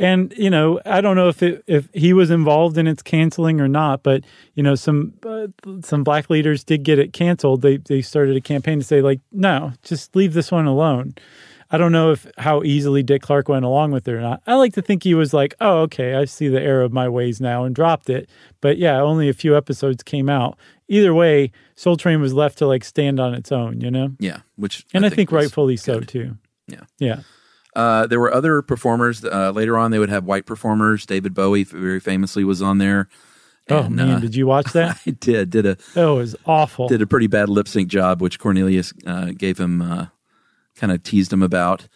And 0.00 0.32
you 0.36 0.48
know, 0.48 0.80
I 0.86 1.00
don't 1.00 1.16
know 1.16 1.28
if 1.28 1.42
it, 1.42 1.64
if 1.66 1.88
he 1.92 2.12
was 2.12 2.30
involved 2.30 2.78
in 2.78 2.86
its 2.86 3.02
canceling 3.02 3.60
or 3.60 3.66
not, 3.66 4.04
but 4.04 4.22
you 4.54 4.62
know, 4.62 4.76
some 4.76 5.14
uh, 5.26 5.48
some 5.82 6.04
black 6.04 6.30
leaders 6.30 6.62
did 6.62 6.84
get 6.84 7.00
it 7.00 7.12
canceled. 7.12 7.62
They 7.62 7.78
they 7.78 8.00
started 8.00 8.36
a 8.36 8.40
campaign 8.40 8.78
to 8.78 8.84
say 8.84 9.02
like, 9.02 9.20
no, 9.32 9.72
just 9.82 10.14
leave 10.14 10.34
this 10.34 10.52
one 10.52 10.66
alone. 10.66 11.14
I 11.70 11.76
don't 11.78 11.92
know 11.92 12.12
if 12.12 12.26
how 12.38 12.62
easily 12.62 13.02
Dick 13.02 13.20
Clark 13.22 13.48
went 13.48 13.64
along 13.64 13.90
with 13.92 14.08
it 14.08 14.14
or 14.14 14.20
not. 14.20 14.42
I 14.46 14.54
like 14.54 14.72
to 14.74 14.82
think 14.82 15.02
he 15.02 15.14
was 15.14 15.34
like, 15.34 15.54
oh, 15.60 15.80
okay, 15.82 16.14
I 16.14 16.24
see 16.24 16.48
the 16.48 16.60
error 16.62 16.82
of 16.82 16.92
my 16.92 17.08
ways 17.08 17.40
now 17.40 17.64
and 17.64 17.74
dropped 17.74 18.08
it. 18.08 18.28
But 18.62 18.78
yeah, 18.78 18.98
only 19.00 19.28
a 19.28 19.34
few 19.34 19.56
episodes 19.56 20.02
came 20.02 20.28
out. 20.30 20.56
Either 20.88 21.12
way, 21.12 21.52
Soul 21.76 21.96
Train 21.98 22.20
was 22.22 22.32
left 22.32 22.56
to 22.58 22.66
like 22.66 22.84
stand 22.84 23.20
on 23.20 23.34
its 23.34 23.52
own, 23.52 23.82
you 23.82 23.90
know? 23.90 24.12
Yeah, 24.18 24.40
which 24.56 24.86
And 24.94 25.04
I, 25.04 25.10
think, 25.10 25.30
was 25.30 25.44
rightfully 25.44 25.76
so 25.76 25.98
good. 25.98 26.08
too. 26.08 26.38
Yeah. 26.68 26.84
Yeah. 26.98 27.20
Uh, 27.76 28.06
there 28.06 28.18
were 28.18 28.32
other 28.32 28.62
performers. 28.62 29.22
Uh, 29.24 29.50
later 29.50 29.76
on, 29.76 29.90
they 29.90 29.98
would 29.98 30.08
have 30.08 30.24
white 30.24 30.46
performers. 30.46 31.04
David 31.04 31.34
Bowie 31.34 31.64
very 31.64 32.00
famously 32.00 32.44
was 32.44 32.62
on 32.62 32.78
there. 32.78 33.08
Oh 33.70 33.90
man, 33.90 34.08
uh, 34.12 34.18
did 34.20 34.34
you 34.34 34.46
watch 34.46 34.72
that? 34.72 34.98
I 35.06 35.10
did 35.10 35.50
did 35.50 35.66
a 35.66 35.76
That 35.92 36.06
was 36.06 36.34
awful. 36.46 36.88
did 36.88 37.02
a 37.02 37.06
pretty 37.06 37.26
bad 37.26 37.50
lip 37.50 37.68
sync 37.68 37.88
job, 37.90 38.22
which 38.22 38.38
Cornelius 38.38 38.94
uh, 39.06 39.32
gave 39.36 39.58
him 39.58 39.82
uh, 39.82 40.06
kind 40.78 40.92
of 40.92 41.02
teased 41.02 41.32
him 41.32 41.42
about. 41.42 41.88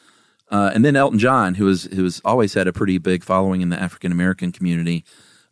Uh, 0.50 0.70
and 0.74 0.84
then 0.84 0.96
Elton 0.96 1.18
John, 1.18 1.54
who 1.54 1.64
was 1.64 1.84
who 1.84 2.04
has 2.04 2.20
always 2.24 2.52
had 2.52 2.68
a 2.68 2.72
pretty 2.72 2.98
big 2.98 3.24
following 3.24 3.62
in 3.62 3.70
the 3.70 3.80
African 3.80 4.12
American 4.12 4.52
community. 4.52 5.04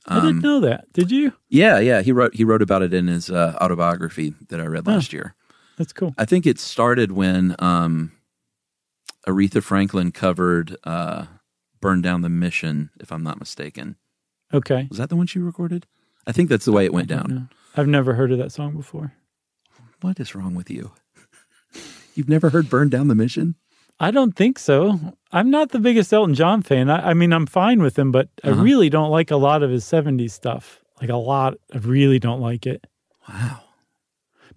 I 0.07 0.18
um, 0.18 0.26
didn't 0.26 0.43
know 0.43 0.61
that. 0.61 0.93
Did 0.93 1.11
you? 1.11 1.33
Yeah, 1.49 1.78
yeah, 1.78 2.03
he 2.03 2.12
wrote 2.12 2.35
he 2.35 2.45
wrote 2.45 2.61
about 2.61 2.83
it 2.83 2.93
in 2.93 3.07
his 3.07 3.31
uh, 3.31 3.57
autobiography 3.61 4.35
that 4.49 4.61
I 4.61 4.66
read 4.66 4.87
last 4.87 5.12
year. 5.12 5.35
That's 5.78 5.95
cool. 5.95 6.14
I 6.18 6.26
think 6.26 6.47
it 6.47 6.59
started 6.59 7.12
when 7.12 7.57
um, 7.59 8.12
Aretha 9.26 9.62
Franklin 9.62 10.12
covered 10.12 10.76
uh, 10.85 11.26
"Burn 11.81 12.03
Down 12.03 12.20
the 12.20 12.28
Mission," 12.28 12.91
if 13.01 13.11
I'm 13.11 13.22
not 13.22 13.39
mistaken. 13.39 13.97
Okay. 14.53 14.87
Was 14.91 14.99
that 14.99 15.09
the 15.09 15.16
one 15.16 15.26
she 15.26 15.39
recorded? 15.39 15.87
I 16.26 16.33
think 16.33 16.51
that's 16.51 16.64
the 16.64 16.72
way 16.72 16.85
it 16.85 16.93
went 16.93 17.09
down. 17.09 17.26
No. 17.28 17.81
I've 17.81 17.89
never 17.89 18.14
heard 18.14 18.33
of 18.33 18.39
that 18.39 18.53
song 18.53 18.76
before. 18.76 19.14
What 20.01 20.18
is 20.20 20.35
wrong 20.35 20.55
with 20.55 20.70
you? 20.70 20.93
You've 22.15 22.29
never 22.29 22.51
heard 22.51 22.69
"Burn 22.71 22.89
Down 22.89 23.09
the 23.09 23.15
Mission"? 23.15 23.55
I 23.99 24.11
don't 24.11 24.35
think 24.35 24.59
so. 24.59 24.99
I'm 25.31 25.51
not 25.51 25.71
the 25.71 25.79
biggest 25.79 26.13
Elton 26.13 26.35
John 26.35 26.63
fan. 26.63 26.89
I, 26.89 27.11
I 27.11 27.15
mean, 27.15 27.33
I'm 27.35 27.47
fine 27.47 27.83
with 27.83 27.99
him, 27.99 28.11
but 28.13 28.29
Uh-huh. 28.43 28.59
I 28.59 28.63
really 28.63 28.89
don't 28.89 29.11
like 29.11 29.31
a 29.31 29.37
lot 29.37 29.63
of 29.63 29.71
his 29.71 29.85
70s 29.85 30.31
stuff. 30.31 30.81
Like 31.01 31.11
a 31.11 31.17
lot. 31.17 31.55
I 31.73 31.79
really 31.79 32.19
don't 32.19 32.41
like 32.41 32.67
it. 32.67 32.87
Wow. 33.29 33.61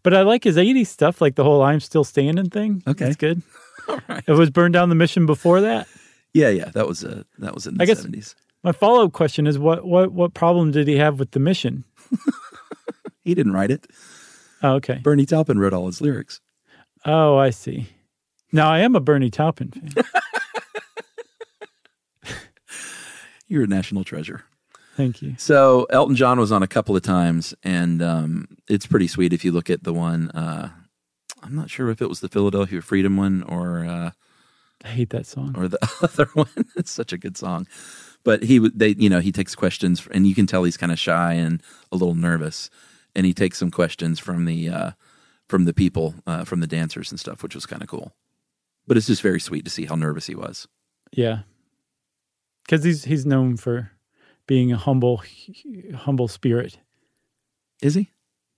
But 0.01 0.13
I 0.13 0.21
like 0.21 0.43
his 0.43 0.57
80s 0.57 0.87
stuff, 0.87 1.19
like 1.21 1.35
the 1.35 1.43
whole 1.43 1.61
I'm 1.61 1.79
Still 1.79 2.03
Standing 2.03 2.49
thing. 2.49 2.83
Okay. 2.87 3.05
That's 3.05 3.15
good. 3.17 3.41
All 3.87 3.99
right. 4.07 4.23
It 4.27 4.31
was 4.31 4.49
Burned 4.49 4.73
Down 4.73 4.89
the 4.89 4.95
Mission 4.95 5.25
before 5.25 5.59
that. 5.61 5.87
Yeah, 6.33 6.49
yeah, 6.49 6.69
that 6.73 6.87
was 6.87 7.03
uh, 7.05 7.23
that 7.39 7.53
was 7.53 7.67
in 7.67 7.75
the 7.77 7.83
I 7.83 7.85
guess- 7.85 7.97
seventies. 7.99 8.35
My 8.63 8.71
follow 8.71 9.03
up 9.05 9.11
question 9.11 9.45
is 9.45 9.59
what, 9.59 9.85
what, 9.85 10.13
what 10.13 10.33
problem 10.33 10.71
did 10.71 10.87
he 10.87 10.95
have 10.95 11.19
with 11.19 11.31
the 11.31 11.39
mission? 11.39 11.83
He 13.23 13.33
didn't 13.35 13.53
write 13.53 13.71
it. 13.71 13.87
Oh, 14.61 14.73
okay. 14.75 14.99
Bernie 15.01 15.25
Taupin 15.25 15.57
wrote 15.59 15.73
all 15.73 15.85
his 15.85 16.01
lyrics. 16.01 16.41
Oh, 17.05 17.37
I 17.37 17.49
see. 17.49 17.89
Now, 18.51 18.69
I 18.69 18.79
am 18.79 18.95
a 18.95 18.99
Bernie 18.99 19.29
Taupin 19.31 19.71
fan. 19.71 20.03
You're 23.47 23.63
a 23.63 23.67
national 23.67 24.03
treasure. 24.03 24.43
Thank 24.95 25.21
you. 25.21 25.35
So 25.37 25.85
Elton 25.89 26.15
John 26.15 26.39
was 26.39 26.51
on 26.51 26.63
a 26.63 26.67
couple 26.67 26.95
of 26.95 27.01
times, 27.01 27.53
and 27.63 28.01
um, 28.01 28.47
it's 28.69 28.85
pretty 28.85 29.07
sweet 29.07 29.33
if 29.33 29.43
you 29.43 29.51
look 29.51 29.69
at 29.69 29.83
the 29.83 29.93
one. 29.93 30.29
Uh, 30.31 30.69
I'm 31.41 31.55
not 31.55 31.69
sure 31.69 31.89
if 31.89 32.01
it 32.01 32.07
was 32.09 32.19
the 32.19 32.29
Philadelphia 32.29 32.81
Freedom 32.81 33.17
one 33.17 33.43
or 33.43 33.85
uh, 33.85 34.11
I 34.83 34.87
hate 34.87 35.09
that 35.09 35.25
song. 35.25 35.55
or 35.57 35.67
the 35.67 35.79
other 36.01 36.29
one. 36.33 36.47
it's 36.75 36.91
such 36.91 37.11
a 37.11 37.17
good 37.17 37.37
song, 37.37 37.67
but 38.23 38.43
he 38.43 38.59
would 38.59 38.77
they 38.77 38.89
you 38.97 39.09
know 39.09 39.19
he 39.19 39.31
takes 39.31 39.55
questions, 39.55 40.07
and 40.11 40.25
you 40.27 40.35
can 40.35 40.45
tell 40.47 40.63
he's 40.63 40.77
kind 40.77 40.91
of 40.91 40.99
shy 40.99 41.33
and 41.33 41.61
a 41.91 41.95
little 41.95 42.15
nervous, 42.15 42.69
and 43.15 43.25
he 43.25 43.33
takes 43.33 43.57
some 43.57 43.71
questions 43.71 44.19
from 44.19 44.45
the 44.45 44.69
uh, 44.69 44.91
from 45.53 45.65
the 45.65 45.73
people 45.73 46.15
uh, 46.25 46.43
from 46.43 46.61
the 46.61 46.65
dancers 46.65 47.11
and 47.11 47.19
stuff, 47.19 47.43
which 47.43 47.53
was 47.53 47.67
kind 47.67 47.83
of 47.83 47.87
cool. 47.87 48.11
But 48.87 48.97
it's 48.97 49.05
just 49.05 49.21
very 49.21 49.39
sweet 49.39 49.65
to 49.65 49.69
see 49.69 49.85
how 49.85 49.93
nervous 49.93 50.25
he 50.25 50.33
was. 50.33 50.67
Yeah. 51.11 51.41
Because 52.65 52.83
he's, 52.83 53.03
he's 53.03 53.23
known 53.23 53.57
for 53.57 53.91
being 54.47 54.71
a 54.71 54.77
humble, 54.77 55.21
humble 55.93 56.27
spirit. 56.27 56.79
Is 57.83 57.93
he? 57.93 58.09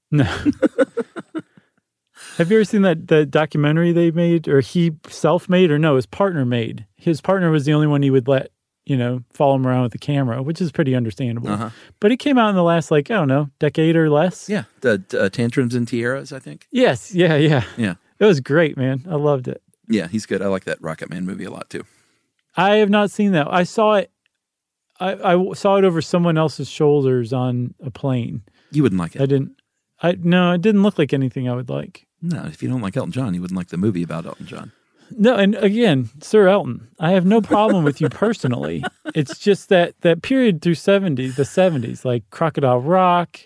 No. 0.09 0.23
Have 2.37 2.49
you 2.49 2.59
ever 2.59 2.63
seen 2.63 2.83
that 2.83 3.09
the 3.09 3.25
documentary 3.25 3.91
they 3.91 4.11
made, 4.11 4.47
or 4.47 4.61
he 4.61 4.93
self 5.09 5.49
made, 5.49 5.71
or 5.71 5.77
no, 5.77 5.97
his 5.97 6.05
partner 6.05 6.45
made? 6.45 6.85
His 6.95 7.19
partner 7.19 7.51
was 7.51 7.65
the 7.65 7.73
only 7.73 7.87
one 7.87 8.03
he 8.03 8.09
would 8.09 8.29
let, 8.29 8.51
you 8.85 8.95
know, 8.97 9.23
follow 9.33 9.55
him 9.55 9.65
around 9.65 9.83
with 9.83 9.91
the 9.91 9.97
camera, 9.97 10.41
which 10.43 10.61
is 10.61 10.71
pretty 10.71 10.95
understandable. 10.95 11.49
Uh-huh. 11.49 11.69
But 11.99 12.11
it 12.11 12.17
came 12.17 12.37
out 12.37 12.49
in 12.49 12.55
the 12.55 12.63
last, 12.63 12.91
like, 12.91 13.09
I 13.09 13.15
don't 13.15 13.27
know, 13.27 13.49
decade 13.59 13.95
or 13.95 14.09
less. 14.09 14.47
Yeah, 14.49 14.63
the 14.81 15.03
uh, 15.19 15.29
tantrums 15.29 15.73
and 15.75 15.87
tiaras, 15.87 16.31
I 16.31 16.39
think. 16.39 16.67
Yes. 16.71 17.13
Yeah. 17.13 17.35
Yeah. 17.35 17.63
Yeah, 17.77 17.95
It 18.19 18.25
was 18.25 18.39
great, 18.39 18.77
man. 18.77 19.03
I 19.09 19.15
loved 19.15 19.47
it. 19.47 19.61
yeah, 19.87 20.07
he's 20.07 20.25
good. 20.25 20.41
I 20.41 20.47
like 20.47 20.65
that 20.65 20.81
Rocket 20.81 21.09
Man 21.09 21.25
movie 21.25 21.45
a 21.45 21.51
lot 21.51 21.69
too. 21.69 21.83
I 22.57 22.75
have 22.77 22.89
not 22.89 23.11
seen 23.11 23.31
that. 23.33 23.51
I 23.51 23.63
saw 23.63 23.95
it. 23.95 24.11
I, 24.99 25.33
I 25.33 25.53
saw 25.53 25.75
it 25.75 25.83
over 25.83 26.01
someone 26.01 26.37
else's 26.37 26.69
shoulders 26.69 27.33
on 27.33 27.73
a 27.83 27.91
plane. 27.91 28.43
You 28.71 28.81
wouldn't 28.83 28.99
like 29.01 29.15
it. 29.15 29.21
I 29.21 29.25
didn't. 29.25 29.51
I 30.01 30.15
no, 30.21 30.53
it 30.53 30.61
didn't 30.61 30.83
look 30.83 30.97
like 30.97 31.11
anything 31.13 31.49
I 31.49 31.53
would 31.55 31.69
like. 31.69 32.05
No, 32.21 32.45
if 32.45 32.63
you 32.63 32.69
don't 32.69 32.81
like 32.81 32.95
Elton 32.95 33.11
John, 33.11 33.33
you 33.33 33.41
wouldn't 33.41 33.57
like 33.57 33.67
the 33.69 33.77
movie 33.77 34.03
about 34.03 34.25
Elton 34.25 34.45
John. 34.45 34.71
No, 35.11 35.35
and 35.35 35.55
again, 35.55 36.09
Sir 36.21 36.47
Elton, 36.47 36.87
I 36.99 37.11
have 37.11 37.25
no 37.25 37.41
problem 37.41 37.83
with 37.83 38.01
you 38.01 38.09
personally. 38.09 38.83
It's 39.13 39.37
just 39.39 39.69
that 39.69 39.93
that 40.01 40.21
period 40.23 40.61
through 40.61 40.75
seventies, 40.75 41.35
the 41.37 41.45
seventies, 41.45 42.03
like 42.03 42.29
Crocodile 42.31 42.81
Rock, 42.81 43.39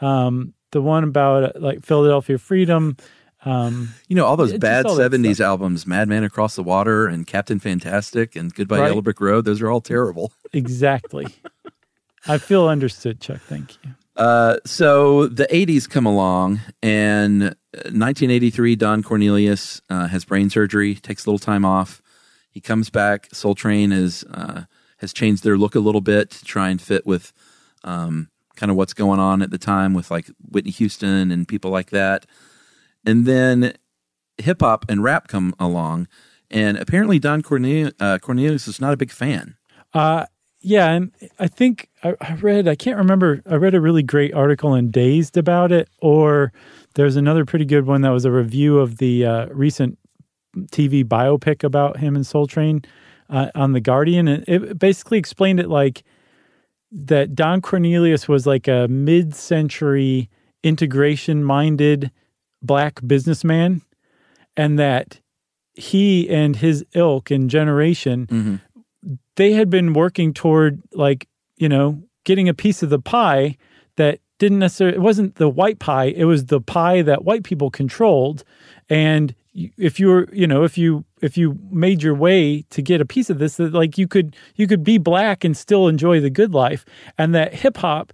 um, 0.00 0.52
the 0.70 0.80
one 0.80 1.02
about 1.04 1.42
uh, 1.44 1.52
like 1.56 1.82
Philadelphia 1.84 2.38
Freedom. 2.38 2.96
Um, 3.44 3.94
You 4.08 4.14
know, 4.16 4.24
all 4.26 4.36
those 4.36 4.52
bad 4.58 4.86
all 4.86 4.96
70s 4.96 5.40
albums, 5.40 5.86
Madman 5.86 6.22
Across 6.22 6.56
the 6.56 6.62
Water 6.62 7.06
and 7.06 7.26
Captain 7.26 7.58
Fantastic 7.58 8.36
and 8.36 8.54
Goodbye 8.54 8.78
Right. 8.80 8.88
Yellow 8.88 9.02
Brick 9.02 9.20
Road, 9.20 9.44
those 9.46 9.60
are 9.62 9.70
all 9.70 9.80
terrible. 9.80 10.32
exactly. 10.52 11.26
I 12.28 12.38
feel 12.38 12.68
understood, 12.68 13.20
Chuck. 13.20 13.40
Thank 13.40 13.78
you. 13.84 13.94
Uh, 14.16 14.56
so 14.64 15.26
the 15.26 15.46
80s 15.46 15.88
come 15.88 16.06
along, 16.06 16.60
and 16.82 17.42
uh, 17.42 17.92
1983, 17.92 18.76
Don 18.76 19.02
Cornelius 19.02 19.82
uh, 19.90 20.08
has 20.08 20.24
brain 20.24 20.48
surgery, 20.48 20.94
takes 20.94 21.26
a 21.26 21.30
little 21.30 21.44
time 21.44 21.64
off. 21.64 22.00
He 22.50 22.60
comes 22.60 22.88
back. 22.88 23.28
Soul 23.34 23.54
Train 23.54 23.92
is, 23.92 24.24
uh, 24.32 24.64
has 24.98 25.12
changed 25.12 25.44
their 25.44 25.58
look 25.58 25.74
a 25.74 25.80
little 25.80 26.00
bit 26.00 26.30
to 26.30 26.44
try 26.44 26.70
and 26.70 26.80
fit 26.80 27.06
with 27.06 27.34
um, 27.84 28.30
kind 28.56 28.70
of 28.70 28.76
what's 28.76 28.94
going 28.94 29.20
on 29.20 29.42
at 29.42 29.50
the 29.50 29.58
time 29.58 29.92
with 29.92 30.10
like 30.10 30.30
Whitney 30.50 30.70
Houston 30.72 31.30
and 31.30 31.46
people 31.46 31.70
like 31.70 31.90
that. 31.90 32.24
And 33.04 33.26
then 33.26 33.74
hip 34.38 34.60
hop 34.60 34.86
and 34.88 35.02
rap 35.02 35.28
come 35.28 35.54
along, 35.60 36.08
and 36.50 36.78
apparently 36.78 37.18
Don 37.18 37.42
Cornelius, 37.42 37.92
uh, 38.00 38.18
Cornelius 38.18 38.66
is 38.66 38.80
not 38.80 38.94
a 38.94 38.96
big 38.96 39.10
fan. 39.10 39.56
Uh, 39.92 40.26
yeah, 40.66 40.90
and 40.90 41.12
I 41.38 41.46
think 41.46 41.88
I, 42.02 42.16
I 42.20 42.34
read, 42.34 42.66
I 42.66 42.74
can't 42.74 42.96
remember, 42.96 43.40
I 43.48 43.54
read 43.54 43.76
a 43.76 43.80
really 43.80 44.02
great 44.02 44.34
article 44.34 44.74
in 44.74 44.90
Dazed 44.90 45.36
about 45.36 45.70
it, 45.70 45.88
or 45.98 46.52
there's 46.96 47.14
another 47.14 47.44
pretty 47.44 47.64
good 47.64 47.86
one 47.86 48.00
that 48.00 48.10
was 48.10 48.24
a 48.24 48.32
review 48.32 48.80
of 48.80 48.98
the 48.98 49.24
uh, 49.24 49.46
recent 49.46 49.96
TV 50.72 51.04
biopic 51.04 51.62
about 51.62 51.98
him 51.98 52.16
and 52.16 52.26
Soul 52.26 52.48
Train 52.48 52.82
uh, 53.30 53.50
on 53.54 53.74
The 53.74 53.80
Guardian. 53.80 54.26
And 54.26 54.44
it 54.48 54.76
basically 54.76 55.18
explained 55.18 55.60
it 55.60 55.68
like 55.68 56.02
that 56.90 57.36
Don 57.36 57.62
Cornelius 57.62 58.26
was 58.26 58.44
like 58.44 58.66
a 58.66 58.88
mid 58.88 59.36
century 59.36 60.28
integration 60.64 61.44
minded 61.44 62.10
black 62.60 62.98
businessman, 63.06 63.82
and 64.56 64.80
that 64.80 65.20
he 65.74 66.28
and 66.28 66.56
his 66.56 66.84
ilk 66.94 67.30
and 67.30 67.48
generation 67.48 68.62
they 69.36 69.52
had 69.52 69.70
been 69.70 69.92
working 69.92 70.34
toward 70.34 70.82
like 70.92 71.28
you 71.56 71.68
know 71.68 72.02
getting 72.24 72.48
a 72.48 72.54
piece 72.54 72.82
of 72.82 72.90
the 72.90 72.98
pie 72.98 73.56
that 73.96 74.20
didn't 74.38 74.58
necessarily 74.58 74.96
it 74.96 75.00
wasn't 75.00 75.36
the 75.36 75.48
white 75.48 75.78
pie 75.78 76.06
it 76.06 76.24
was 76.24 76.46
the 76.46 76.60
pie 76.60 77.02
that 77.02 77.24
white 77.24 77.44
people 77.44 77.70
controlled. 77.70 78.44
And 78.88 79.34
if 79.54 79.98
you 79.98 80.08
were 80.08 80.28
you 80.32 80.46
know 80.46 80.64
if 80.64 80.76
you 80.76 81.04
if 81.22 81.38
you 81.38 81.58
made 81.70 82.02
your 82.02 82.14
way 82.14 82.62
to 82.70 82.82
get 82.82 83.00
a 83.00 83.06
piece 83.06 83.30
of 83.30 83.38
this 83.38 83.56
that 83.56 83.72
like 83.72 83.96
you 83.96 84.06
could 84.06 84.36
you 84.56 84.66
could 84.66 84.84
be 84.84 84.98
black 84.98 85.44
and 85.44 85.56
still 85.56 85.88
enjoy 85.88 86.20
the 86.20 86.30
good 86.30 86.52
life. 86.52 86.84
And 87.16 87.34
that 87.34 87.54
hip 87.54 87.78
hop 87.78 88.12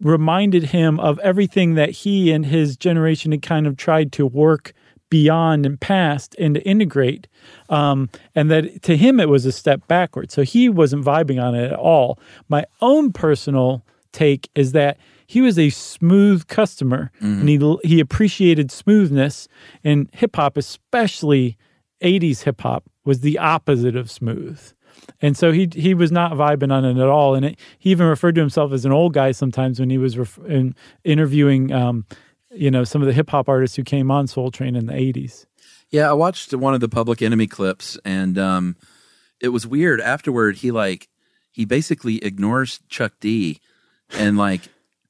reminded 0.00 0.64
him 0.64 1.00
of 1.00 1.18
everything 1.20 1.74
that 1.74 1.90
he 1.90 2.30
and 2.32 2.46
his 2.46 2.76
generation 2.76 3.32
had 3.32 3.42
kind 3.42 3.66
of 3.66 3.76
tried 3.76 4.12
to 4.12 4.26
work 4.26 4.72
beyond 5.14 5.64
and 5.64 5.80
past 5.80 6.34
and 6.40 6.56
to 6.56 6.62
integrate. 6.62 7.28
Um, 7.68 8.10
and 8.34 8.50
that 8.50 8.82
to 8.82 8.96
him, 8.96 9.20
it 9.20 9.28
was 9.28 9.46
a 9.46 9.52
step 9.52 9.86
backward. 9.86 10.32
So 10.32 10.42
he 10.42 10.68
wasn't 10.68 11.04
vibing 11.04 11.40
on 11.40 11.54
it 11.54 11.70
at 11.70 11.78
all. 11.78 12.18
My 12.48 12.64
own 12.80 13.12
personal 13.12 13.86
take 14.10 14.50
is 14.56 14.72
that 14.72 14.98
he 15.28 15.40
was 15.40 15.56
a 15.56 15.70
smooth 15.70 16.48
customer, 16.48 17.12
and 17.20 17.48
he 17.48 17.76
he 17.84 18.00
appreciated 18.00 18.72
smoothness. 18.72 19.46
And 19.84 20.10
hip 20.12 20.34
hop, 20.34 20.56
especially 20.56 21.56
'80s 22.02 22.42
hip 22.42 22.62
hop, 22.62 22.82
was 23.04 23.20
the 23.20 23.38
opposite 23.38 23.94
of 23.94 24.10
smooth. 24.10 24.60
And 25.22 25.36
so 25.36 25.52
he 25.52 25.68
he 25.72 25.94
was 25.94 26.10
not 26.10 26.32
vibing 26.32 26.72
on 26.72 26.84
it 26.84 26.98
at 27.00 27.08
all. 27.08 27.36
And 27.36 27.46
it, 27.46 27.60
he 27.78 27.92
even 27.92 28.08
referred 28.08 28.34
to 28.34 28.40
himself 28.40 28.72
as 28.72 28.84
an 28.84 28.90
old 28.90 29.14
guy 29.14 29.30
sometimes 29.30 29.78
when 29.78 29.90
he 29.90 29.98
was 29.98 30.18
ref- 30.18 30.40
in, 30.48 30.74
interviewing, 31.04 31.72
um, 31.72 32.04
you 32.54 32.70
know, 32.70 32.84
some 32.84 33.02
of 33.02 33.06
the 33.06 33.12
hip 33.12 33.30
hop 33.30 33.48
artists 33.48 33.76
who 33.76 33.84
came 33.84 34.10
on 34.10 34.26
Soul 34.26 34.50
Train 34.50 34.76
in 34.76 34.86
the 34.86 34.92
'80s. 34.92 35.46
Yeah, 35.90 36.10
I 36.10 36.14
watched 36.14 36.52
one 36.52 36.74
of 36.74 36.80
the 36.80 36.88
Public 36.88 37.22
Enemy 37.22 37.46
clips, 37.46 37.98
and 38.04 38.38
um, 38.38 38.76
it 39.40 39.48
was 39.48 39.66
weird. 39.66 40.00
Afterward, 40.00 40.56
he 40.56 40.70
like 40.70 41.08
he 41.50 41.64
basically 41.64 42.16
ignores 42.24 42.80
Chuck 42.88 43.12
D 43.20 43.60
and 44.10 44.36
like 44.36 44.62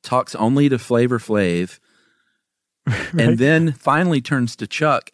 talks 0.03 0.35
only 0.35 0.69
to 0.69 0.79
Flavor 0.79 1.19
Flav, 1.19 1.79
and 3.19 3.39
then 3.39 3.73
finally 3.73 4.21
turns 4.21 4.57
to 4.57 4.67
Chuck 4.67 5.11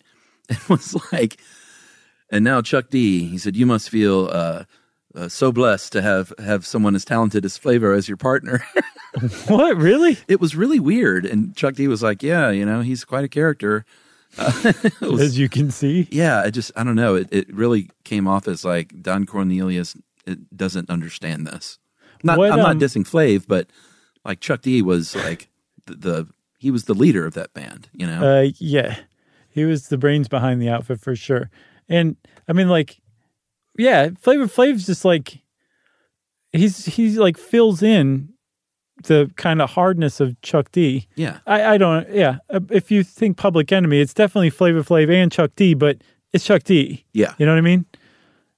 and 0.48 0.58
was 0.68 0.96
like, 1.12 1.40
"And 2.30 2.44
now 2.44 2.62
Chuck 2.62 2.90
D," 2.90 3.26
he 3.26 3.38
said, 3.38 3.56
"You 3.56 3.66
must 3.66 3.90
feel 3.90 4.28
uh, 4.32 4.64
uh, 5.14 5.28
so 5.28 5.52
blessed 5.52 5.92
to 5.92 6.02
have 6.02 6.32
have 6.38 6.66
someone 6.66 6.94
as 6.94 7.04
talented 7.04 7.44
as 7.44 7.56
Flavor 7.56 7.92
as 7.92 8.08
your 8.08 8.16
partner." 8.16 8.64
What 9.48 9.76
really? 9.76 10.18
it 10.28 10.40
was 10.40 10.54
really 10.54 10.78
weird, 10.78 11.26
and 11.26 11.56
Chuck 11.56 11.74
D 11.74 11.88
was 11.88 12.00
like, 12.00 12.22
"Yeah, 12.22 12.50
you 12.50 12.64
know, 12.64 12.80
he's 12.80 13.04
quite 13.04 13.24
a 13.24 13.28
character." 13.28 13.84
Uh, 14.38 14.72
was- 15.00 15.20
As 15.20 15.38
you 15.38 15.48
can 15.48 15.72
see, 15.72 16.06
yeah, 16.12 16.40
I 16.40 16.50
just 16.50 16.70
I 16.76 16.84
don't 16.84 16.94
know. 16.94 17.16
It 17.16 17.26
it 17.32 17.52
really 17.52 17.90
came 18.04 18.28
off 18.28 18.46
as 18.46 18.64
like 18.64 19.02
Don 19.02 19.26
Cornelius 19.26 19.96
it 20.24 20.56
doesn't 20.56 20.88
understand 20.88 21.48
this. 21.48 21.80
Not 22.22 22.38
What, 22.38 22.52
I'm 22.52 22.60
um, 22.60 22.64
not 22.64 22.76
dissing 22.76 23.02
Flav, 23.04 23.46
but 23.48 23.66
like 24.24 24.38
Chuck 24.38 24.62
D 24.62 24.82
was 24.82 25.16
like 25.16 25.48
the, 25.86 25.94
the 25.96 26.28
he 26.58 26.70
was 26.70 26.84
the 26.84 26.94
leader 26.94 27.26
of 27.26 27.34
that 27.34 27.52
band. 27.54 27.88
You 27.92 28.06
know, 28.06 28.22
Uh, 28.42 28.50
yeah, 28.58 28.98
he 29.48 29.64
was 29.64 29.88
the 29.88 29.98
brains 29.98 30.28
behind 30.28 30.62
the 30.62 30.68
outfit 30.68 31.00
for 31.00 31.16
sure. 31.16 31.50
And 31.88 32.14
I 32.46 32.52
mean, 32.52 32.68
like, 32.68 33.00
yeah, 33.80 34.10
Flavor 34.20 34.46
Flav's 34.46 34.86
just 34.86 35.04
like 35.04 35.42
he's 36.52 36.84
he's 36.86 37.16
like 37.18 37.36
fills 37.38 37.82
in 37.82 38.30
the 39.04 39.30
kind 39.36 39.62
of 39.62 39.70
hardness 39.70 40.20
of 40.20 40.40
Chuck 40.42 40.70
D. 40.72 41.08
yeah, 41.16 41.38
I, 41.46 41.74
I 41.74 41.78
don't. 41.78 42.08
Yeah, 42.10 42.38
Uh, 42.50 42.60
if 42.70 42.90
you 42.90 43.02
think 43.02 43.36
Public 43.36 43.72
Enemy, 43.72 44.00
it's 44.00 44.12
definitely 44.14 44.50
Flavor 44.50 44.82
Flav 44.82 45.10
and 45.10 45.32
Chuck 45.32 45.52
D, 45.56 45.74
but 45.74 45.98
it's 46.32 46.44
Chuck 46.44 46.62
D. 46.64 47.04
yeah, 47.14 47.34
You 47.38 47.46
know 47.46 47.52
what 47.52 47.58
I 47.58 47.62
mean? 47.62 47.86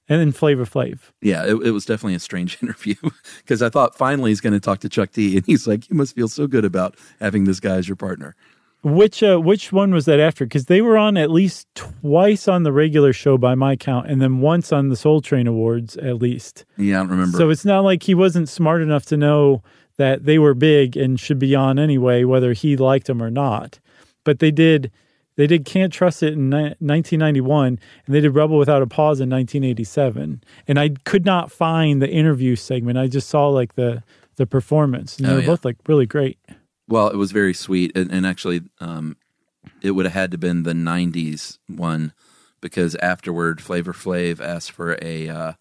And 0.09 0.19
then 0.19 0.33
Flavor 0.33 0.65
Flav. 0.65 0.99
yeah. 1.21 1.45
It, 1.45 1.55
it 1.67 1.71
was 1.71 1.85
definitely 1.85 2.15
a 2.15 2.19
strange 2.19 2.57
interview 2.61 2.95
because 3.37 3.61
I 3.61 3.69
thought 3.69 3.97
finally 3.97 4.31
he's 4.31 4.41
going 4.41 4.51
to 4.53 4.59
talk 4.59 4.79
to 4.79 4.89
Chuck 4.89 5.11
D, 5.13 5.37
and 5.37 5.45
he's 5.45 5.65
like, 5.65 5.89
"You 5.89 5.95
must 5.95 6.13
feel 6.13 6.27
so 6.27 6.45
good 6.45 6.65
about 6.65 6.97
having 7.21 7.45
this 7.45 7.61
guy 7.61 7.77
as 7.77 7.87
your 7.87 7.95
partner." 7.95 8.35
Which 8.83 9.23
uh, 9.23 9.37
which 9.39 9.71
one 9.71 9.93
was 9.93 10.03
that 10.05 10.19
after? 10.19 10.45
Because 10.45 10.65
they 10.65 10.81
were 10.81 10.97
on 10.97 11.15
at 11.15 11.31
least 11.31 11.67
twice 11.73 12.49
on 12.49 12.63
the 12.63 12.73
regular 12.73 13.13
show 13.13 13.37
by 13.37 13.55
my 13.55 13.77
count, 13.77 14.07
and 14.09 14.21
then 14.21 14.39
once 14.41 14.73
on 14.73 14.89
the 14.89 14.97
Soul 14.97 15.21
Train 15.21 15.47
Awards 15.47 15.95
at 15.97 16.17
least. 16.21 16.65
Yeah, 16.77 16.97
I 16.97 16.99
don't 17.03 17.11
remember. 17.11 17.37
So 17.37 17.49
it's 17.49 17.63
not 17.63 17.85
like 17.85 18.03
he 18.03 18.13
wasn't 18.13 18.49
smart 18.49 18.81
enough 18.81 19.05
to 19.05 19.15
know 19.17 19.63
that 19.95 20.25
they 20.25 20.37
were 20.37 20.53
big 20.53 20.97
and 20.97 21.17
should 21.17 21.39
be 21.39 21.55
on 21.55 21.79
anyway, 21.79 22.25
whether 22.25 22.51
he 22.51 22.75
liked 22.75 23.07
them 23.07 23.23
or 23.23 23.31
not. 23.31 23.79
But 24.25 24.39
they 24.39 24.51
did. 24.51 24.91
They 25.37 25.47
did 25.47 25.63
"Can't 25.63 25.93
Trust 25.93 26.21
It" 26.21 26.33
in 26.33 26.49
ni- 26.49 26.75
1991, 26.79 27.79
and 28.05 28.13
they 28.15 28.19
did 28.19 28.35
"Rebel 28.35 28.57
Without 28.57 28.81
a 28.81 28.87
Pause" 28.87 29.21
in 29.21 29.29
1987. 29.29 30.43
And 30.67 30.77
I 30.79 30.89
could 31.05 31.25
not 31.25 31.53
find 31.53 32.01
the 32.01 32.09
interview 32.09 32.57
segment. 32.57 32.97
I 32.97 33.07
just 33.07 33.29
saw 33.29 33.47
like 33.47 33.75
the 33.75 34.03
the 34.35 34.45
performance, 34.45 35.17
and 35.17 35.25
they 35.27 35.31
Oh, 35.31 35.35
were 35.35 35.41
yeah. 35.41 35.47
both 35.47 35.63
like 35.63 35.77
really 35.87 36.05
great. 36.05 36.37
Well, 36.87 37.07
it 37.07 37.15
was 37.15 37.31
very 37.31 37.53
sweet, 37.53 37.95
and, 37.95 38.11
and 38.11 38.25
actually, 38.25 38.61
um, 38.79 39.17
it 39.81 39.91
would 39.91 40.05
have 40.05 40.13
had 40.13 40.31
to 40.31 40.37
been 40.37 40.63
the 40.63 40.73
'90s 40.73 41.59
one 41.67 42.13
because 42.61 42.95
afterward, 42.95 43.61
Flavor 43.61 43.93
Flav 43.93 44.39
asked 44.39 44.71
for 44.71 44.97
a, 45.01 45.29
uh, 45.29 45.53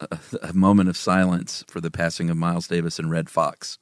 a 0.00 0.18
a 0.42 0.52
moment 0.52 0.88
of 0.88 0.96
silence 0.96 1.64
for 1.68 1.80
the 1.80 1.90
passing 1.90 2.30
of 2.30 2.36
Miles 2.36 2.68
Davis 2.68 2.98
and 2.98 3.10
Redd 3.10 3.30
Foxx, 3.30 3.78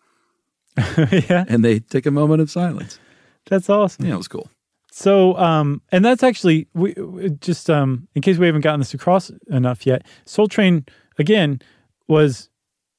yeah, 0.76 1.44
and 1.48 1.64
they 1.64 1.78
took 1.78 2.06
a 2.06 2.10
moment 2.10 2.42
of 2.42 2.50
silence. 2.50 2.98
that's 3.46 3.70
awesome. 3.70 4.06
Yeah, 4.06 4.14
it 4.14 4.18
was 4.18 4.28
cool. 4.28 4.50
So, 4.96 5.36
um, 5.38 5.82
and 5.90 6.04
that's 6.04 6.22
actually 6.22 6.68
we 6.72 6.94
just 7.40 7.68
um, 7.68 8.06
in 8.14 8.22
case 8.22 8.38
we 8.38 8.46
haven't 8.46 8.60
gotten 8.60 8.78
this 8.78 8.94
across 8.94 9.30
enough 9.48 9.86
yet. 9.86 10.06
Soul 10.24 10.46
Train 10.46 10.86
again 11.18 11.60
was 12.06 12.48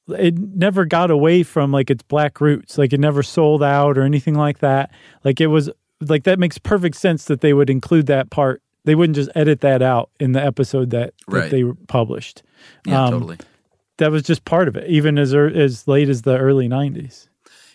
it 0.08 0.36
never 0.38 0.84
got 0.84 1.10
away 1.10 1.42
from 1.42 1.72
like 1.72 1.90
its 1.90 2.02
black 2.02 2.40
roots. 2.40 2.78
Like 2.78 2.92
it 2.92 3.00
never 3.00 3.22
sold 3.22 3.62
out 3.62 3.98
or 3.98 4.02
anything 4.02 4.34
like 4.34 4.58
that. 4.58 4.90
Like 5.24 5.40
it 5.40 5.48
was 5.48 5.70
like 6.00 6.24
that 6.24 6.38
makes 6.38 6.58
perfect 6.58 6.96
sense 6.96 7.24
that 7.26 7.40
they 7.40 7.52
would 7.52 7.70
include 7.70 8.06
that 8.06 8.30
part. 8.30 8.62
They 8.84 8.94
wouldn't 8.94 9.16
just 9.16 9.30
edit 9.34 9.62
that 9.62 9.82
out 9.82 10.10
in 10.20 10.32
the 10.32 10.42
episode 10.44 10.90
that, 10.90 11.14
that 11.28 11.34
Right. 11.36 11.50
they 11.50 11.64
published. 11.88 12.42
Yeah, 12.86 13.04
Um, 13.06 13.10
totally. 13.12 13.36
That 13.98 14.12
was 14.12 14.22
just 14.22 14.44
part 14.44 14.68
of 14.68 14.76
it, 14.76 14.88
even 14.90 15.18
as 15.18 15.32
ear- 15.32 15.46
as 15.48 15.88
late 15.88 16.08
as 16.08 16.22
the 16.22 16.36
early 16.38 16.68
'90s. 16.68 17.28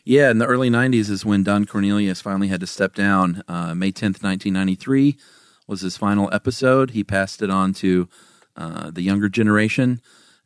Yeah, 0.05 0.31
in 0.31 0.37
the 0.37 0.45
early 0.45 0.69
'90s 0.69 1.09
is 1.09 1.25
when 1.25 1.43
Don 1.43 1.65
Cornelius 1.65 2.21
finally 2.21 2.47
had 2.47 2.59
to 2.61 2.67
step 2.67 2.93
down. 2.95 3.41
Uh, 3.47 3.73
May 3.75 3.91
10th, 3.91 4.23
1993 4.23 5.17
was 5.67 5.81
his 5.81 5.97
final 5.97 6.29
episode. 6.31 6.91
He 6.91 7.03
passed 7.03 7.41
it 7.41 7.49
on 7.49 7.73
to 7.73 8.07
uh, 8.55 8.91
the 8.91 9.01
younger 9.01 9.29
generation. 9.29 9.99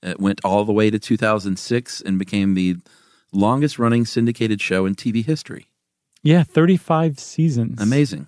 It 0.05 0.19
went 0.19 0.39
all 0.45 0.63
the 0.65 0.71
way 0.73 0.89
to 0.91 0.99
2006 0.99 2.01
and 2.01 2.17
became 2.19 2.53
the 2.53 2.77
longest 3.33 3.79
running 3.79 4.05
syndicated 4.05 4.61
show 4.61 4.85
in 4.85 4.95
TV 4.95 5.25
history. 5.25 5.67
Yeah, 6.23 6.43
35 6.43 7.19
seasons. 7.19 7.81
Amazing. 7.81 8.27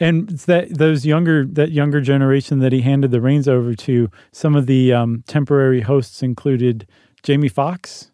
and 0.00 0.30
it's 0.32 0.44
that 0.46 0.70
those 0.76 1.04
younger 1.06 1.44
that 1.46 1.70
younger 1.70 2.00
generation 2.00 2.58
that 2.60 2.72
he 2.72 2.80
handed 2.80 3.10
the 3.10 3.20
reins 3.20 3.46
over 3.48 3.74
to 3.74 4.10
some 4.32 4.54
of 4.56 4.66
the 4.66 4.92
um, 4.92 5.22
temporary 5.26 5.82
hosts 5.82 6.22
included 6.22 6.86
jamie 7.22 7.48
Foxx, 7.48 8.10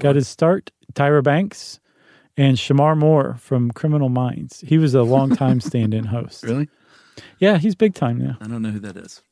got 0.00 0.16
his 0.16 0.26
start 0.28 0.70
tyra 0.94 1.22
banks 1.22 1.78
and 2.36 2.56
shemar 2.56 2.96
moore 2.96 3.36
from 3.38 3.70
criminal 3.70 4.08
minds 4.08 4.60
he 4.66 4.76
was 4.78 4.92
a 4.94 5.02
long 5.04 5.30
time 5.36 5.60
stand-in 5.70 6.06
host 6.06 6.42
Really? 6.42 6.68
yeah 7.38 7.58
he's 7.58 7.76
big 7.76 7.94
time 7.94 8.18
now 8.18 8.36
I 8.40 8.48
don't 8.48 8.62
know 8.62 8.70
who 8.72 8.80
that 8.80 8.96
is. 8.96 9.22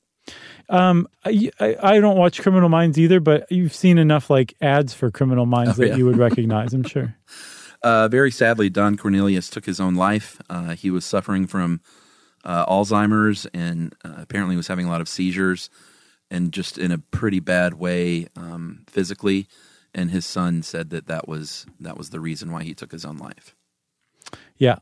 Um, 0.68 1.06
I, 1.24 1.50
I 1.60 2.00
don't 2.00 2.16
watch 2.18 2.40
criminal 2.42 2.68
minds 2.68 2.98
either 2.98 3.20
but 3.20 3.50
you've 3.50 3.74
seen 3.74 3.98
enough 3.98 4.28
like 4.30 4.54
ads 4.60 4.92
for 4.94 5.10
criminal 5.10 5.46
minds 5.46 5.78
Oh, 5.78 5.82
that 5.82 5.88
yeah. 5.88 5.96
you 5.96 6.06
would 6.06 6.16
recognize 6.28 6.74
i'm 6.74 6.82
sure 6.84 7.16
Uh, 7.82 8.08
very 8.08 8.30
sadly, 8.32 8.68
Don 8.68 8.96
Cornelius 8.96 9.48
took 9.48 9.64
his 9.66 9.78
own 9.78 9.94
life. 9.94 10.40
Uh, 10.50 10.74
he 10.74 10.90
was 10.90 11.04
suffering 11.04 11.46
from 11.46 11.80
uh, 12.44 12.66
Alzheimer's 12.66 13.46
and 13.54 13.94
uh, 14.04 14.14
apparently 14.16 14.56
was 14.56 14.66
having 14.66 14.86
a 14.86 14.88
lot 14.88 15.00
of 15.00 15.08
seizures 15.08 15.70
and 16.30 16.52
just 16.52 16.78
in 16.78 16.90
a 16.90 16.98
pretty 16.98 17.38
bad 17.38 17.74
way 17.74 18.26
um, 18.34 18.82
physically. 18.88 19.46
And 19.94 20.10
his 20.10 20.26
son 20.26 20.62
said 20.62 20.90
that 20.90 21.06
that 21.06 21.28
was 21.28 21.64
that 21.78 21.96
was 21.96 22.10
the 22.10 22.18
reason 22.18 22.50
why 22.50 22.64
he 22.64 22.74
took 22.74 22.90
his 22.90 23.04
own 23.04 23.18
life. 23.18 23.54
Yeah. 24.56 24.78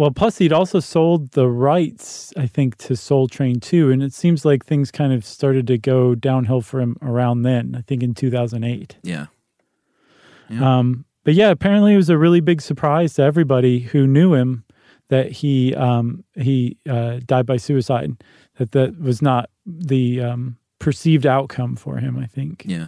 Well, 0.00 0.10
plus 0.10 0.38
he'd 0.38 0.50
also 0.50 0.80
sold 0.80 1.32
the 1.32 1.46
rights, 1.46 2.32
I 2.34 2.46
think, 2.46 2.78
to 2.78 2.96
Soul 2.96 3.28
Train 3.28 3.60
2. 3.60 3.90
And 3.90 4.02
it 4.02 4.14
seems 4.14 4.46
like 4.46 4.64
things 4.64 4.90
kind 4.90 5.12
of 5.12 5.26
started 5.26 5.66
to 5.66 5.76
go 5.76 6.14
downhill 6.14 6.62
for 6.62 6.80
him 6.80 6.96
around 7.02 7.42
then, 7.42 7.74
I 7.76 7.82
think 7.82 8.02
in 8.02 8.14
2008. 8.14 8.96
Yeah, 9.02 9.26
Um, 10.78 11.04
but 11.22 11.34
yeah, 11.34 11.50
apparently 11.50 11.92
it 11.92 11.98
was 11.98 12.08
a 12.08 12.16
really 12.16 12.40
big 12.40 12.62
surprise 12.62 13.12
to 13.14 13.22
everybody 13.22 13.80
who 13.80 14.06
knew 14.06 14.32
him 14.32 14.64
that 15.08 15.32
he 15.32 15.74
um, 15.74 16.24
he 16.34 16.78
uh, 16.88 17.20
died 17.26 17.44
by 17.44 17.58
suicide. 17.58 18.24
That 18.56 18.72
that 18.72 18.98
was 18.98 19.20
not 19.20 19.50
the 19.66 20.22
um, 20.22 20.56
perceived 20.78 21.26
outcome 21.26 21.76
for 21.76 21.98
him. 21.98 22.18
I 22.18 22.24
think. 22.24 22.62
yeah, 22.64 22.86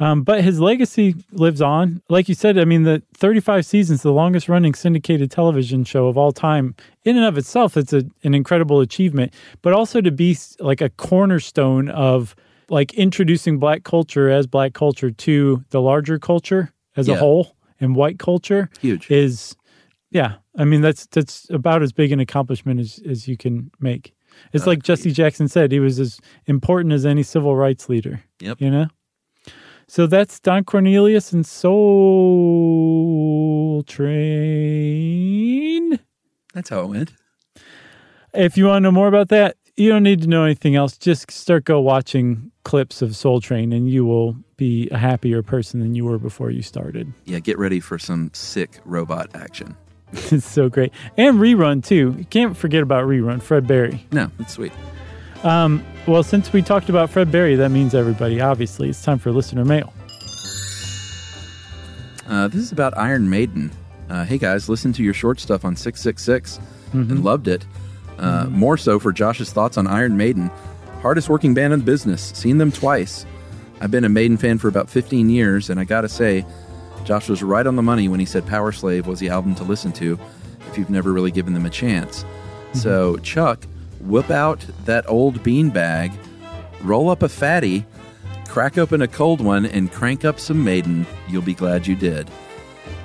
Um, 0.00 0.22
but 0.22 0.42
his 0.42 0.58
legacy 0.58 1.14
lives 1.30 1.60
on. 1.60 2.02
Like 2.08 2.28
you 2.28 2.34
said, 2.34 2.58
I 2.58 2.64
mean, 2.64 2.84
the 2.84 3.02
35 3.14 3.66
seasons, 3.66 4.02
the 4.02 4.12
longest 4.12 4.48
running 4.48 4.74
syndicated 4.74 5.30
television 5.30 5.84
show 5.84 6.08
of 6.08 6.16
all 6.16 6.32
time, 6.32 6.74
in 7.04 7.18
and 7.18 7.26
of 7.26 7.36
itself, 7.36 7.76
it's 7.76 7.92
a, 7.92 8.04
an 8.24 8.34
incredible 8.34 8.80
achievement. 8.80 9.34
But 9.60 9.74
also 9.74 10.00
to 10.00 10.10
be 10.10 10.36
like 10.58 10.80
a 10.80 10.88
cornerstone 10.88 11.90
of 11.90 12.34
like 12.70 12.94
introducing 12.94 13.58
black 13.58 13.84
culture 13.84 14.30
as 14.30 14.46
black 14.46 14.72
culture 14.72 15.10
to 15.10 15.64
the 15.68 15.82
larger 15.82 16.18
culture 16.18 16.72
as 16.96 17.08
a 17.08 17.16
whole 17.16 17.54
and 17.78 17.94
white 17.94 18.18
culture 18.18 18.70
huge. 18.80 19.10
is, 19.10 19.54
yeah. 20.10 20.36
I 20.56 20.64
mean, 20.64 20.80
that's 20.80 21.06
that's 21.06 21.48
about 21.50 21.82
as 21.82 21.92
big 21.92 22.10
an 22.10 22.20
accomplishment 22.20 22.80
as, 22.80 23.00
as 23.08 23.28
you 23.28 23.36
can 23.36 23.70
make. 23.80 24.14
It's 24.52 24.66
like 24.66 24.82
Jesse 24.82 25.12
Jackson 25.12 25.48
said, 25.48 25.72
he 25.72 25.80
was 25.80 26.00
as 26.00 26.20
important 26.46 26.94
as 26.94 27.04
any 27.04 27.22
civil 27.22 27.54
rights 27.54 27.88
leader. 27.88 28.22
Yep. 28.40 28.60
You 28.60 28.70
know? 28.70 28.86
So 29.90 30.06
that's 30.06 30.38
Don 30.38 30.62
Cornelius 30.62 31.32
and 31.32 31.44
Soul 31.44 31.72
Train. 33.88 35.98
That's 36.54 36.70
how 36.70 36.82
it 36.82 36.86
went. 36.86 37.12
If 38.32 38.56
you 38.56 38.66
want 38.66 38.76
to 38.76 38.80
know 38.82 38.92
more 38.92 39.08
about 39.08 39.30
that, 39.30 39.56
you 39.74 39.88
don't 39.88 40.04
need 40.04 40.22
to 40.22 40.28
know 40.28 40.44
anything 40.44 40.76
else. 40.76 40.96
Just 40.96 41.28
start 41.32 41.64
go 41.64 41.80
watching 41.80 42.52
clips 42.62 43.02
of 43.02 43.16
Soul 43.16 43.40
Train, 43.40 43.72
and 43.72 43.90
you 43.90 44.04
will 44.04 44.36
be 44.56 44.88
a 44.90 44.96
happier 44.96 45.42
person 45.42 45.80
than 45.80 45.96
you 45.96 46.04
were 46.04 46.18
before 46.18 46.52
you 46.52 46.62
started. 46.62 47.12
Yeah, 47.24 47.40
get 47.40 47.58
ready 47.58 47.80
for 47.80 47.98
some 47.98 48.30
sick 48.32 48.78
robot 48.84 49.34
action. 49.34 49.76
it's 50.12 50.46
so 50.46 50.68
great, 50.68 50.92
and 51.16 51.40
rerun 51.40 51.84
too. 51.84 52.14
You 52.16 52.26
can't 52.26 52.56
forget 52.56 52.84
about 52.84 53.08
rerun. 53.08 53.42
Fred 53.42 53.66
Berry. 53.66 54.06
No, 54.12 54.30
it's 54.38 54.52
sweet. 54.52 54.70
Um, 55.42 55.84
well, 56.06 56.22
since 56.22 56.52
we 56.52 56.62
talked 56.62 56.88
about 56.88 57.10
Fred 57.10 57.30
Berry, 57.32 57.54
that 57.56 57.70
means 57.70 57.94
everybody. 57.94 58.40
Obviously, 58.40 58.88
it's 58.90 59.02
time 59.02 59.18
for 59.18 59.32
listener 59.32 59.64
mail. 59.64 59.92
Uh, 62.28 62.46
this 62.48 62.62
is 62.62 62.72
about 62.72 62.96
Iron 62.96 63.28
Maiden. 63.28 63.70
Uh, 64.08 64.24
hey 64.24 64.38
guys, 64.38 64.68
listen 64.68 64.92
to 64.92 65.02
your 65.02 65.14
short 65.14 65.40
stuff 65.40 65.64
on 65.64 65.76
666 65.76 66.60
and 66.92 67.24
loved 67.24 67.48
it. 67.48 67.64
Uh, 68.18 68.46
More 68.50 68.76
so 68.76 68.98
for 68.98 69.12
Josh's 69.12 69.52
thoughts 69.52 69.76
on 69.78 69.86
Iron 69.86 70.16
Maiden. 70.16 70.50
Hardest 71.00 71.28
working 71.28 71.54
band 71.54 71.72
in 71.72 71.78
the 71.80 71.84
business. 71.84 72.22
Seen 72.34 72.58
them 72.58 72.70
twice. 72.70 73.24
I've 73.80 73.90
been 73.90 74.04
a 74.04 74.08
Maiden 74.08 74.36
fan 74.36 74.58
for 74.58 74.68
about 74.68 74.90
15 74.90 75.30
years, 75.30 75.70
and 75.70 75.80
I 75.80 75.84
gotta 75.84 76.08
say, 76.08 76.44
Josh 77.04 77.28
was 77.28 77.42
right 77.42 77.66
on 77.66 77.76
the 77.76 77.82
money 77.82 78.08
when 78.08 78.20
he 78.20 78.26
said 78.26 78.44
Powerslave 78.44 79.06
was 79.06 79.20
the 79.20 79.30
album 79.30 79.54
to 79.54 79.64
listen 79.64 79.90
to 79.92 80.18
if 80.68 80.76
you've 80.76 80.90
never 80.90 81.12
really 81.12 81.30
given 81.30 81.54
them 81.54 81.64
a 81.66 81.70
chance. 81.70 82.24
So, 82.74 83.16
Chuck, 83.18 83.64
whip 84.00 84.30
out 84.30 84.64
that 84.84 85.08
old 85.08 85.42
bean 85.42 85.70
bag, 85.70 86.12
roll 86.82 87.10
up 87.10 87.22
a 87.22 87.28
fatty, 87.28 87.84
crack 88.48 88.78
open 88.78 89.02
a 89.02 89.08
cold 89.08 89.40
one, 89.40 89.66
and 89.66 89.92
crank 89.92 90.24
up 90.24 90.40
some 90.40 90.64
Maiden. 90.64 91.06
You'll 91.28 91.42
be 91.42 91.54
glad 91.54 91.86
you 91.86 91.94
did. 91.94 92.30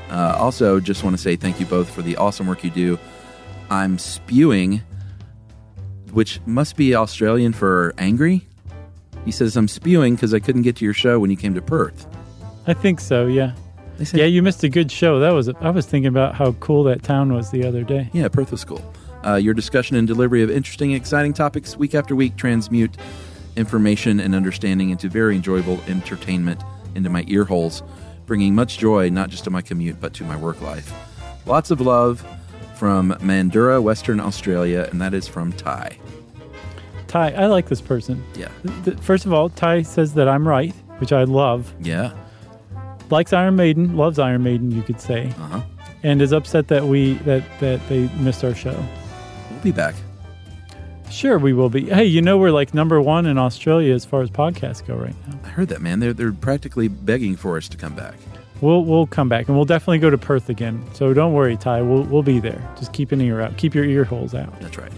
Uh, 0.10 0.36
also, 0.38 0.80
just 0.80 1.04
want 1.04 1.16
to 1.16 1.22
say 1.22 1.36
thank 1.36 1.60
you 1.60 1.66
both 1.66 1.90
for 1.90 2.02
the 2.02 2.16
awesome 2.18 2.48
work 2.48 2.64
you 2.64 2.70
do. 2.70 3.00
I'm 3.70 3.98
spewing, 3.98 4.82
which 6.12 6.40
must 6.46 6.76
be 6.76 6.96
Australian 6.96 7.54
for 7.54 7.94
angry. 7.98 8.48
He 9.26 9.32
says, 9.32 9.58
I'm 9.58 9.68
spewing 9.68 10.16
because 10.16 10.34
I 10.34 10.40
couldn't 10.40 10.62
get 10.62 10.76
to 10.78 10.86
your 10.86 10.94
show 10.94 11.20
when 11.20 11.32
you 11.32 11.38
came 11.38 11.56
to 11.56 11.62
Perth. 11.62 12.06
I 12.68 12.74
think 12.74 13.00
so. 13.00 13.26
Yeah. 13.26 13.54
Said, 14.04 14.20
Yeah, 14.20 14.26
you 14.26 14.44
missed 14.44 14.64
a 14.64 14.70
good 14.70 14.92
show. 14.92 15.20
That 15.20 15.34
was. 15.34 15.50
I 15.50 15.70
was 15.70 15.86
thinking 15.86 16.08
about 16.08 16.36
how 16.36 16.52
cool 16.54 16.84
that 16.84 17.02
town 17.02 17.34
was 17.34 17.52
the 17.52 17.66
other 17.66 17.84
day. 17.84 18.10
Yeah, 18.14 18.28
Perth 18.28 18.52
was 18.52 18.64
cool. 18.64 18.82
Uh, 19.26 19.36
your 19.36 19.54
discussion 19.54 19.96
and 19.96 20.08
delivery 20.08 20.44
of 20.44 20.52
interesting, 20.52 20.92
exciting 20.92 21.34
topics 21.34 21.76
week 21.78 21.96
after 21.96 22.16
week 22.16 22.36
transmute 22.36 22.96
information 23.56 24.20
and 24.20 24.36
understanding 24.36 24.90
into 24.90 25.10
very 25.10 25.36
enjoyable 25.36 25.80
entertainment 25.88 26.62
into 26.94 27.10
my 27.10 27.24
ear 27.28 27.44
holes, 27.46 27.82
bringing 28.26 28.54
much 28.54 28.78
joy 28.78 29.10
not 29.10 29.30
just 29.30 29.44
to 29.46 29.50
my 29.50 29.62
commute 29.62 30.00
but 30.00 30.14
to 30.14 30.24
my 30.24 30.36
work 30.38 30.62
life. 30.62 30.94
Lots 31.46 31.72
of 31.72 31.82
love 31.82 32.26
from 32.76 33.12
Mandurah, 33.22 33.82
Western 33.82 34.20
Australia, 34.20 34.88
and 34.92 35.02
that 35.02 35.14
is 35.14 35.28
from 35.28 35.54
Ty. 35.54 35.98
Ty, 37.08 37.32
I 37.32 37.46
like 37.46 37.70
this 37.70 37.82
person. 37.82 38.24
Yeah. 38.36 38.50
First 39.02 39.26
of 39.26 39.32
all, 39.34 39.50
Ty 39.50 39.84
says 39.84 40.14
that 40.16 40.28
I'm 40.28 40.46
right, 40.48 40.74
which 41.00 41.14
I 41.14 41.24
love. 41.24 41.74
Yeah. 41.80 42.12
Likes 43.10 43.32
Iron 43.32 43.56
Maiden, 43.56 43.96
loves 43.96 44.20
Iron 44.20 44.44
Maiden, 44.44 44.72
you 44.72 44.82
could 44.84 45.00
say, 45.00 45.28
Uh 45.40 45.48
huh. 45.48 45.62
and 46.04 46.22
is 46.22 46.34
upset 46.34 46.68
that 46.68 46.86
we 46.86 47.14
that 47.20 47.44
that 47.60 47.88
they 47.88 48.10
missed 48.20 48.44
our 48.44 48.54
show. 48.56 48.76
Be 49.66 49.72
back. 49.72 49.96
Sure, 51.10 51.40
we 51.40 51.52
will 51.52 51.72
be. 51.72 51.86
Hey, 51.86 52.06
you 52.06 52.22
know 52.22 52.38
we're 52.38 52.52
like 52.52 52.76
number 52.76 53.02
one 53.02 53.26
in 53.26 53.40
Australia 53.40 53.96
as 53.96 54.06
far 54.06 54.22
as 54.22 54.30
podcasts 54.30 54.86
go 54.86 54.94
right 54.96 55.16
now. 55.28 55.40
I 55.44 55.48
heard 55.48 55.70
that, 55.70 55.82
man. 55.82 56.00
They're, 56.00 56.14
they're 56.14 56.32
practically 56.32 56.88
begging 56.88 57.36
for 57.36 57.58
us 57.58 57.68
to 57.70 57.78
come 57.78 57.96
back. 57.96 58.14
We'll 58.62 58.86
we'll 58.86 59.08
come 59.08 59.28
back 59.28 59.48
and 59.48 59.58
we'll 59.58 59.66
definitely 59.66 59.98
go 59.98 60.12
to 60.12 60.20
Perth 60.20 60.50
again. 60.50 60.88
So 60.94 61.16
don't 61.16 61.34
worry, 61.34 61.58
Ty. 61.58 61.82
We'll 61.82 62.04
we'll 62.04 62.22
be 62.22 62.40
there. 62.40 62.62
Just 62.78 62.94
keep 62.94 63.12
an 63.12 63.20
ear 63.22 63.42
out. 63.42 63.58
Keep 63.58 63.74
your 63.74 63.86
ear 63.86 64.04
holes 64.04 64.36
out. 64.36 64.60
That's 64.62 64.78
right. 64.78 64.92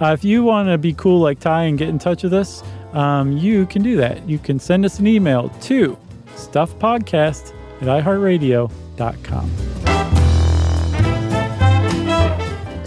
Uh, 0.00 0.14
if 0.14 0.24
you 0.24 0.42
want 0.42 0.70
to 0.70 0.78
be 0.78 0.94
cool 0.94 1.20
like 1.20 1.38
Ty 1.38 1.64
and 1.64 1.76
get 1.76 1.90
in 1.90 1.98
touch 1.98 2.22
with 2.22 2.32
us, 2.32 2.62
um, 2.94 3.36
you 3.36 3.66
can 3.66 3.82
do 3.82 3.98
that. 3.98 4.26
You 4.26 4.38
can 4.38 4.58
send 4.58 4.86
us 4.86 5.00
an 5.00 5.06
email 5.06 5.50
to 5.50 5.98
stuffpodcast 6.34 7.52
at 7.82 7.88
iheartradio.com. 7.88 9.81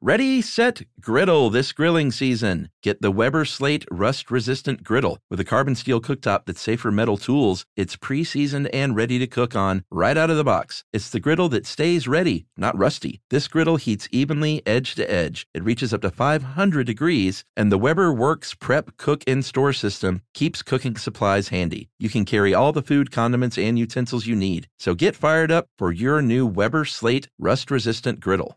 Ready, 0.00 0.40
set, 0.40 0.82
griddle 1.00 1.50
this 1.50 1.72
grilling 1.72 2.12
season. 2.12 2.70
Get 2.84 3.02
the 3.02 3.10
Weber 3.10 3.44
Slate 3.44 3.84
rust 3.90 4.30
resistant 4.30 4.84
griddle 4.84 5.18
with 5.28 5.40
a 5.40 5.44
carbon 5.44 5.74
steel 5.74 6.00
cooktop 6.00 6.46
that's 6.46 6.60
safe 6.60 6.82
for 6.82 6.92
metal 6.92 7.16
tools. 7.16 7.66
It's 7.74 7.96
pre 7.96 8.22
seasoned 8.22 8.68
and 8.68 8.94
ready 8.94 9.18
to 9.18 9.26
cook 9.26 9.56
on 9.56 9.82
right 9.90 10.16
out 10.16 10.30
of 10.30 10.36
the 10.36 10.44
box. 10.44 10.84
It's 10.92 11.10
the 11.10 11.18
griddle 11.18 11.48
that 11.48 11.66
stays 11.66 12.06
ready, 12.06 12.46
not 12.56 12.78
rusty. 12.78 13.20
This 13.30 13.48
griddle 13.48 13.74
heats 13.74 14.08
evenly 14.12 14.62
edge 14.64 14.94
to 14.94 15.10
edge. 15.10 15.48
It 15.52 15.64
reaches 15.64 15.92
up 15.92 16.02
to 16.02 16.10
500 16.10 16.86
degrees, 16.86 17.44
and 17.56 17.72
the 17.72 17.78
Weber 17.78 18.12
Works 18.12 18.54
Prep 18.54 18.96
Cook 18.98 19.24
and 19.26 19.44
Store 19.44 19.72
system 19.72 20.22
keeps 20.32 20.62
cooking 20.62 20.96
supplies 20.96 21.48
handy. 21.48 21.88
You 21.98 22.08
can 22.08 22.24
carry 22.24 22.54
all 22.54 22.70
the 22.70 22.82
food, 22.82 23.10
condiments, 23.10 23.58
and 23.58 23.76
utensils 23.76 24.26
you 24.26 24.36
need. 24.36 24.68
So 24.78 24.94
get 24.94 25.16
fired 25.16 25.50
up 25.50 25.66
for 25.76 25.90
your 25.90 26.22
new 26.22 26.46
Weber 26.46 26.84
Slate 26.84 27.28
rust 27.36 27.72
resistant 27.72 28.20
griddle. 28.20 28.56